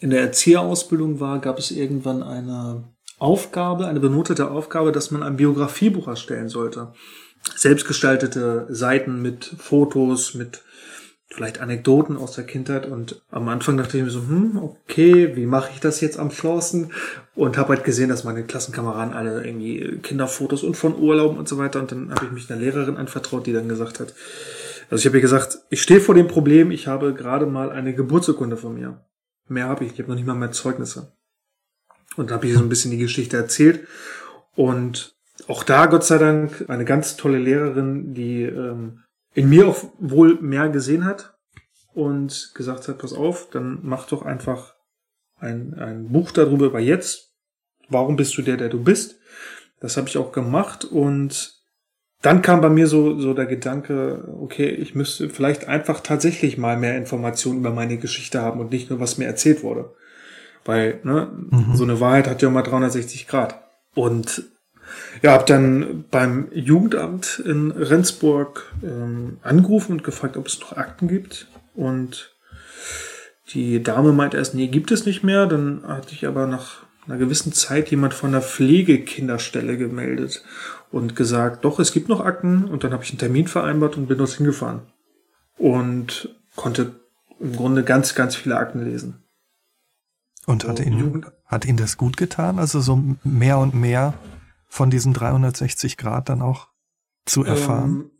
in 0.00 0.10
der 0.10 0.20
Erzieherausbildung 0.20 1.20
war, 1.20 1.40
gab 1.40 1.58
es 1.58 1.70
irgendwann 1.70 2.22
eine 2.22 2.84
Aufgabe, 3.18 3.86
eine 3.86 4.00
benotete 4.00 4.50
Aufgabe, 4.50 4.92
dass 4.92 5.10
man 5.10 5.22
ein 5.22 5.36
Biografiebuch 5.36 6.06
erstellen 6.06 6.48
sollte. 6.48 6.92
Selbstgestaltete 7.56 8.66
Seiten 8.68 9.22
mit 9.22 9.44
Fotos, 9.58 10.34
mit 10.34 10.62
vielleicht 11.30 11.60
Anekdoten 11.60 12.16
aus 12.16 12.32
der 12.32 12.44
Kindheit 12.44 12.86
und 12.86 13.22
am 13.30 13.48
Anfang 13.48 13.76
dachte 13.76 13.98
ich 13.98 14.04
mir 14.04 14.10
so, 14.10 14.20
hm, 14.20 14.56
okay, 14.56 15.36
wie 15.36 15.46
mache 15.46 15.70
ich 15.74 15.80
das 15.80 16.00
jetzt 16.00 16.18
am 16.18 16.30
schlausten? 16.30 16.92
Und 17.34 17.58
habe 17.58 17.74
halt 17.74 17.84
gesehen, 17.84 18.08
dass 18.08 18.24
meine 18.24 18.44
Klassenkameraden 18.44 19.12
alle 19.12 19.44
irgendwie 19.44 19.98
Kinderfotos 20.02 20.62
und 20.62 20.76
von 20.76 20.98
Urlauben 20.98 21.38
und 21.38 21.48
so 21.48 21.58
weiter 21.58 21.80
und 21.80 21.92
dann 21.92 22.10
habe 22.12 22.26
ich 22.26 22.32
mich 22.32 22.50
einer 22.50 22.60
Lehrerin 22.60 22.96
anvertraut, 22.96 23.46
die 23.46 23.52
dann 23.52 23.68
gesagt 23.68 24.00
hat, 24.00 24.14
also 24.90 25.02
ich 25.02 25.06
habe 25.06 25.18
ihr 25.18 25.22
gesagt, 25.22 25.58
ich 25.68 25.82
stehe 25.82 26.00
vor 26.00 26.14
dem 26.14 26.28
Problem, 26.28 26.70
ich 26.70 26.86
habe 26.86 27.12
gerade 27.12 27.46
mal 27.46 27.70
eine 27.70 27.94
Geburtsurkunde 27.94 28.56
von 28.56 28.74
mir. 28.74 28.98
Mehr 29.48 29.68
habe 29.68 29.84
ich, 29.84 29.92
ich 29.92 29.98
habe 29.98 30.08
noch 30.08 30.16
nicht 30.16 30.26
mal 30.26 30.34
mehr 30.34 30.52
Zeugnisse. 30.52 31.12
Und 32.16 32.30
dann 32.30 32.36
habe 32.36 32.46
ich 32.46 32.54
so 32.54 32.60
ein 32.60 32.68
bisschen 32.68 32.90
die 32.90 32.98
Geschichte 32.98 33.36
erzählt 33.36 33.86
und 34.54 35.14
auch 35.46 35.62
da, 35.62 35.86
Gott 35.86 36.04
sei 36.04 36.18
Dank, 36.18 36.64
eine 36.68 36.84
ganz 36.84 37.16
tolle 37.16 37.38
Lehrerin, 37.38 38.12
die 38.12 38.42
ähm, 38.42 39.04
in 39.34 39.48
mir 39.48 39.68
auch 39.68 39.84
wohl 39.98 40.40
mehr 40.40 40.68
gesehen 40.68 41.04
hat 41.04 41.38
und 41.94 42.52
gesagt 42.54 42.88
hat, 42.88 42.98
pass 42.98 43.12
auf, 43.12 43.48
dann 43.50 43.78
mach 43.82 44.06
doch 44.06 44.22
einfach 44.22 44.74
ein, 45.38 45.74
ein 45.74 46.10
Buch 46.10 46.32
darüber 46.32 46.66
über 46.66 46.80
jetzt. 46.80 47.34
Warum 47.88 48.16
bist 48.16 48.36
du 48.36 48.42
der, 48.42 48.56
der 48.56 48.68
du 48.68 48.82
bist? 48.82 49.20
Das 49.80 49.96
habe 49.96 50.08
ich 50.08 50.18
auch 50.18 50.32
gemacht 50.32 50.84
und 50.84 51.57
dann 52.22 52.42
kam 52.42 52.60
bei 52.60 52.68
mir 52.68 52.88
so, 52.88 53.18
so 53.20 53.32
der 53.32 53.46
Gedanke, 53.46 54.24
okay, 54.40 54.68
ich 54.68 54.94
müsste 54.94 55.28
vielleicht 55.28 55.68
einfach 55.68 56.00
tatsächlich 56.00 56.58
mal 56.58 56.76
mehr 56.76 56.96
Informationen 56.96 57.60
über 57.60 57.70
meine 57.70 57.96
Geschichte 57.96 58.42
haben 58.42 58.58
und 58.58 58.72
nicht 58.72 58.90
nur, 58.90 58.98
was 58.98 59.18
mir 59.18 59.26
erzählt 59.26 59.62
wurde. 59.62 59.94
Weil, 60.64 60.98
ne, 61.04 61.30
mhm. 61.50 61.76
so 61.76 61.84
eine 61.84 62.00
Wahrheit 62.00 62.28
hat 62.28 62.42
ja 62.42 62.48
immer 62.48 62.64
360 62.64 63.28
Grad. 63.28 63.62
Und 63.94 64.44
ja, 65.22 65.32
habe 65.32 65.44
dann 65.46 66.04
beim 66.10 66.48
Jugendamt 66.52 67.40
in 67.44 67.70
Rendsburg 67.70 68.72
ähm, 68.82 69.38
angerufen 69.42 69.92
und 69.92 70.04
gefragt, 70.04 70.36
ob 70.36 70.46
es 70.46 70.58
noch 70.60 70.76
Akten 70.76 71.06
gibt. 71.06 71.46
Und 71.74 72.34
die 73.54 73.82
Dame 73.82 74.12
meinte 74.12 74.38
erst, 74.38 74.54
nee, 74.54 74.66
gibt 74.66 74.90
es 74.90 75.06
nicht 75.06 75.22
mehr. 75.22 75.46
Dann 75.46 75.84
hatte 75.86 76.12
ich 76.12 76.26
aber 76.26 76.46
nach 76.48 76.82
einer 77.06 77.18
gewissen 77.18 77.52
Zeit 77.52 77.90
jemand 77.90 78.12
von 78.12 78.32
der 78.32 78.42
Pflegekinderstelle 78.42 79.78
gemeldet 79.78 80.42
und 80.90 81.16
gesagt, 81.16 81.64
doch, 81.64 81.78
es 81.78 81.92
gibt 81.92 82.08
noch 82.08 82.20
Akten. 82.20 82.64
Und 82.64 82.84
dann 82.84 82.92
habe 82.92 83.04
ich 83.04 83.10
einen 83.10 83.18
Termin 83.18 83.48
vereinbart 83.48 83.96
und 83.96 84.06
bin 84.06 84.18
dort 84.18 84.30
hingefahren. 84.30 84.82
Und 85.56 86.34
konnte 86.56 87.00
im 87.40 87.56
Grunde 87.56 87.84
ganz, 87.84 88.14
ganz 88.14 88.36
viele 88.36 88.56
Akten 88.56 88.84
lesen. 88.84 89.22
Und 90.46 90.66
hat, 90.66 90.80
Ihnen, 90.80 91.26
hat 91.44 91.66
Ihnen 91.66 91.76
das 91.76 91.96
gut 91.96 92.16
getan? 92.16 92.58
Also 92.58 92.80
so 92.80 93.02
mehr 93.22 93.58
und 93.58 93.74
mehr 93.74 94.14
von 94.66 94.90
diesen 94.90 95.12
360 95.12 95.96
Grad 95.96 96.28
dann 96.28 96.42
auch 96.42 96.68
zu 97.26 97.44
erfahren? 97.44 97.90
Ähm, 97.90 98.10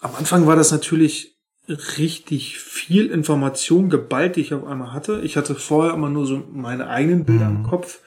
am 0.00 0.14
Anfang 0.14 0.46
war 0.46 0.56
das 0.56 0.72
natürlich 0.72 1.36
richtig 1.68 2.58
viel 2.58 3.06
Information 3.06 3.90
geballt, 3.90 4.36
die 4.36 4.40
ich 4.40 4.54
auf 4.54 4.64
einmal 4.64 4.92
hatte. 4.92 5.20
Ich 5.22 5.36
hatte 5.36 5.54
vorher 5.54 5.94
immer 5.94 6.08
nur 6.08 6.26
so 6.26 6.42
meine 6.52 6.88
eigenen 6.88 7.24
Bilder 7.24 7.50
mhm. 7.50 7.56
im 7.56 7.62
Kopf, 7.64 8.00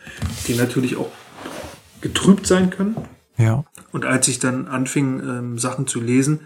die 0.47 0.55
natürlich 0.55 0.95
auch 0.95 1.11
getrübt 2.01 2.47
sein 2.47 2.69
können. 2.69 2.95
Ja. 3.39 3.63
Und 3.91 4.05
als 4.05 4.27
ich 4.27 4.37
dann 4.37 4.67
anfing, 4.67 5.21
ähm, 5.21 5.57
Sachen 5.57 5.87
zu 5.87 5.99
lesen, 5.99 6.41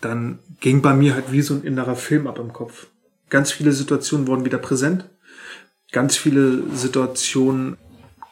dann 0.00 0.38
ging 0.60 0.80
bei 0.80 0.94
mir 0.94 1.14
halt 1.14 1.32
wie 1.32 1.42
so 1.42 1.54
ein 1.54 1.62
innerer 1.62 1.96
Film 1.96 2.26
ab 2.26 2.38
im 2.38 2.52
Kopf. 2.52 2.86
Ganz 3.28 3.50
viele 3.50 3.72
Situationen 3.72 4.26
wurden 4.26 4.44
wieder 4.44 4.58
präsent. 4.58 5.10
Ganz 5.90 6.16
viele 6.16 6.62
Situationen 6.74 7.76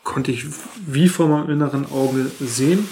konnte 0.04 0.30
ich 0.30 0.46
wie 0.86 1.08
vor 1.08 1.28
meinem 1.28 1.50
inneren 1.50 1.86
Auge 1.90 2.30
sehen. 2.38 2.88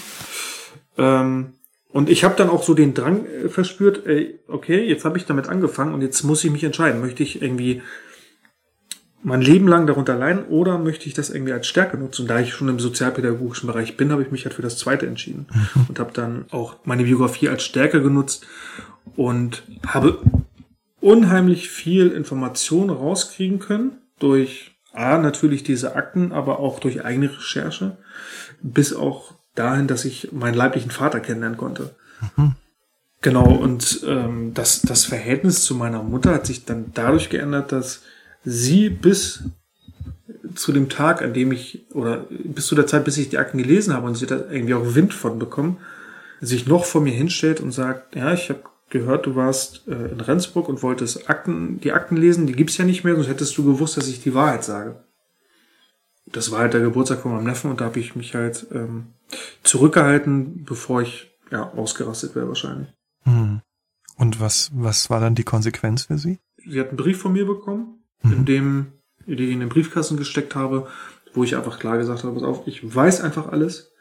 Ähm, 0.97 1.53
und 1.89 2.09
ich 2.09 2.23
habe 2.23 2.35
dann 2.35 2.49
auch 2.49 2.63
so 2.63 2.73
den 2.73 2.93
Drang 2.93 3.25
äh, 3.25 3.49
verspürt, 3.49 4.05
ey, 4.05 4.39
okay, 4.47 4.83
jetzt 4.83 5.05
habe 5.05 5.17
ich 5.17 5.25
damit 5.25 5.47
angefangen 5.47 5.93
und 5.93 6.01
jetzt 6.01 6.23
muss 6.23 6.43
ich 6.43 6.51
mich 6.51 6.63
entscheiden. 6.63 6.99
Möchte 7.01 7.23
ich 7.23 7.41
irgendwie 7.41 7.81
mein 9.23 9.41
Leben 9.41 9.67
lang 9.67 9.87
darunter 9.87 10.17
leiden 10.17 10.45
oder 10.45 10.77
möchte 10.77 11.07
ich 11.07 11.13
das 11.13 11.29
irgendwie 11.29 11.53
als 11.53 11.67
Stärke 11.67 11.97
nutzen? 11.97 12.27
Da 12.27 12.39
ich 12.39 12.53
schon 12.53 12.69
im 12.69 12.79
sozialpädagogischen 12.79 13.67
Bereich 13.67 13.97
bin, 13.97 14.11
habe 14.11 14.21
ich 14.21 14.31
mich 14.31 14.45
halt 14.45 14.53
für 14.53 14.61
das 14.61 14.77
Zweite 14.77 15.07
entschieden 15.07 15.47
und 15.87 15.99
habe 15.99 16.11
dann 16.13 16.45
auch 16.51 16.75
meine 16.83 17.03
Biografie 17.03 17.49
als 17.49 17.63
Stärke 17.63 18.01
genutzt 18.01 18.45
und 19.15 19.63
habe 19.87 20.19
unheimlich 20.99 21.69
viel 21.69 22.09
Information 22.09 22.89
rauskriegen 22.89 23.59
können 23.59 23.97
durch 24.19 24.71
A, 24.93 25.17
natürlich 25.17 25.63
diese 25.63 25.95
Akten, 25.95 26.31
aber 26.31 26.59
auch 26.59 26.79
durch 26.79 27.03
eigene 27.03 27.29
Recherche, 27.35 27.97
bis 28.61 28.93
auch 28.93 29.33
dahin, 29.55 29.87
dass 29.87 30.05
ich 30.05 30.31
meinen 30.31 30.53
leiblichen 30.53 30.91
Vater 30.91 31.19
kennenlernen 31.19 31.57
konnte. 31.57 31.95
Mhm. 32.37 32.55
Genau, 33.21 33.45
und 33.45 34.01
ähm, 34.05 34.53
das, 34.53 34.81
das 34.81 35.05
Verhältnis 35.05 35.63
zu 35.63 35.75
meiner 35.75 36.03
Mutter 36.03 36.33
hat 36.33 36.45
sich 36.45 36.65
dann 36.65 36.91
dadurch 36.93 37.29
geändert, 37.29 37.71
dass 37.71 38.01
sie 38.43 38.89
bis 38.89 39.43
zu 40.55 40.71
dem 40.71 40.89
Tag, 40.89 41.21
an 41.21 41.33
dem 41.33 41.51
ich, 41.51 41.85
oder 41.93 42.25
bis 42.29 42.67
zu 42.67 42.75
der 42.75 42.87
Zeit, 42.87 43.05
bis 43.05 43.17
ich 43.17 43.29
die 43.29 43.37
Akten 43.37 43.57
gelesen 43.57 43.93
habe 43.93 44.07
und 44.07 44.15
sie 44.15 44.25
da 44.25 44.35
irgendwie 44.51 44.73
auch 44.73 44.95
Wind 44.95 45.13
von 45.13 45.39
bekommen, 45.39 45.77
sich 46.41 46.67
noch 46.67 46.85
vor 46.85 47.01
mir 47.01 47.13
hinstellt 47.13 47.61
und 47.61 47.71
sagt, 47.71 48.15
ja, 48.15 48.33
ich 48.33 48.49
habe 48.49 48.63
gehört, 48.89 49.25
du 49.25 49.35
warst 49.35 49.87
äh, 49.87 50.11
in 50.11 50.21
Rendsburg 50.21 50.69
und 50.69 50.83
wolltest 50.83 51.29
Akten, 51.29 51.79
die 51.79 51.91
Akten 51.91 52.15
lesen, 52.15 52.45
die 52.45 52.53
gibt's 52.53 52.77
ja 52.77 52.85
nicht 52.85 53.03
mehr, 53.03 53.15
sonst 53.15 53.27
hättest 53.27 53.57
du 53.57 53.65
gewusst, 53.65 53.97
dass 53.97 54.07
ich 54.07 54.21
die 54.21 54.33
Wahrheit 54.33 54.63
sage. 54.63 55.03
Das 56.27 56.51
war 56.51 56.59
halt 56.59 56.73
der 56.73 56.81
Geburtstag 56.81 57.21
von 57.21 57.33
meinem 57.33 57.45
Neffen 57.45 57.71
und 57.71 57.81
da 57.81 57.85
habe 57.85 57.99
ich 57.99 58.15
mich 58.15 58.35
halt 58.35 58.67
ähm, 58.71 59.07
zurückgehalten, 59.63 60.63
bevor 60.63 61.01
ich 61.01 61.31
ja 61.51 61.71
ausgerastet 61.73 62.35
wäre 62.35 62.47
wahrscheinlich. 62.47 62.89
Hm. 63.23 63.61
Und 64.17 64.39
was, 64.39 64.69
was 64.73 65.09
war 65.09 65.19
dann 65.19 65.35
die 65.35 65.43
Konsequenz 65.43 66.03
für 66.03 66.17
Sie? 66.17 66.39
Sie 66.65 66.79
hat 66.79 66.89
einen 66.89 66.97
Brief 66.97 67.19
von 67.19 67.33
mir 67.33 67.45
bekommen, 67.45 68.02
mhm. 68.23 68.31
in 68.31 68.45
dem 68.45 68.85
ich 69.25 69.39
in 69.39 69.59
den 69.61 69.69
Briefkasten 69.69 70.17
gesteckt 70.17 70.55
habe, 70.55 70.87
wo 71.33 71.43
ich 71.43 71.55
einfach 71.55 71.79
klar 71.79 71.97
gesagt 71.97 72.23
habe, 72.23 72.33
pass 72.33 72.43
auf, 72.43 72.67
ich 72.67 72.95
weiß 72.95 73.21
einfach 73.21 73.51
alles. 73.51 73.91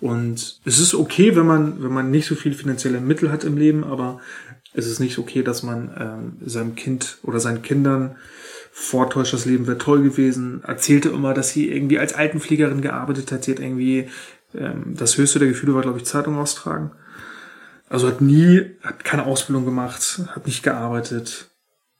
Und 0.00 0.60
es 0.64 0.80
ist 0.80 0.94
okay, 0.94 1.36
wenn 1.36 1.46
man, 1.46 1.82
wenn 1.82 1.92
man 1.92 2.10
nicht 2.10 2.26
so 2.26 2.34
viel 2.34 2.52
finanzielle 2.52 3.00
Mittel 3.00 3.30
hat 3.30 3.44
im 3.44 3.56
Leben, 3.56 3.84
aber 3.84 4.20
es 4.74 4.86
ist 4.86 4.98
nicht 4.98 5.18
okay, 5.18 5.42
dass 5.42 5.62
man 5.62 5.94
ähm, 5.98 6.48
seinem 6.48 6.74
Kind 6.74 7.18
oder 7.22 7.38
seinen 7.38 7.62
Kindern 7.62 8.16
vortäuscht, 8.72 9.32
das 9.32 9.44
Leben 9.44 9.68
wäre 9.68 9.78
toll 9.78 10.02
gewesen, 10.02 10.62
erzählte 10.64 11.10
immer, 11.10 11.32
dass 11.32 11.50
sie 11.50 11.70
irgendwie 11.70 12.00
als 12.00 12.12
Altenpflegerin 12.12 12.82
gearbeitet 12.82 13.30
hat, 13.30 13.44
sie 13.44 13.52
hat 13.52 13.60
irgendwie, 13.60 14.08
ähm, 14.52 14.94
das 14.96 15.16
höchste 15.16 15.38
der 15.38 15.48
Gefühle 15.48 15.74
war, 15.74 15.82
glaube 15.82 15.98
ich, 15.98 16.04
Zeitung 16.04 16.36
austragen. 16.36 16.90
Also 17.88 18.08
hat 18.08 18.20
nie, 18.20 18.72
hat 18.82 19.04
keine 19.04 19.26
Ausbildung 19.26 19.64
gemacht, 19.64 20.22
hat 20.34 20.46
nicht 20.46 20.64
gearbeitet. 20.64 21.50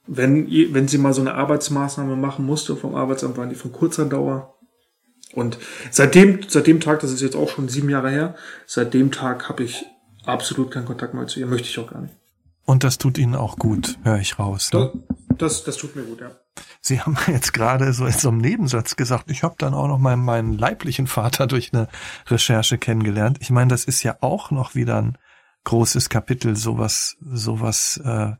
Wenn, 0.06 0.48
wenn 0.74 0.88
sie 0.88 0.98
mal 0.98 1.14
so 1.14 1.22
eine 1.22 1.34
Arbeitsmaßnahme 1.34 2.16
machen 2.16 2.44
musste 2.44 2.76
vom 2.76 2.94
Arbeitsamt, 2.94 3.36
waren 3.36 3.48
die 3.48 3.54
von 3.54 3.72
kurzer 3.72 4.04
Dauer. 4.04 4.54
Und 5.32 5.58
seitdem, 5.90 6.40
seit 6.46 6.66
dem 6.66 6.80
Tag, 6.80 7.00
das 7.00 7.10
ist 7.10 7.22
jetzt 7.22 7.36
auch 7.36 7.48
schon 7.48 7.68
sieben 7.68 7.88
Jahre 7.88 8.10
her, 8.10 8.34
seit 8.66 8.94
dem 8.94 9.10
Tag 9.10 9.48
habe 9.48 9.64
ich 9.64 9.86
absolut 10.24 10.70
keinen 10.70 10.86
Kontakt 10.86 11.14
mehr 11.14 11.26
zu 11.26 11.40
ihr, 11.40 11.46
möchte 11.46 11.68
ich 11.68 11.78
auch 11.78 11.90
gar 11.90 12.02
nicht. 12.02 12.14
Und 12.64 12.82
das 12.84 12.98
tut 12.98 13.18
Ihnen 13.18 13.34
auch 13.34 13.56
gut, 13.56 13.98
höre 14.04 14.18
ich 14.18 14.38
raus. 14.38 14.72
Ne? 14.72 14.90
Das, 15.36 15.64
das, 15.64 15.76
tut 15.76 15.96
mir 15.96 16.02
gut, 16.02 16.20
ja. 16.20 16.30
Sie 16.80 17.00
haben 17.00 17.16
jetzt 17.26 17.52
gerade 17.52 17.92
so 17.92 18.06
in 18.06 18.12
so 18.12 18.28
einem 18.28 18.38
Nebensatz 18.38 18.96
gesagt, 18.96 19.30
ich 19.30 19.42
habe 19.42 19.56
dann 19.58 19.74
auch 19.74 19.88
noch 19.88 19.98
meinen, 19.98 20.24
meinen 20.24 20.56
leiblichen 20.56 21.06
Vater 21.06 21.46
durch 21.46 21.72
eine 21.72 21.88
Recherche 22.28 22.78
kennengelernt. 22.78 23.38
Ich 23.40 23.50
meine, 23.50 23.68
das 23.68 23.84
ist 23.84 24.02
ja 24.02 24.16
auch 24.20 24.50
noch 24.50 24.74
wieder 24.74 25.00
ein 25.00 25.18
großes 25.64 26.08
Kapitel, 26.08 26.56
sowas, 26.56 27.16
sowas 27.20 28.00
äh, 28.04 28.32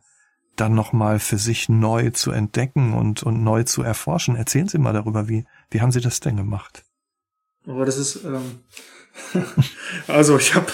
dann 0.56 0.74
nochmal 0.74 1.18
für 1.18 1.38
sich 1.38 1.68
neu 1.68 2.10
zu 2.10 2.30
entdecken 2.30 2.94
und, 2.94 3.22
und 3.22 3.42
neu 3.42 3.64
zu 3.64 3.82
erforschen. 3.82 4.36
Erzählen 4.36 4.68
Sie 4.68 4.78
mal 4.78 4.92
darüber, 4.92 5.28
wie, 5.28 5.44
wie 5.70 5.80
haben 5.80 5.92
Sie 5.92 6.00
das 6.00 6.20
denn 6.20 6.36
gemacht? 6.36 6.84
Aber 7.66 7.84
das 7.86 7.98
ist, 7.98 8.24
ähm, 8.24 8.60
also 10.06 10.36
ich 10.36 10.54
habe, 10.54 10.66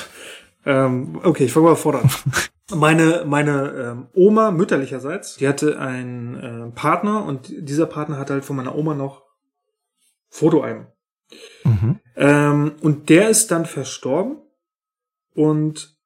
ähm, 0.66 1.20
okay, 1.22 1.44
ich 1.44 1.52
fange 1.52 1.68
mal 1.68 1.76
vorne 1.76 2.02
Meine, 2.72 3.24
meine 3.26 3.70
ähm, 3.70 4.06
Oma 4.14 4.52
mütterlicherseits, 4.52 5.36
die 5.36 5.48
hatte 5.48 5.80
einen 5.80 6.36
äh, 6.36 6.70
Partner 6.70 7.24
und 7.24 7.52
dieser 7.52 7.86
Partner 7.86 8.16
hatte 8.16 8.34
halt 8.34 8.44
von 8.44 8.54
meiner 8.54 8.76
Oma 8.76 8.94
noch 8.94 9.24
Fotoalben. 10.28 10.86
Mhm. 11.64 11.98
Ähm, 12.14 12.72
und 12.80 13.08
der 13.08 13.28
ist 13.28 13.50
dann 13.50 13.66
verstorben 13.66 14.38
und 15.34 15.96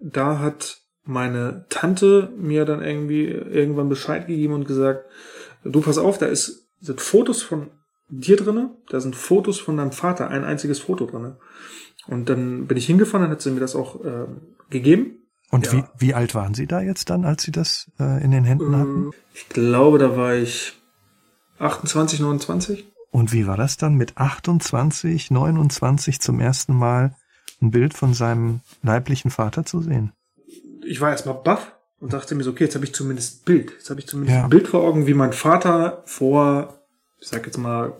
da 0.00 0.40
hat 0.40 0.82
meine 1.08 1.64
Tante 1.70 2.30
mir 2.36 2.66
dann 2.66 2.82
irgendwie 2.82 3.24
irgendwann 3.24 3.88
Bescheid 3.88 4.26
gegeben 4.26 4.52
und 4.52 4.68
gesagt, 4.68 5.06
du 5.64 5.80
pass 5.80 5.96
auf, 5.96 6.18
da 6.18 6.26
ist, 6.26 6.68
sind 6.82 7.00
Fotos 7.00 7.42
von 7.42 7.70
dir 8.10 8.36
drinne, 8.36 8.76
da 8.90 9.00
sind 9.00 9.16
Fotos 9.16 9.58
von 9.58 9.78
deinem 9.78 9.92
Vater, 9.92 10.28
ein 10.28 10.44
einziges 10.44 10.80
Foto 10.80 11.06
drinne. 11.06 11.38
Und 12.08 12.28
dann 12.28 12.66
bin 12.66 12.76
ich 12.76 12.86
hingefahren, 12.86 13.22
dann 13.22 13.30
hat 13.30 13.40
sie 13.40 13.50
mir 13.50 13.60
das 13.60 13.74
auch 13.74 14.04
äh, 14.04 14.26
gegeben. 14.68 15.22
Und 15.50 15.66
ja. 15.66 15.72
wie, 15.72 15.84
wie 15.96 16.14
alt 16.14 16.34
waren 16.34 16.52
Sie 16.52 16.66
da 16.66 16.82
jetzt 16.82 17.08
dann, 17.08 17.24
als 17.24 17.42
Sie 17.42 17.52
das 17.52 17.90
äh, 17.98 18.22
in 18.22 18.30
den 18.30 18.44
Händen 18.44 18.76
hatten? 18.76 19.10
Ich 19.32 19.48
glaube, 19.48 19.98
da 19.98 20.14
war 20.14 20.34
ich 20.34 20.74
28, 21.58 22.20
29. 22.20 22.86
Und 23.10 23.32
wie 23.32 23.46
war 23.46 23.56
das 23.56 23.78
dann 23.78 23.94
mit 23.94 24.18
28, 24.18 25.30
29 25.30 26.20
zum 26.20 26.38
ersten 26.38 26.74
Mal 26.74 27.14
ein 27.62 27.70
Bild 27.70 27.94
von 27.94 28.12
seinem 28.12 28.60
leiblichen 28.82 29.30
Vater 29.30 29.64
zu 29.64 29.80
sehen? 29.80 30.12
Ich 30.88 31.00
war 31.00 31.10
erstmal 31.10 31.34
baff 31.34 31.72
und 32.00 32.12
dachte 32.12 32.34
mir 32.34 32.44
so, 32.44 32.50
okay, 32.50 32.64
jetzt 32.64 32.74
habe 32.74 32.84
ich 32.84 32.94
zumindest 32.94 33.44
Bild. 33.44 33.72
Jetzt 33.72 33.90
habe 33.90 34.00
ich 34.00 34.06
zumindest 34.06 34.36
ja. 34.36 34.44
ein 34.44 34.50
Bild 34.50 34.68
vor 34.68 34.82
Augen, 34.82 35.06
wie 35.06 35.14
mein 35.14 35.32
Vater 35.32 36.02
vor, 36.06 36.80
ich 37.20 37.28
sag 37.28 37.46
jetzt 37.46 37.58
mal, 37.58 37.94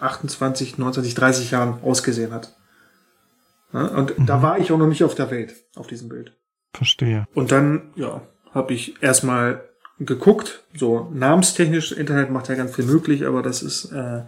28, 0.00 0.78
29, 0.78 1.14
30 1.14 1.50
Jahren 1.50 1.82
ausgesehen 1.82 2.32
hat. 2.32 2.56
Ja, 3.72 3.86
und 3.86 4.18
mhm. 4.18 4.26
da 4.26 4.42
war 4.42 4.58
ich 4.58 4.72
auch 4.72 4.78
noch 4.78 4.86
nicht 4.86 5.04
auf 5.04 5.14
der 5.14 5.30
Welt, 5.30 5.54
auf 5.76 5.86
diesem 5.86 6.08
Bild. 6.08 6.36
Verstehe. 6.72 7.26
Und 7.34 7.52
dann, 7.52 7.92
ja, 7.96 8.22
habe 8.52 8.74
ich 8.74 9.02
erstmal 9.02 9.62
geguckt, 9.98 10.62
so 10.74 11.10
namenstechnisch, 11.12 11.92
Internet 11.92 12.30
macht 12.30 12.48
ja 12.48 12.54
ganz 12.54 12.74
viel 12.74 12.84
möglich, 12.84 13.26
aber 13.26 13.42
das 13.42 13.62
ist 13.62 13.92
äh, 13.92 14.22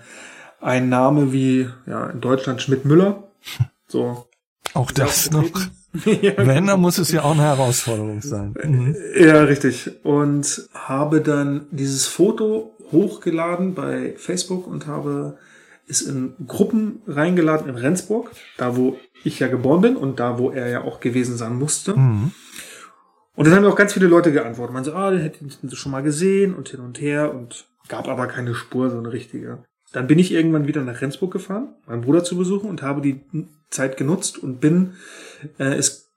ein 0.60 0.88
Name 0.88 1.32
wie 1.32 1.68
ja 1.86 2.06
in 2.10 2.20
Deutschland 2.20 2.62
Schmidt-Müller. 2.62 3.24
So. 3.86 4.26
Auch 4.74 4.90
das 4.90 5.30
noch. 5.30 5.44
ja, 6.04 6.32
Wenn, 6.36 6.66
dann 6.66 6.80
muss 6.80 6.98
es 6.98 7.12
ja 7.12 7.22
auch 7.22 7.32
eine 7.32 7.42
Herausforderung 7.42 8.20
sein. 8.20 8.54
Mhm. 8.62 8.96
Ja, 9.16 9.44
richtig. 9.44 9.90
Und 10.04 10.68
habe 10.74 11.20
dann 11.20 11.66
dieses 11.70 12.06
Foto 12.06 12.74
hochgeladen 12.92 13.74
bei 13.74 14.14
Facebook 14.16 14.66
und 14.66 14.86
habe 14.86 15.38
es 15.86 16.02
in 16.02 16.34
Gruppen 16.46 17.02
reingeladen 17.06 17.68
in 17.68 17.76
Rendsburg, 17.76 18.30
da 18.56 18.76
wo 18.76 18.98
ich 19.22 19.38
ja 19.38 19.48
geboren 19.48 19.80
bin 19.80 19.96
und 19.96 20.20
da 20.20 20.38
wo 20.38 20.50
er 20.50 20.68
ja 20.68 20.82
auch 20.82 21.00
gewesen 21.00 21.36
sein 21.36 21.56
musste. 21.56 21.96
Mhm. 21.96 22.32
Und 23.36 23.46
dann 23.46 23.54
haben 23.54 23.64
auch 23.64 23.76
ganz 23.76 23.92
viele 23.92 24.06
Leute 24.06 24.32
geantwortet. 24.32 24.74
Man 24.74 24.84
so, 24.84 24.92
ah, 24.94 25.10
den 25.10 25.20
hätten 25.20 25.50
sie 25.50 25.76
schon 25.76 25.92
mal 25.92 26.02
gesehen 26.02 26.54
und 26.54 26.68
hin 26.68 26.80
und 26.80 27.00
her 27.00 27.34
und 27.34 27.66
gab 27.88 28.08
aber 28.08 28.26
keine 28.26 28.54
Spur, 28.54 28.90
so 28.90 28.98
eine 28.98 29.12
richtige. 29.12 29.64
Dann 29.94 30.08
bin 30.08 30.18
ich 30.18 30.32
irgendwann 30.32 30.66
wieder 30.66 30.82
nach 30.82 31.00
Rendsburg 31.00 31.32
gefahren, 31.32 31.68
meinen 31.86 32.02
Bruder 32.02 32.24
zu 32.24 32.36
besuchen 32.36 32.68
und 32.68 32.82
habe 32.82 33.00
die 33.00 33.20
Zeit 33.70 33.96
genutzt 33.96 34.38
und 34.38 34.60
bin, 34.60 34.94
äh, 35.58 35.74
es 35.74 36.10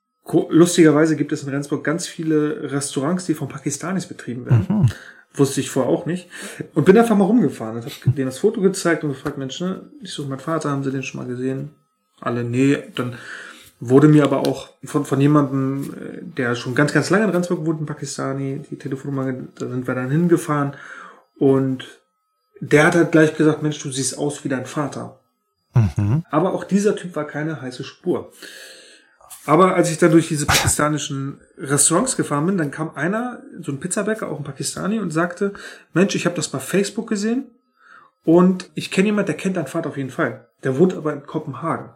lustigerweise 0.50 1.16
gibt 1.16 1.32
es 1.32 1.44
in 1.44 1.50
Rendsburg 1.50 1.84
ganz 1.84 2.08
viele 2.08 2.72
Restaurants, 2.72 3.28
die 3.28 3.36
von 3.36 3.48
Pakistanis 3.48 4.08
betrieben 4.08 4.48
werden. 4.48 4.66
Mhm. 4.68 4.92
Wusste 5.32 5.62
ich 5.62 5.70
vorher 5.70 5.92
auch 5.92 6.08
nicht. 6.08 6.28
Und 6.74 6.86
bin 6.86 6.98
einfach 6.98 7.16
mal 7.16 7.26
rumgefahren 7.26 7.76
und 7.76 7.86
habe 7.86 8.16
denen 8.16 8.26
das 8.26 8.40
Foto 8.40 8.62
gezeigt 8.62 9.04
und 9.04 9.12
gefragt, 9.12 9.38
Mensch, 9.38 9.62
ne, 9.62 9.84
ich 10.02 10.12
suche 10.12 10.28
meinen 10.28 10.40
Vater, 10.40 10.72
haben 10.72 10.84
sie 10.84 10.92
den 10.92 11.04
schon 11.04 11.22
mal 11.22 11.28
gesehen? 11.28 11.70
Alle, 12.20 12.44
nee. 12.44 12.80
Dann 12.96 13.14
wurde 13.80 14.08
mir 14.08 14.24
aber 14.24 14.40
auch 14.40 14.70
von, 14.84 15.06
von 15.06 15.22
jemandem, 15.22 15.94
äh, 15.94 16.24
der 16.24 16.56
schon 16.56 16.74
ganz, 16.74 16.94
ganz 16.94 17.12
lange 17.12 17.26
in 17.26 17.30
Rendsburg 17.30 17.64
wohnt, 17.64 17.80
in 17.80 17.86
Pakistani, 17.86 18.64
die 18.72 18.78
Telefonnummer, 18.78 19.32
da 19.54 19.70
sind 19.70 19.88
wir 19.88 19.94
dann 19.94 20.10
hingefahren 20.10 20.74
und 21.38 21.97
der 22.60 22.86
hat 22.86 22.96
halt 22.96 23.12
gleich 23.12 23.36
gesagt, 23.36 23.64
Mensch, 23.64 23.80
du 23.82 23.92
siehst 23.92 24.18
aus 24.18 24.44
wie 24.44 24.50
dein 24.50 24.66
Vater. 24.66 25.20
Mhm. 25.74 26.24
Aber 26.30 26.54
auch 26.54 26.64
dieser 26.64 26.96
Typ 26.96 27.16
war 27.16 27.26
keine 27.26 27.62
heiße 27.62 27.84
Spur. 27.84 28.32
Aber 29.46 29.76
als 29.76 29.90
ich 29.90 29.98
dann 29.98 30.12
durch 30.12 30.28
diese 30.28 30.46
pakistanischen 30.46 31.40
Restaurants 31.58 32.18
gefahren 32.18 32.46
bin, 32.46 32.58
dann 32.58 32.70
kam 32.70 32.92
einer, 32.96 33.42
so 33.62 33.72
ein 33.72 33.80
Pizzabäcker, 33.80 34.28
auch 34.28 34.40
ein 34.40 34.44
Pakistani, 34.44 35.00
und 35.00 35.12
sagte, 35.12 35.54
Mensch, 35.94 36.16
ich 36.16 36.26
habe 36.26 36.36
das 36.36 36.50
bei 36.50 36.60
Facebook 36.60 37.08
gesehen 37.08 37.46
und 38.26 38.70
ich 38.76 38.92
kenne 38.92 39.08
jemand, 39.08 39.30
der 39.30 39.38
kennt 39.38 39.56
deinen 39.56 39.68
Vater 39.68 39.90
auf 39.90 39.98
jeden 39.98 40.10
Fall. 40.10 40.48
Der 40.64 40.78
wohnt 40.78 40.94
aber 40.94 41.14
in 41.14 41.26
Kopenhagen. 41.26 41.92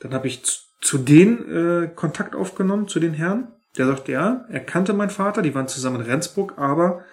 Dann 0.00 0.14
habe 0.14 0.26
ich 0.26 0.42
zu, 0.44 0.62
zu 0.80 0.98
denen 0.98 1.84
äh, 1.84 1.88
Kontakt 1.94 2.34
aufgenommen, 2.34 2.88
zu 2.88 2.98
den 2.98 3.14
Herren. 3.14 3.52
Der 3.78 3.86
sagt, 3.86 4.08
ja, 4.08 4.44
er 4.48 4.60
kannte 4.60 4.92
meinen 4.92 5.10
Vater, 5.10 5.42
die 5.42 5.54
waren 5.54 5.68
zusammen 5.68 6.00
in 6.00 6.10
Rendsburg, 6.10 6.54
aber 6.56 7.04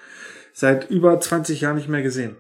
seit 0.54 0.90
über 0.90 1.20
20 1.20 1.62
Jahren 1.62 1.76
nicht 1.76 1.88
mehr 1.88 2.02
gesehen. 2.02 2.36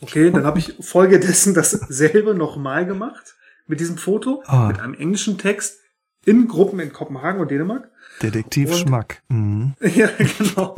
Okay, 0.00 0.30
dann 0.30 0.44
habe 0.44 0.58
ich 0.58 0.74
folgedessen 0.80 1.54
dasselbe 1.54 2.34
nochmal 2.34 2.86
gemacht 2.86 3.34
mit 3.66 3.80
diesem 3.80 3.96
Foto, 3.96 4.42
ah. 4.46 4.66
mit 4.68 4.80
einem 4.80 4.94
englischen 4.94 5.38
Text 5.38 5.78
in 6.24 6.48
Gruppen 6.48 6.80
in 6.80 6.92
Kopenhagen 6.92 7.40
und 7.40 7.50
Dänemark. 7.50 7.90
Detektivschmack. 8.22 9.22
Mhm. 9.28 9.74
Ja, 9.80 10.08
genau. 10.16 10.74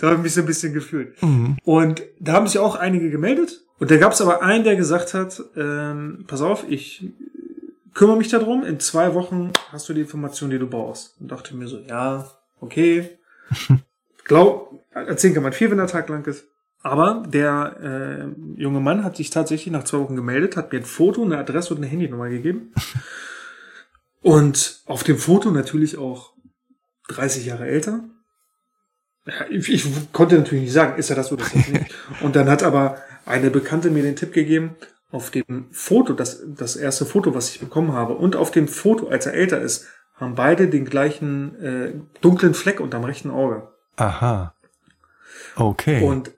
da 0.00 0.06
habe 0.06 0.16
ich 0.16 0.22
mich 0.22 0.34
so 0.34 0.40
ein 0.40 0.46
bisschen 0.46 0.72
gefühlt. 0.72 1.20
Mhm. 1.22 1.56
Und 1.64 2.02
da 2.18 2.32
haben 2.32 2.46
sich 2.46 2.58
auch 2.58 2.76
einige 2.76 3.10
gemeldet. 3.10 3.62
Und 3.78 3.90
da 3.90 3.96
gab 3.96 4.12
es 4.12 4.20
aber 4.20 4.42
einen, 4.42 4.64
der 4.64 4.76
gesagt 4.76 5.14
hat, 5.14 5.42
ähm, 5.56 6.24
pass 6.26 6.40
auf, 6.40 6.64
ich 6.68 7.10
kümmere 7.94 8.16
mich 8.16 8.28
darum. 8.28 8.64
In 8.64 8.80
zwei 8.80 9.14
Wochen 9.14 9.52
hast 9.70 9.88
du 9.88 9.94
die 9.94 10.00
Information, 10.00 10.50
die 10.50 10.58
du 10.58 10.66
brauchst. 10.66 11.20
Und 11.20 11.30
dachte 11.30 11.54
mir 11.54 11.68
so, 11.68 11.78
ja, 11.78 12.28
okay. 12.60 13.18
Glaub, 14.24 14.82
erzählen 14.92 15.34
kann 15.34 15.42
man 15.42 15.52
viel, 15.52 15.70
wenn 15.70 15.78
der 15.78 15.86
Tag 15.86 16.08
lang 16.08 16.24
ist. 16.26 16.46
Aber 16.82 17.24
der 17.26 17.76
äh, 17.82 18.60
junge 18.60 18.80
Mann 18.80 19.02
hat 19.02 19.16
sich 19.16 19.30
tatsächlich 19.30 19.72
nach 19.72 19.84
zwei 19.84 19.98
Wochen 19.98 20.16
gemeldet, 20.16 20.56
hat 20.56 20.72
mir 20.72 20.78
ein 20.78 20.84
Foto, 20.84 21.24
eine 21.24 21.38
Adresse 21.38 21.74
und 21.74 21.78
eine 21.78 21.88
Handynummer 21.88 22.28
gegeben. 22.28 22.72
Und 24.22 24.80
auf 24.86 25.04
dem 25.04 25.18
Foto 25.18 25.52
natürlich 25.52 25.98
auch 25.98 26.32
30 27.10 27.46
Jahre 27.46 27.66
älter. 27.66 28.00
Ja, 29.24 29.34
ich, 29.50 29.68
ich, 29.68 30.12
konnte 30.12 30.36
natürlich 30.36 30.64
nicht 30.64 30.72
sagen, 30.72 30.98
ist 30.98 31.10
er 31.10 31.16
das 31.16 31.30
oder 31.30 31.44
ist 31.44 31.54
das 31.54 31.68
nicht. 31.68 31.94
Und 32.22 32.34
dann 32.34 32.50
hat 32.50 32.64
aber 32.64 32.98
eine 33.24 33.50
Bekannte 33.50 33.88
mir 33.88 34.02
den 34.02 34.16
Tipp 34.16 34.32
gegeben, 34.32 34.74
auf 35.12 35.30
dem 35.30 35.66
Foto, 35.70 36.12
das, 36.12 36.42
das 36.44 36.74
erste 36.76 37.06
Foto, 37.06 37.34
was 37.34 37.50
ich 37.50 37.60
bekommen 37.60 37.92
habe, 37.92 38.14
und 38.14 38.36
auf 38.36 38.50
dem 38.50 38.66
Foto, 38.68 39.08
als 39.08 39.26
er 39.26 39.34
älter 39.34 39.60
ist, 39.60 39.86
haben 40.14 40.34
beide 40.34 40.68
den 40.68 40.84
gleichen 40.84 41.60
äh, 41.62 41.92
dunklen 42.20 42.54
Fleck 42.54 42.80
unterm 42.80 43.04
rechten 43.04 43.30
Auge. 43.30 43.68
Aha. 43.96 44.54
Okay. 45.54 46.02
Und 46.02 46.32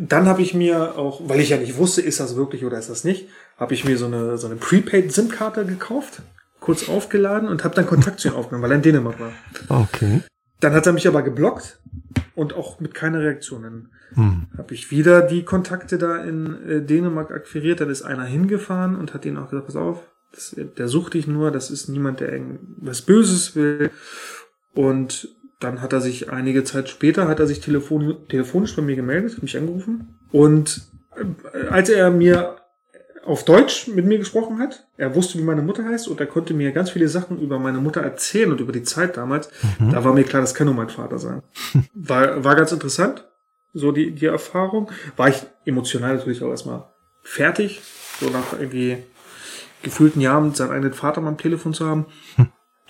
dann 0.00 0.26
habe 0.26 0.42
ich 0.42 0.54
mir 0.54 0.98
auch, 0.98 1.28
weil 1.28 1.40
ich 1.40 1.50
ja 1.50 1.56
nicht 1.56 1.76
wusste, 1.76 2.02
ist 2.02 2.18
das 2.18 2.36
wirklich 2.36 2.64
oder 2.64 2.78
ist 2.78 2.90
das 2.90 3.04
nicht, 3.04 3.28
habe 3.56 3.74
ich 3.74 3.84
mir 3.84 3.96
so 3.96 4.06
eine, 4.06 4.36
so 4.36 4.46
eine 4.46 4.56
Prepaid-SIM-Karte 4.56 5.64
gekauft, 5.64 6.22
kurz 6.58 6.88
aufgeladen 6.88 7.48
und 7.48 7.62
habe 7.62 7.74
dann 7.74 7.86
Kontakt 7.86 8.20
zu 8.20 8.28
ihm 8.28 8.34
aufgenommen, 8.34 8.64
weil 8.64 8.72
er 8.72 8.76
in 8.76 8.82
Dänemark 8.82 9.20
war. 9.20 9.32
Okay. 9.68 10.22
Dann 10.58 10.74
hat 10.74 10.86
er 10.86 10.92
mich 10.92 11.06
aber 11.06 11.22
geblockt 11.22 11.80
und 12.34 12.54
auch 12.54 12.80
mit 12.80 12.94
keiner 12.94 13.20
Reaktion. 13.20 13.62
Dann 13.62 13.88
hm. 14.14 14.46
habe 14.58 14.74
ich 14.74 14.90
wieder 14.90 15.22
die 15.22 15.44
Kontakte 15.44 15.98
da 15.98 16.16
in 16.16 16.68
äh, 16.68 16.82
Dänemark 16.82 17.30
akquiriert. 17.30 17.80
Dann 17.80 17.90
ist 17.90 18.02
einer 18.02 18.24
hingefahren 18.24 18.96
und 18.96 19.14
hat 19.14 19.24
ihnen 19.24 19.38
auch 19.38 19.50
gesagt, 19.50 19.66
pass 19.66 19.76
auf, 19.76 20.00
das, 20.32 20.56
der 20.56 20.88
sucht 20.88 21.14
dich 21.14 21.26
nur, 21.26 21.50
das 21.50 21.70
ist 21.70 21.88
niemand, 21.88 22.20
der 22.20 22.32
irgendwas 22.32 23.02
Böses 23.02 23.56
will. 23.56 23.90
Und 24.74 25.28
dann 25.60 25.82
hat 25.82 25.92
er 25.92 26.00
sich 26.00 26.30
einige 26.30 26.64
Zeit 26.64 26.88
später, 26.88 27.28
hat 27.28 27.38
er 27.38 27.46
sich 27.46 27.60
telefon 27.60 28.16
telefonisch 28.28 28.74
bei 28.74 28.82
mir 28.82 28.96
gemeldet, 28.96 29.42
mich 29.42 29.56
angerufen. 29.56 30.18
Und 30.32 30.82
äh, 31.14 31.68
als 31.68 31.90
er 31.90 32.10
mir 32.10 32.56
auf 33.24 33.44
Deutsch 33.44 33.86
mit 33.86 34.06
mir 34.06 34.18
gesprochen 34.18 34.58
hat, 34.58 34.86
er 34.96 35.14
wusste, 35.14 35.38
wie 35.38 35.42
meine 35.42 35.60
Mutter 35.60 35.84
heißt 35.84 36.08
und 36.08 36.18
er 36.18 36.26
konnte 36.26 36.54
mir 36.54 36.72
ganz 36.72 36.90
viele 36.90 37.08
Sachen 37.08 37.38
über 37.38 37.58
meine 37.58 37.78
Mutter 37.78 38.00
erzählen 38.00 38.50
und 38.50 38.60
über 38.60 38.72
die 38.72 38.82
Zeit 38.82 39.18
damals, 39.18 39.50
mhm. 39.78 39.92
da 39.92 40.02
war 40.02 40.14
mir 40.14 40.24
klar, 40.24 40.40
das 40.40 40.54
kann 40.54 40.66
nur 40.66 40.74
mein 40.74 40.88
Vater 40.88 41.18
sein. 41.18 41.42
War, 41.94 42.42
war 42.42 42.56
ganz 42.56 42.72
interessant, 42.72 43.28
so 43.74 43.92
die, 43.92 44.12
die 44.12 44.26
Erfahrung. 44.26 44.90
War 45.16 45.28
ich 45.28 45.42
emotional 45.66 46.16
natürlich 46.16 46.42
auch 46.42 46.50
erstmal 46.50 46.84
fertig, 47.22 47.82
so 48.18 48.30
nach 48.30 48.58
irgendwie 48.58 48.98
gefühlten 49.82 50.20
Jahren 50.20 50.54
seinen 50.54 50.72
eigenen 50.72 50.94
Vater 50.94 51.22
am 51.22 51.38
Telefon 51.38 51.74
zu 51.74 51.86
haben. 51.86 52.06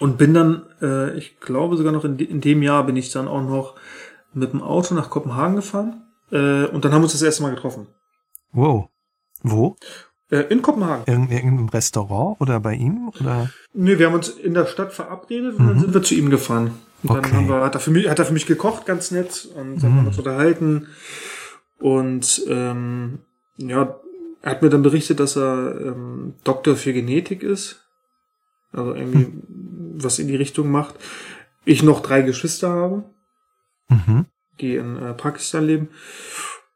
Und 0.01 0.19
bin 0.19 0.35
dann, 0.35 0.63
äh, 0.83 1.17
ich 1.17 1.39
glaube 1.41 1.77
sogar 1.77 1.93
noch 1.93 2.05
in, 2.05 2.17
de 2.17 2.27
in 2.27 2.41
dem 2.41 2.63
Jahr 2.63 2.85
bin 2.85 2.97
ich 2.97 3.13
dann 3.13 3.29
auch 3.29 3.43
noch 3.43 3.77
mit 4.33 4.53
dem 4.53 4.63
Auto 4.63 4.95
nach 4.95 5.11
Kopenhagen 5.11 5.57
gefahren. 5.57 6.03
Äh, 6.33 6.65
und 6.67 6.85
dann 6.85 6.93
haben 6.93 7.03
wir 7.03 7.05
uns 7.05 7.13
das 7.13 7.23
erste 7.23 7.43
Mal 7.43 7.55
getroffen. 7.55 7.87
Wow. 8.53 8.89
Wo? 9.43 9.77
Äh, 10.31 10.45
in 10.49 10.63
Kopenhagen. 10.63 11.05
In 11.07 11.31
irgendeinem 11.31 11.69
Restaurant 11.69 12.41
oder 12.41 12.61
bei 12.61 12.75
ihm? 12.75 13.11
Oder? 13.21 13.51
Nee, 13.75 13.99
wir 13.99 14.07
haben 14.07 14.15
uns 14.15 14.29
in 14.31 14.55
der 14.55 14.67
Stadt 14.67 14.93
verabredet 14.93 15.59
und 15.59 15.65
mhm. 15.65 15.69
dann 15.69 15.81
sind 15.81 15.95
wir 15.95 16.03
zu 16.03 16.15
ihm 16.15 16.31
gefahren. 16.31 16.73
Und 17.03 17.11
dann 17.11 17.19
okay. 17.19 17.33
haben 17.35 17.49
wir, 17.49 17.61
hat, 17.63 17.75
er 17.75 17.81
für 17.81 17.91
mich, 17.91 18.09
hat 18.09 18.19
er 18.19 18.27
für 18.27 18.33
mich 18.33 18.47
gekocht, 18.47 18.87
ganz 18.87 19.11
nett, 19.11 19.49
und 19.55 19.83
dann 19.83 19.93
mhm. 19.93 19.97
haben 19.97 20.05
wir 20.05 20.09
uns 20.09 20.19
unterhalten. 20.19 20.87
Und 21.79 22.43
ähm, 22.49 23.21
ja, 23.57 23.97
er 24.43 24.51
hat 24.51 24.63
mir 24.63 24.71
dann 24.71 24.83
berichtet, 24.83 25.21
dass 25.21 25.37
er 25.37 25.81
ähm, 25.81 26.35
Doktor 26.45 26.77
für 26.77 26.93
Genetik 26.93 27.43
ist. 27.43 27.81
Also 28.73 28.95
irgendwie 28.95 29.27
mhm. 29.27 29.93
was 30.03 30.19
in 30.19 30.29
die 30.29 30.37
Richtung 30.37 30.71
macht. 30.71 30.95
Ich 31.65 31.83
noch 31.83 32.01
drei 32.01 32.23
Geschwister 32.23 32.71
habe, 32.71 33.05
mhm. 33.89 34.27
die 34.61 34.77
in 34.77 34.97
äh, 34.97 35.15
Pakistan 35.15 35.67
leben. 35.67 35.89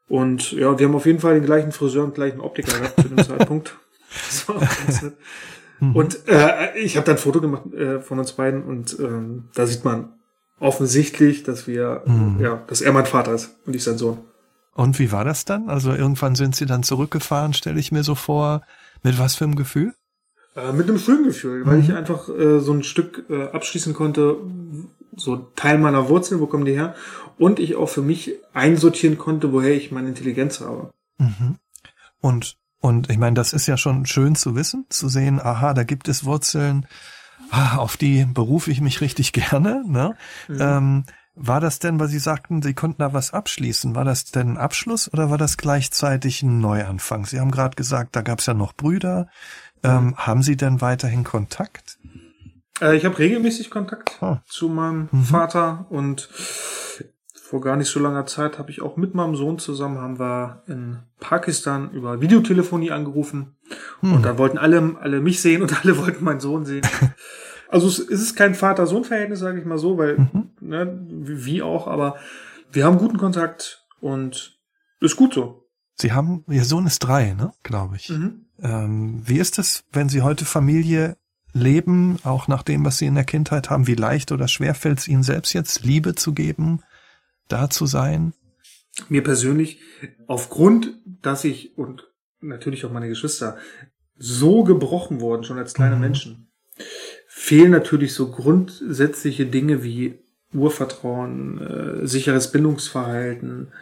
Und 0.07 0.51
ja, 0.51 0.77
wir 0.77 0.87
haben 0.87 0.95
auf 0.95 1.05
jeden 1.05 1.19
Fall 1.19 1.35
den 1.35 1.45
gleichen 1.45 1.71
Friseur 1.71 2.03
und 2.03 2.15
gleichen 2.15 2.39
Optiker 2.39 2.77
gehabt 2.77 3.01
zu 3.01 3.07
dem 3.07 3.17
Zeitpunkt. 3.23 3.75
Das 4.27 4.47
war 4.47 4.59
ganz 4.59 5.01
nett. 5.01 5.17
Mhm. 5.79 5.95
Und 5.95 6.27
äh, 6.27 6.77
ich 6.77 6.95
habe 6.95 7.05
dann 7.05 7.15
ein 7.15 7.21
Foto 7.21 7.41
gemacht 7.41 7.73
äh, 7.73 7.99
von 7.99 8.19
uns 8.19 8.33
beiden 8.33 8.63
und 8.63 8.97
ähm, 8.99 9.49
da 9.55 9.65
sieht 9.65 9.83
man 9.83 10.13
offensichtlich, 10.59 11.43
dass 11.43 11.67
wir, 11.67 12.03
mhm. 12.05 12.37
ja, 12.39 12.63
dass 12.67 12.81
er 12.81 12.93
mein 12.93 13.05
Vater 13.05 13.33
ist 13.33 13.57
und 13.65 13.75
ich 13.75 13.83
sein 13.83 13.97
Sohn. 13.97 14.19
Und 14.73 14.99
wie 14.99 15.11
war 15.11 15.23
das 15.23 15.45
dann? 15.45 15.69
Also 15.69 15.93
irgendwann 15.93 16.35
sind 16.35 16.55
sie 16.55 16.65
dann 16.65 16.83
zurückgefahren, 16.83 17.53
stelle 17.53 17.79
ich 17.79 17.91
mir 17.91 18.03
so 18.03 18.15
vor. 18.15 18.61
Mit 19.03 19.19
was 19.19 19.35
für 19.35 19.45
einem 19.45 19.55
Gefühl? 19.55 19.93
Äh, 20.55 20.71
mit 20.71 20.87
einem 20.87 20.99
schönen 20.99 21.25
Gefühl, 21.25 21.65
weil 21.65 21.77
mhm. 21.77 21.83
ich 21.83 21.93
einfach 21.93 22.29
äh, 22.29 22.59
so 22.59 22.71
ein 22.71 22.83
Stück 22.83 23.25
äh, 23.29 23.49
abschließen 23.49 23.93
konnte, 23.93 24.37
so 25.17 25.35
Teil 25.55 25.77
meiner 25.77 26.09
Wurzeln, 26.09 26.39
wo 26.39 26.47
kommen 26.47 26.65
die 26.65 26.73
her? 26.73 26.95
Und 27.37 27.59
ich 27.59 27.75
auch 27.75 27.89
für 27.89 28.01
mich 28.01 28.33
einsortieren 28.53 29.17
konnte, 29.17 29.51
woher 29.51 29.75
ich 29.75 29.91
meine 29.91 30.07
Intelligenz 30.07 30.61
habe. 30.61 30.91
Mhm. 31.17 31.57
Und 32.21 32.57
und 32.85 33.09
ich 33.09 33.17
meine, 33.17 33.33
das 33.33 33.51
ist 33.51 33.65
ja 33.65 33.77
schon 33.77 34.05
schön 34.05 34.35
zu 34.35 34.55
wissen, 34.55 34.85
zu 34.89 35.09
sehen, 35.09 35.39
aha, 35.41 35.73
da 35.73 35.83
gibt 35.83 36.07
es 36.07 36.23
Wurzeln, 36.23 36.85
ah, 37.49 37.77
auf 37.77 37.97
die 37.97 38.25
berufe 38.25 38.69
ich 38.69 38.79
mich 38.79 39.01
richtig 39.01 39.33
gerne. 39.33 39.83
Ne? 39.87 40.15
Mhm. 40.47 40.57
Ähm, 40.59 41.03
war 41.33 41.59
das 41.59 41.79
denn, 41.79 41.99
weil 41.99 42.07
Sie 42.07 42.19
sagten, 42.19 42.61
Sie 42.61 42.75
konnten 42.75 43.01
da 43.01 43.11
was 43.11 43.33
abschließen, 43.33 43.95
war 43.95 44.05
das 44.05 44.25
denn 44.25 44.53
ein 44.53 44.57
Abschluss 44.57 45.11
oder 45.11 45.31
war 45.31 45.37
das 45.37 45.57
gleichzeitig 45.57 46.43
ein 46.43 46.59
Neuanfang? 46.59 47.25
Sie 47.25 47.39
haben 47.39 47.51
gerade 47.51 47.75
gesagt, 47.75 48.15
da 48.15 48.21
gab 48.21 48.39
es 48.39 48.45
ja 48.45 48.53
noch 48.53 48.73
Brüder. 48.73 49.27
Ähm, 49.85 50.05
mhm. 50.05 50.17
Haben 50.17 50.43
Sie 50.43 50.57
denn 50.57 50.81
weiterhin 50.81 51.23
Kontakt? 51.23 51.97
Äh, 52.81 52.95
ich 52.97 53.05
habe 53.05 53.17
regelmäßig 53.17 53.69
Kontakt 53.69 54.17
oh. 54.21 54.37
zu 54.47 54.69
meinem 54.69 55.09
mhm. 55.11 55.23
Vater 55.23 55.85
und 55.89 56.29
vor 57.45 57.61
gar 57.61 57.77
nicht 57.77 57.89
so 57.89 57.99
langer 57.99 58.25
Zeit 58.25 58.57
habe 58.57 58.71
ich 58.71 58.81
auch 58.81 58.97
mit 58.97 59.13
meinem 59.13 59.35
Sohn 59.35 59.59
zusammen, 59.59 59.99
haben 59.99 60.17
wir 60.17 60.63
in 60.67 60.97
Pakistan 61.19 61.91
über 61.91 62.19
Videotelefonie 62.19 62.89
angerufen. 62.89 63.55
Hm. 63.99 64.13
Und 64.13 64.25
da 64.25 64.39
wollten 64.39 64.57
alle, 64.57 64.97
alle 64.99 65.21
mich 65.21 65.41
sehen 65.41 65.61
und 65.61 65.79
alle 65.83 65.97
wollten 65.99 66.23
meinen 66.23 66.39
Sohn 66.39 66.65
sehen. 66.65 66.85
also 67.69 67.87
es 67.87 67.99
ist 67.99 68.35
kein 68.35 68.55
Vater-Sohn-Verhältnis, 68.55 69.39
sage 69.39 69.59
ich 69.59 69.65
mal 69.65 69.77
so, 69.77 69.97
weil, 69.99 70.17
mhm. 70.17 70.49
ne, 70.59 70.99
wie 71.07 71.61
auch, 71.61 71.87
aber 71.87 72.17
wir 72.71 72.83
haben 72.83 72.97
guten 72.97 73.17
Kontakt 73.17 73.85
und 73.99 74.59
ist 74.99 75.15
gut 75.15 75.35
so. 75.35 75.67
Sie 75.93 76.13
haben, 76.13 76.43
Ihr 76.49 76.65
Sohn 76.65 76.87
ist 76.87 76.99
drei, 76.99 77.33
ne, 77.33 77.53
glaube 77.61 77.97
ich. 77.97 78.09
Mhm. 78.09 78.44
Ähm, 78.61 79.21
wie 79.25 79.39
ist 79.39 79.59
es, 79.59 79.83
wenn 79.91 80.09
Sie 80.09 80.21
heute 80.21 80.45
Familie 80.45 81.17
leben, 81.53 82.17
auch 82.23 82.47
nach 82.47 82.63
dem, 82.63 82.85
was 82.85 82.97
Sie 82.97 83.05
in 83.05 83.15
der 83.15 83.23
Kindheit 83.23 83.69
haben? 83.69 83.87
Wie 83.87 83.95
leicht 83.95 84.31
oder 84.31 84.47
schwer 84.47 84.75
fällt 84.75 84.99
es 84.99 85.07
Ihnen 85.07 85.23
selbst 85.23 85.53
jetzt, 85.53 85.83
Liebe 85.83 86.15
zu 86.15 86.33
geben? 86.33 86.81
da 87.47 87.69
zu 87.69 87.85
sein? 87.85 88.33
Mir 89.09 89.23
persönlich, 89.23 89.79
aufgrund, 90.27 90.93
dass 91.05 91.43
ich 91.43 91.77
und 91.77 92.07
natürlich 92.39 92.85
auch 92.85 92.91
meine 92.91 93.09
Geschwister 93.09 93.57
so 94.17 94.63
gebrochen 94.63 95.19
wurden, 95.19 95.43
schon 95.43 95.57
als 95.57 95.73
kleine 95.73 95.95
mhm. 95.95 96.01
Menschen, 96.01 96.47
fehlen 97.27 97.71
natürlich 97.71 98.13
so 98.13 98.31
grundsätzliche 98.31 99.45
Dinge 99.45 99.83
wie 99.83 100.19
Urvertrauen, 100.53 101.61
äh, 101.61 102.07
sicheres 102.07 102.51
Bindungsverhalten, 102.51 103.73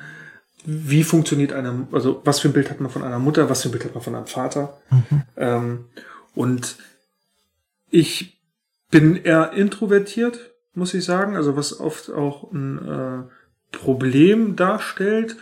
wie 0.65 1.03
funktioniert 1.03 1.53
eine, 1.53 1.87
also 1.91 2.21
was 2.23 2.39
für 2.39 2.49
ein 2.49 2.53
Bild 2.53 2.69
hat 2.69 2.79
man 2.79 2.91
von 2.91 3.03
einer 3.03 3.19
Mutter, 3.19 3.49
was 3.49 3.61
für 3.61 3.69
ein 3.69 3.71
Bild 3.71 3.85
hat 3.85 3.93
man 3.93 4.03
von 4.03 4.15
einem 4.15 4.27
Vater. 4.27 4.77
Mhm. 4.89 5.23
Ähm, 5.37 5.85
und 6.35 6.77
ich 7.89 8.41
bin 8.89 9.15
eher 9.15 9.53
introvertiert, 9.53 10.51
muss 10.73 10.93
ich 10.93 11.03
sagen, 11.03 11.35
also 11.35 11.55
was 11.55 11.79
oft 11.79 12.11
auch 12.11 12.51
ein 12.51 12.77
äh, 12.87 13.77
Problem 13.77 14.55
darstellt, 14.55 15.35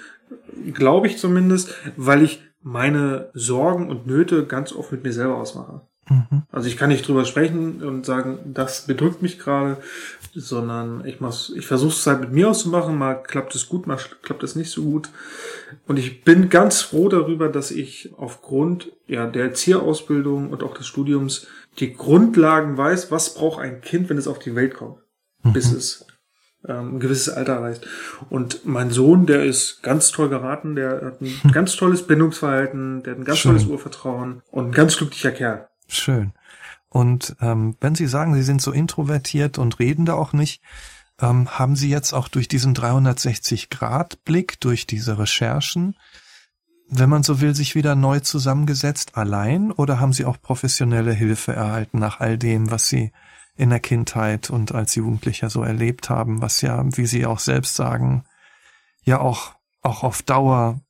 glaube 0.74 1.08
ich 1.08 1.18
zumindest, 1.18 1.76
weil 1.98 2.24
ich 2.24 2.42
meine 2.62 3.30
Sorgen 3.34 3.90
und 3.90 4.08
Nöte 4.08 4.46
ganz 4.46 4.74
oft 4.74 4.92
mit 4.92 5.04
mir 5.04 5.14
selber 5.14 5.38
ausmache. 5.38 5.82
Mhm. 6.12 6.44
Also 6.52 6.68
ich 6.68 6.76
kann 6.76 6.90
nicht 6.90 7.08
drüber 7.08 7.24
sprechen 7.24 7.82
und 7.84 8.06
sagen, 8.06 8.40
das 8.54 8.86
bedrückt 8.86 9.22
mich 9.22 9.40
gerade, 9.40 9.78
sondern 10.34 11.06
ich 11.06 11.22
muss, 11.22 11.54
ich 11.56 11.66
versuche 11.66 11.94
es 11.94 12.06
halt 12.06 12.20
mit 12.20 12.34
mir 12.34 12.50
auszumachen, 12.50 12.98
mal 12.98 13.16
klappt 13.16 13.56
es 13.56 13.70
gut, 13.70 13.88
mal 13.88 13.98
klappt 14.22 14.44
es 14.44 14.56
nicht 14.56 14.72
so 14.72 14.84
gut. 14.84 15.10
Und 15.88 15.98
ich 15.98 16.24
bin 16.24 16.50
ganz 16.50 16.82
froh 16.82 17.08
darüber, 17.08 17.48
dass 17.48 17.72
ich 17.72 18.14
aufgrund 18.18 18.92
ja, 19.08 19.26
der 19.26 19.46
Erzieherausbildung 19.46 20.50
und 20.50 20.64
auch 20.64 20.74
des 20.74 20.88
Studiums 20.88 21.48
die 21.80 21.94
Grundlagen 21.94 22.78
weiß, 22.78 23.10
was 23.12 23.34
braucht 23.34 23.62
ein 23.62 23.80
Kind, 23.80 24.10
wenn 24.10 24.18
es 24.18 24.28
auf 24.28 24.40
die 24.40 24.56
Welt 24.56 24.74
kommt, 24.74 24.98
mhm. 25.44 25.54
bis 25.54 25.72
es 25.72 26.06
ähm, 26.68 26.96
ein 26.96 27.00
gewisses 27.00 27.30
Alter 27.30 27.54
erreicht. 27.54 27.88
Und 28.30 28.66
mein 28.66 28.92
Sohn, 28.92 29.26
der 29.26 29.46
ist 29.46 29.82
ganz 29.82 30.12
toll 30.12 30.28
geraten, 30.28 30.76
der 30.76 31.02
hat 31.06 31.22
ein 31.22 31.40
ganz 31.54 31.78
tolles 31.78 32.06
Bindungsverhalten, 32.06 33.04
der 33.04 33.14
hat 33.14 33.20
ein 33.20 33.26
ganz 33.26 33.40
Schön. 33.40 33.52
tolles 33.52 33.68
Urvertrauen 33.68 34.42
und 34.52 34.68
ein 34.68 34.72
ganz 34.74 34.98
glücklicher 34.98 35.32
Kerl. 35.32 35.71
Schön. 35.92 36.34
Und 36.90 37.36
ähm, 37.42 37.76
wenn 37.80 37.96
Sie 37.96 38.08
sagen, 38.08 38.34
Sie 38.34 38.44
sind 38.44 38.62
so 38.62 38.72
introvertiert 38.72 39.58
und 39.58 39.80
reden 39.80 40.06
da 40.06 40.14
auch 40.14 40.34
nicht, 40.34 40.62
ähm, 41.20 41.50
haben 41.50 41.76
Sie 41.76 41.90
jetzt 41.90 42.14
auch 42.14 42.28
durch 42.28 42.48
diesen 42.48 42.76
360-Grad-Blick, 42.76 44.60
durch 44.60 44.88
diese 44.88 45.18
Recherchen, 45.18 45.96
wenn 46.90 47.10
man 47.10 47.24
so 47.24 47.40
will, 47.40 47.56
sich 47.56 47.76
wieder 47.76 47.96
neu 47.96 48.20
zusammengesetzt 48.20 49.16
allein 49.16 49.72
oder 49.72 50.00
haben 50.00 50.12
Sie 50.12 50.26
auch 50.26 50.42
professionelle 50.42 51.14
Hilfe 51.14 51.54
erhalten 51.54 52.00
nach 52.00 52.20
all 52.20 52.38
dem, 52.38 52.70
was 52.72 52.90
Sie 52.90 53.12
in 53.56 53.70
der 53.70 53.80
Kindheit 53.80 54.50
und 54.50 54.74
als 54.74 54.96
Jugendlicher 54.96 55.50
so 55.50 55.64
erlebt 55.64 56.10
haben, 56.10 56.42
was 56.42 56.62
ja, 56.62 56.84
wie 56.98 57.06
Sie 57.06 57.26
auch 57.26 57.40
selbst 57.40 57.76
sagen, 57.76 58.26
ja 59.04 59.20
auch, 59.20 59.54
auch 59.82 60.04
auf 60.04 60.22
Dauer 60.22 60.82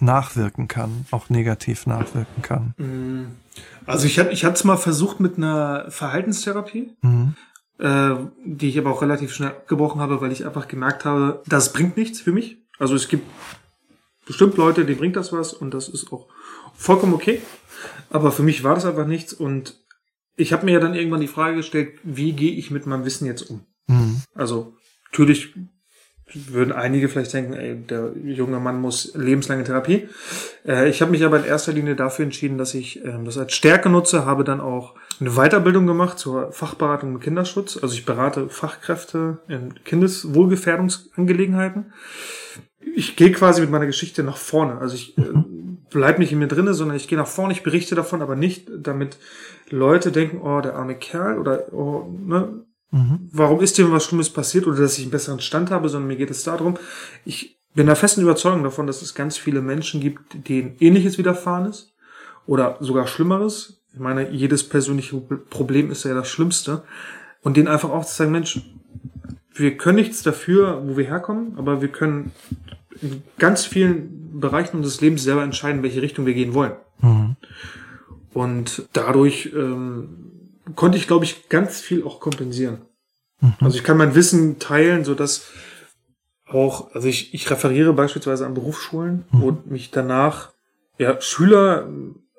nachwirken 0.00 0.68
kann, 0.68 1.06
auch 1.10 1.28
negativ 1.28 1.86
nachwirken 1.86 2.42
kann. 2.42 2.74
Mm. 2.78 3.43
Also 3.86 4.06
ich 4.06 4.18
hatte 4.18 4.32
ich 4.32 4.44
es 4.44 4.64
mal 4.64 4.76
versucht 4.76 5.20
mit 5.20 5.36
einer 5.36 5.90
Verhaltenstherapie, 5.90 6.92
mhm. 7.02 7.34
äh, 7.78 8.14
die 8.44 8.68
ich 8.68 8.78
aber 8.78 8.90
auch 8.90 9.02
relativ 9.02 9.32
schnell 9.32 9.50
abgebrochen 9.50 10.00
habe, 10.00 10.20
weil 10.20 10.32
ich 10.32 10.46
einfach 10.46 10.68
gemerkt 10.68 11.04
habe, 11.04 11.42
das 11.46 11.72
bringt 11.72 11.96
nichts 11.96 12.20
für 12.20 12.32
mich. 12.32 12.58
Also 12.78 12.94
es 12.94 13.08
gibt 13.08 13.26
bestimmt 14.26 14.56
Leute, 14.56 14.84
denen 14.84 14.98
bringt 14.98 15.16
das 15.16 15.32
was 15.32 15.52
und 15.52 15.74
das 15.74 15.88
ist 15.88 16.12
auch 16.12 16.28
vollkommen 16.74 17.14
okay. 17.14 17.40
Aber 18.10 18.32
für 18.32 18.42
mich 18.42 18.64
war 18.64 18.74
das 18.74 18.86
einfach 18.86 19.06
nichts 19.06 19.32
und 19.32 19.78
ich 20.36 20.52
habe 20.52 20.64
mir 20.64 20.72
ja 20.72 20.80
dann 20.80 20.94
irgendwann 20.94 21.20
die 21.20 21.28
Frage 21.28 21.56
gestellt, 21.56 21.98
wie 22.02 22.32
gehe 22.32 22.52
ich 22.52 22.70
mit 22.70 22.86
meinem 22.86 23.04
Wissen 23.04 23.26
jetzt 23.26 23.42
um? 23.42 23.66
Mhm. 23.86 24.22
Also 24.34 24.76
natürlich 25.10 25.54
würden 26.32 26.72
einige 26.72 27.08
vielleicht 27.08 27.32
denken, 27.32 27.52
ey, 27.52 27.76
der 27.76 28.12
junge 28.24 28.58
Mann 28.58 28.80
muss 28.80 29.14
lebenslange 29.14 29.64
Therapie. 29.64 30.08
Äh, 30.66 30.88
ich 30.88 31.00
habe 31.00 31.10
mich 31.10 31.24
aber 31.24 31.38
in 31.38 31.44
erster 31.44 31.72
Linie 31.72 31.96
dafür 31.96 32.24
entschieden, 32.24 32.58
dass 32.58 32.74
ich 32.74 33.04
äh, 33.04 33.18
das 33.24 33.38
als 33.38 33.52
Stärke 33.52 33.90
nutze, 33.90 34.24
habe 34.24 34.44
dann 34.44 34.60
auch 34.60 34.94
eine 35.20 35.30
Weiterbildung 35.30 35.86
gemacht 35.86 36.18
zur 36.18 36.52
Fachberatung 36.52 37.12
im 37.12 37.20
Kinderschutz. 37.20 37.78
Also 37.80 37.94
ich 37.94 38.04
berate 38.04 38.48
Fachkräfte 38.48 39.38
in 39.48 39.74
Kindeswohlgefährdungsangelegenheiten. 39.84 41.92
Ich 42.96 43.16
gehe 43.16 43.32
quasi 43.32 43.60
mit 43.60 43.70
meiner 43.70 43.86
Geschichte 43.86 44.22
nach 44.22 44.36
vorne. 44.36 44.78
Also 44.78 44.94
ich 44.94 45.16
äh, 45.18 45.22
bleib 45.90 46.18
nicht 46.18 46.32
in 46.32 46.38
mir 46.38 46.48
drinne, 46.48 46.74
sondern 46.74 46.96
ich 46.96 47.06
gehe 47.06 47.18
nach 47.18 47.26
vorne, 47.26 47.52
ich 47.52 47.62
berichte 47.62 47.94
davon, 47.94 48.22
aber 48.22 48.34
nicht, 48.34 48.68
damit 48.76 49.18
Leute 49.70 50.10
denken, 50.10 50.40
oh, 50.42 50.60
der 50.60 50.74
arme 50.74 50.96
Kerl 50.96 51.38
oder 51.38 51.72
oh, 51.72 52.10
ne, 52.18 52.64
mhm. 52.94 53.28
warum 53.32 53.60
ist 53.60 53.78
dem 53.78 53.92
was 53.92 54.04
Schlimmes 54.04 54.30
passiert 54.30 54.66
oder 54.66 54.80
dass 54.80 54.96
ich 54.98 55.04
einen 55.04 55.10
besseren 55.10 55.40
Stand 55.40 55.70
habe, 55.70 55.88
sondern 55.88 56.08
mir 56.08 56.16
geht 56.16 56.30
es 56.30 56.44
darum, 56.44 56.78
ich 57.24 57.58
bin 57.74 57.86
der 57.86 57.96
festen 57.96 58.22
Überzeugung 58.22 58.62
davon, 58.62 58.86
dass 58.86 59.02
es 59.02 59.14
ganz 59.14 59.36
viele 59.36 59.60
Menschen 59.60 60.00
gibt, 60.00 60.48
denen 60.48 60.76
ähnliches 60.78 61.18
widerfahren 61.18 61.66
ist 61.66 61.92
oder 62.46 62.76
sogar 62.80 63.06
Schlimmeres. 63.06 63.82
Ich 63.92 64.00
meine, 64.00 64.30
jedes 64.30 64.68
persönliche 64.68 65.16
Problem 65.50 65.90
ist 65.90 66.04
ja 66.04 66.14
das 66.14 66.28
Schlimmste. 66.28 66.82
Und 67.42 67.56
denen 67.56 67.68
einfach 67.68 67.90
auch 67.90 68.04
zu 68.04 68.14
sagen, 68.14 68.32
Mensch, 68.32 68.60
wir 69.52 69.76
können 69.76 69.96
nichts 69.96 70.22
dafür, 70.22 70.82
wo 70.84 70.96
wir 70.96 71.04
herkommen, 71.04 71.58
aber 71.58 71.82
wir 71.82 71.88
können 71.88 72.32
in 73.02 73.22
ganz 73.38 73.64
vielen 73.66 74.40
Bereichen 74.40 74.78
unseres 74.78 75.00
Lebens 75.00 75.22
selber 75.22 75.42
entscheiden, 75.42 75.82
welche 75.82 76.02
Richtung 76.02 76.26
wir 76.26 76.34
gehen 76.34 76.54
wollen. 76.54 76.72
Mhm. 77.00 77.36
Und 78.32 78.88
dadurch 78.92 79.52
ähm, 79.54 80.32
konnte 80.74 80.98
ich, 80.98 81.06
glaube 81.06 81.24
ich, 81.24 81.48
ganz 81.48 81.80
viel 81.80 82.04
auch 82.04 82.20
kompensieren. 82.20 82.82
Mhm. 83.40 83.54
Also 83.60 83.76
ich 83.76 83.84
kann 83.84 83.96
mein 83.96 84.14
Wissen 84.14 84.58
teilen, 84.58 85.04
so 85.04 85.14
dass 85.14 85.50
auch, 86.46 86.94
also 86.94 87.08
ich, 87.08 87.34
ich 87.34 87.50
referiere 87.50 87.92
beispielsweise 87.92 88.46
an 88.46 88.54
Berufsschulen 88.54 89.24
mhm. 89.32 89.42
und 89.42 89.70
mich 89.70 89.90
danach 89.90 90.52
ja, 90.98 91.20
Schüler 91.20 91.88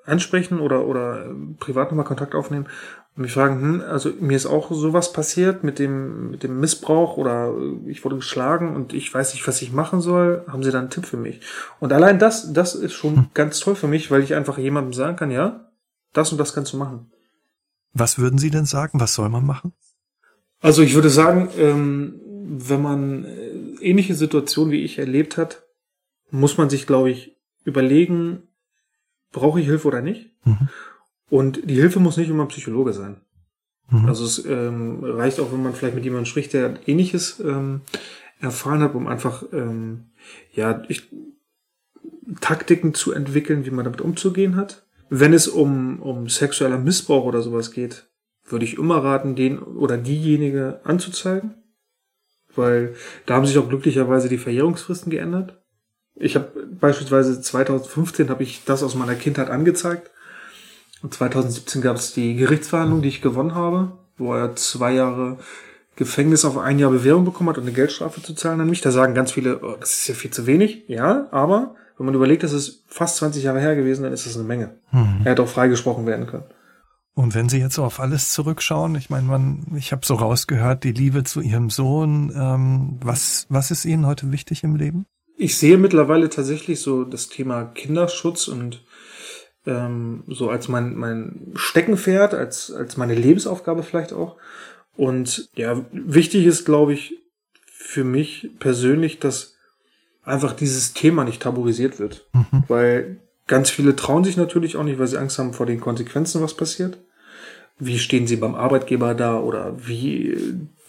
ansprechen 0.06 0.60
oder, 0.60 0.86
oder 0.86 1.26
privat 1.60 1.90
nochmal 1.90 2.06
Kontakt 2.06 2.36
aufnehmen 2.36 2.68
und 3.16 3.24
mich 3.24 3.34
fragen, 3.34 3.62
hm, 3.62 3.82
also 3.82 4.12
mir 4.20 4.36
ist 4.36 4.46
auch 4.46 4.72
sowas 4.72 5.14
passiert 5.14 5.64
mit 5.64 5.80
dem, 5.80 6.32
mit 6.32 6.44
dem 6.44 6.60
Missbrauch 6.60 7.18
oder 7.18 7.54
ich 7.88 8.04
wurde 8.04 8.18
geschlagen 8.18 8.76
und 8.76 8.94
ich 8.94 9.14
weiß 9.14 9.34
nicht, 9.34 9.48
was 9.48 9.62
ich 9.62 9.72
machen 9.72 10.02
soll. 10.02 10.44
Haben 10.48 10.64
Sie 10.64 10.72
da 10.72 10.80
einen 10.80 10.90
Tipp 10.90 11.06
für 11.06 11.18
mich? 11.18 11.42
Und 11.80 11.94
allein 11.94 12.20
das, 12.20 12.54
das 12.54 12.76
ist 12.76 12.94
schon 12.94 13.16
hm. 13.16 13.26
ganz 13.34 13.60
toll 13.60 13.76
für 13.76 13.88
mich, 13.88 14.12
weil 14.12 14.22
ich 14.22 14.36
einfach 14.36 14.58
jemandem 14.58 14.94
sagen 14.94 15.16
kann, 15.16 15.32
ja, 15.32 15.72
das 16.14 16.32
und 16.32 16.38
das 16.38 16.54
kannst 16.54 16.74
du 16.74 16.78
machen. 16.78 17.12
Was 17.96 18.20
würden 18.20 18.38
Sie 18.38 18.52
denn 18.52 18.66
sagen? 18.66 19.00
Was 19.00 19.16
soll 19.16 19.30
man 19.30 19.46
machen? 19.46 19.74
Also 20.60 20.84
ich 20.84 20.94
würde 20.94 21.10
sagen, 21.10 21.50
ähm, 21.58 22.20
wenn 22.46 22.82
man 22.82 23.24
äh, 23.24 23.50
ähnliche 23.82 24.14
Situationen 24.14 24.72
wie 24.72 24.84
ich 24.84 25.00
erlebt 25.00 25.38
hat, 25.38 25.64
muss 26.30 26.58
man 26.58 26.70
sich, 26.70 26.86
glaube 26.86 27.10
ich, 27.10 27.38
überlegen, 27.64 28.44
brauche 29.32 29.62
ich 29.62 29.66
Hilfe 29.66 29.88
oder 29.88 30.02
nicht? 30.02 30.32
Mhm. 30.44 30.70
Und 31.30 31.70
die 31.70 31.76
Hilfe 31.76 32.00
muss 32.00 32.18
nicht 32.18 32.30
immer 32.30 32.44
ein 32.44 32.50
Psychologe 32.50 32.94
sein. 32.94 33.22
Mhm. 33.90 34.06
Also 34.06 34.26
es 34.26 34.46
ähm, 34.46 35.00
reicht 35.04 35.40
auch, 35.40 35.52
wenn 35.54 35.64
man 35.64 35.74
vielleicht 35.74 35.96
mit 35.96 36.04
jemandem 36.04 36.26
spricht, 36.26 36.54
der 36.54 36.88
ähnliches 36.88 37.40
ähm, 37.40 37.82
erfahren 38.40 38.82
hat, 38.82 38.94
um 38.96 39.08
einfach 39.08 39.44
ähm, 39.54 40.08
ja 40.54 40.84
ich, 40.90 41.10
Taktiken 42.42 42.94
zu 42.94 43.14
entwickeln, 43.14 43.66
wie 43.66 43.72
man 43.72 43.86
damit 43.86 44.02
umzugehen 44.02 44.58
hat. 44.58 44.85
Wenn 45.10 45.34
es 45.34 45.48
um, 45.48 46.02
um 46.02 46.30
sexueller 46.30 46.78
Missbrauch 46.78 47.26
oder 47.26 47.42
sowas 47.42 47.72
geht, 47.72 48.08
würde 48.44 48.66
ich 48.66 48.78
immer 48.78 49.04
raten, 49.04 49.36
den 49.36 49.60
oder 49.60 49.98
diejenige 49.98 50.82
anzuzeigen. 50.84 51.56
Weil 52.56 52.96
da 53.26 53.36
haben 53.36 53.46
sich 53.46 53.58
auch 53.58 53.70
glücklicherweise 53.70 54.30
die 54.30 54.38
Verjährungsfristen 54.38 55.12
geändert. 55.12 55.62
Ich 56.16 56.36
habe 56.36 56.68
beispielsweise 56.80 57.42
2015 57.42 58.30
habe 58.30 58.44
ich 58.44 58.64
das 58.66 58.84
aus 58.84 58.96
meiner 58.96 59.16
Kindheit 59.16 59.50
angezeigt. 59.50 60.12
Und 61.02 61.14
2017 61.14 61.82
gab 61.82 61.98
es 61.98 62.14
die 62.14 62.36
Gerichtsverhandlung, 62.36 63.02
die 63.02 63.10
ich 63.10 63.22
gewonnen 63.22 63.54
habe, 63.54 63.92
wo 64.18 64.34
er 64.34 64.56
zwei 64.56 64.94
Jahre 64.94 65.38
Gefängnis 65.98 66.46
auf 66.46 66.58
ein 66.58 66.80
Jahr 66.80 66.92
Bewährung 66.92 67.26
bekommen 67.26 67.50
hat 67.50 67.58
und 67.58 67.64
eine 67.64 67.74
Geldstrafe 67.74 68.22
zu 68.22 68.34
zahlen 68.34 68.62
an 68.62 68.70
mich. 68.70 68.82
Da 68.82 68.92
sagen 68.92 69.14
ganz 69.14 69.32
viele, 69.32 69.60
oh, 69.62 69.76
das 69.80 69.92
ist 69.92 70.08
ja 70.08 70.16
viel 70.16 70.32
zu 70.32 70.46
wenig. 70.48 70.86
Ja, 70.88 71.28
aber 71.32 71.76
wenn 71.98 72.06
man 72.06 72.16
überlegt, 72.16 72.44
das 72.44 72.54
ist 72.54 72.84
fast 72.88 73.18
20 73.18 73.44
Jahre 73.44 73.60
her 73.60 73.76
gewesen, 73.76 74.04
dann 74.04 74.14
ist 74.14 74.26
das 74.26 74.36
eine 74.36 74.46
Menge. 74.46 74.78
Mhm. 74.92 75.22
Er 75.24 75.32
hat 75.32 75.40
auch 75.40 75.48
freigesprochen 75.48 76.06
werden 76.06 76.28
können. 76.28 76.46
Und 77.14 77.34
wenn 77.34 77.48
Sie 77.48 77.60
jetzt 77.60 77.76
so 77.76 77.84
auf 77.84 78.02
alles 78.02 78.34
zurückschauen, 78.34 78.96
ich 78.96 79.10
meine, 79.10 79.26
man, 79.26 79.66
ich 79.78 79.94
habe 79.94 80.06
so 80.06 80.16
rausgehört, 80.16 80.84
die 80.84 80.92
Liebe 80.92 81.24
zu 81.24 81.40
Ihrem 81.40 81.70
Sohn, 81.70 82.34
ähm, 82.36 83.00
was, 83.02 83.46
was 83.48 83.72
ist 83.72 83.86
Ihnen 83.86 84.06
heute 84.06 84.34
wichtig 84.34 84.64
im 84.64 84.76
Leben? 84.76 85.06
Ich 85.38 85.58
sehe 85.58 85.78
mittlerweile 85.78 86.30
tatsächlich 86.30 86.82
so 86.82 87.06
das 87.06 87.30
Thema 87.30 87.64
Kinderschutz 87.64 88.50
und 88.50 88.84
ähm, 89.66 90.24
so 90.28 90.50
als 90.50 90.68
mein, 90.68 90.96
mein 90.96 91.54
Steckenpferd, 91.56 92.34
als, 92.34 92.72
als 92.72 92.98
meine 92.98 93.16
Lebensaufgabe 93.16 93.84
vielleicht 93.84 94.12
auch. 94.12 94.36
Und 94.98 95.50
ja, 95.56 95.86
wichtig 95.92 96.46
ist, 96.46 96.66
glaube 96.66 96.94
ich, 96.94 97.22
für 97.66 98.04
mich 98.04 98.52
persönlich, 98.60 99.20
dass 99.20 99.55
einfach 100.26 100.54
dieses 100.54 100.94
Thema 100.94 101.24
nicht 101.24 101.42
tabuisiert 101.42 102.00
wird. 102.00 102.28
Mhm. 102.34 102.64
Weil 102.68 103.18
ganz 103.48 103.70
viele 103.70 103.96
trauen 103.96 104.24
sich 104.24 104.38
natürlich 104.38 104.78
auch 104.78 104.84
nicht, 104.84 105.00
weil 105.00 105.08
sie 105.08 105.18
Angst 105.18 105.40
haben 105.40 105.54
vor 105.54 105.66
den 105.66 105.80
Konsequenzen, 105.80 106.42
was 106.42 106.56
passiert. 106.56 106.98
Wie 107.78 108.00
stehen 108.00 108.26
sie 108.28 108.38
beim 108.38 108.56
Arbeitgeber 108.56 109.14
da 109.16 109.40
oder 109.40 109.74
wie 109.88 110.38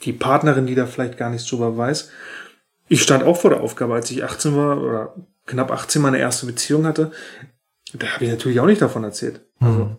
die 0.03 0.13
Partnerin, 0.13 0.67
die 0.67 0.75
da 0.75 0.87
vielleicht 0.87 1.17
gar 1.17 1.31
nichts 1.31 1.49
drüber 1.49 1.77
weiß. 1.77 2.11
Ich 2.89 3.03
stand 3.03 3.25
auch 3.25 3.37
vor 3.37 3.51
der 3.51 3.61
Aufgabe, 3.61 3.95
als 3.95 4.11
ich 4.11 4.25
18 4.25 4.57
war 4.57 4.81
oder 4.81 5.15
knapp 5.47 5.71
18 5.71 6.01
meine 6.01 6.19
erste 6.19 6.47
Beziehung 6.47 6.87
hatte. 6.87 7.11
Da 7.93 8.07
habe 8.09 8.25
ich 8.25 8.31
natürlich 8.31 8.61
auch 8.61 8.67
nicht 8.67 8.83
davon 8.83 9.05
erzählt. 9.05 9.41
Mhm. 9.59 9.67
Also 9.67 9.97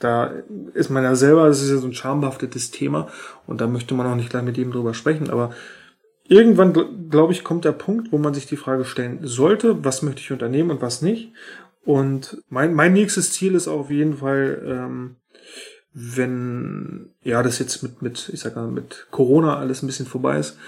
da 0.00 0.32
ist 0.74 0.90
man 0.90 1.04
ja 1.04 1.14
selber, 1.14 1.46
das 1.46 1.62
ist 1.62 1.70
ja 1.70 1.76
so 1.76 1.86
ein 1.86 1.94
schambehaftetes 1.94 2.70
Thema 2.70 3.08
und 3.46 3.60
da 3.60 3.66
möchte 3.66 3.94
man 3.94 4.06
auch 4.06 4.16
nicht 4.16 4.30
gleich 4.30 4.42
mit 4.42 4.56
jedem 4.56 4.72
drüber 4.72 4.92
sprechen. 4.92 5.30
Aber 5.30 5.54
irgendwann, 6.26 7.08
glaube 7.10 7.32
ich, 7.32 7.44
kommt 7.44 7.64
der 7.64 7.72
Punkt, 7.72 8.12
wo 8.12 8.18
man 8.18 8.34
sich 8.34 8.46
die 8.46 8.56
Frage 8.56 8.84
stellen 8.84 9.18
sollte, 9.22 9.84
was 9.84 10.02
möchte 10.02 10.20
ich 10.20 10.32
unternehmen 10.32 10.70
und 10.70 10.82
was 10.82 11.02
nicht. 11.02 11.32
Und 11.84 12.42
mein, 12.48 12.74
mein 12.74 12.92
nächstes 12.92 13.32
Ziel 13.32 13.54
ist 13.54 13.68
auf 13.68 13.90
jeden 13.90 14.18
Fall, 14.18 14.62
ähm, 14.66 15.16
wenn 15.92 17.10
ja 17.22 17.42
das 17.42 17.58
jetzt 17.58 17.82
mit, 17.82 18.02
mit, 18.02 18.30
ich 18.32 18.40
sag 18.40 18.56
mal, 18.56 18.68
mit 18.68 19.06
Corona 19.10 19.58
alles 19.58 19.82
ein 19.82 19.86
bisschen 19.86 20.06
vorbei 20.06 20.38
ist, 20.38 20.58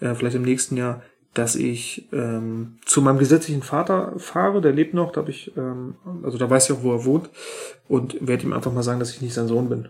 äh, 0.00 0.14
vielleicht 0.14 0.36
im 0.36 0.42
nächsten 0.42 0.76
Jahr, 0.76 1.02
dass 1.34 1.54
ich 1.54 2.08
ähm, 2.12 2.78
zu 2.84 3.02
meinem 3.02 3.18
gesetzlichen 3.18 3.62
Vater 3.62 4.14
fahre, 4.18 4.60
der 4.60 4.72
lebt 4.72 4.94
noch, 4.94 5.12
da 5.12 5.20
habe 5.20 5.30
ich, 5.30 5.56
ähm, 5.56 5.96
also 6.22 6.38
da 6.38 6.48
weiß 6.48 6.68
ich 6.68 6.76
auch, 6.76 6.82
wo 6.82 6.92
er 6.92 7.04
wohnt, 7.04 7.30
und 7.88 8.16
werde 8.26 8.44
ihm 8.44 8.52
einfach 8.52 8.72
mal 8.72 8.82
sagen, 8.82 9.00
dass 9.00 9.12
ich 9.12 9.20
nicht 9.20 9.34
sein 9.34 9.48
Sohn 9.48 9.68
bin. 9.68 9.88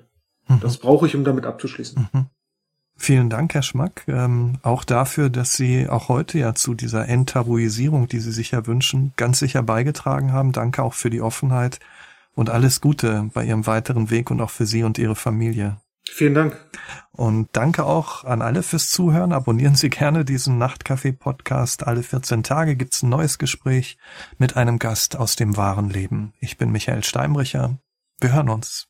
Mhm. 0.48 0.60
Das 0.60 0.78
brauche 0.78 1.06
ich, 1.06 1.14
um 1.14 1.24
damit 1.24 1.46
abzuschließen. 1.46 2.08
Mhm. 2.12 2.26
Vielen 3.02 3.30
Dank, 3.30 3.54
Herr 3.54 3.62
Schmack, 3.62 4.04
ähm, 4.08 4.58
auch 4.60 4.84
dafür, 4.84 5.30
dass 5.30 5.54
Sie 5.54 5.88
auch 5.88 6.10
heute 6.10 6.38
ja 6.38 6.54
zu 6.54 6.74
dieser 6.74 7.08
Enttabuisierung, 7.08 8.08
die 8.08 8.20
Sie 8.20 8.30
sich 8.30 8.50
ja 8.50 8.66
wünschen, 8.66 9.14
ganz 9.16 9.38
sicher 9.38 9.62
beigetragen 9.62 10.34
haben. 10.34 10.52
Danke 10.52 10.82
auch 10.82 10.92
für 10.92 11.08
die 11.08 11.22
Offenheit 11.22 11.80
und 12.34 12.50
alles 12.50 12.82
Gute 12.82 13.30
bei 13.32 13.46
Ihrem 13.46 13.66
weiteren 13.66 14.10
Weg 14.10 14.30
und 14.30 14.42
auch 14.42 14.50
für 14.50 14.66
Sie 14.66 14.82
und 14.82 14.98
Ihre 14.98 15.16
Familie. 15.16 15.78
Vielen 16.10 16.34
Dank. 16.34 16.62
Und 17.12 17.48
danke 17.52 17.84
auch 17.86 18.24
an 18.24 18.42
alle 18.42 18.62
fürs 18.62 18.90
Zuhören. 18.90 19.32
Abonnieren 19.32 19.76
Sie 19.76 19.88
gerne 19.88 20.26
diesen 20.26 20.58
Nachtcafé-Podcast. 20.58 21.86
Alle 21.86 22.02
14 22.02 22.42
Tage 22.42 22.76
gibt's 22.76 23.02
ein 23.02 23.08
neues 23.08 23.38
Gespräch 23.38 23.96
mit 24.36 24.58
einem 24.58 24.78
Gast 24.78 25.16
aus 25.16 25.36
dem 25.36 25.56
wahren 25.56 25.88
Leben. 25.88 26.34
Ich 26.38 26.58
bin 26.58 26.70
Michael 26.70 27.02
Steinbrecher. 27.02 27.78
Wir 28.20 28.32
hören 28.34 28.50
uns. 28.50 28.88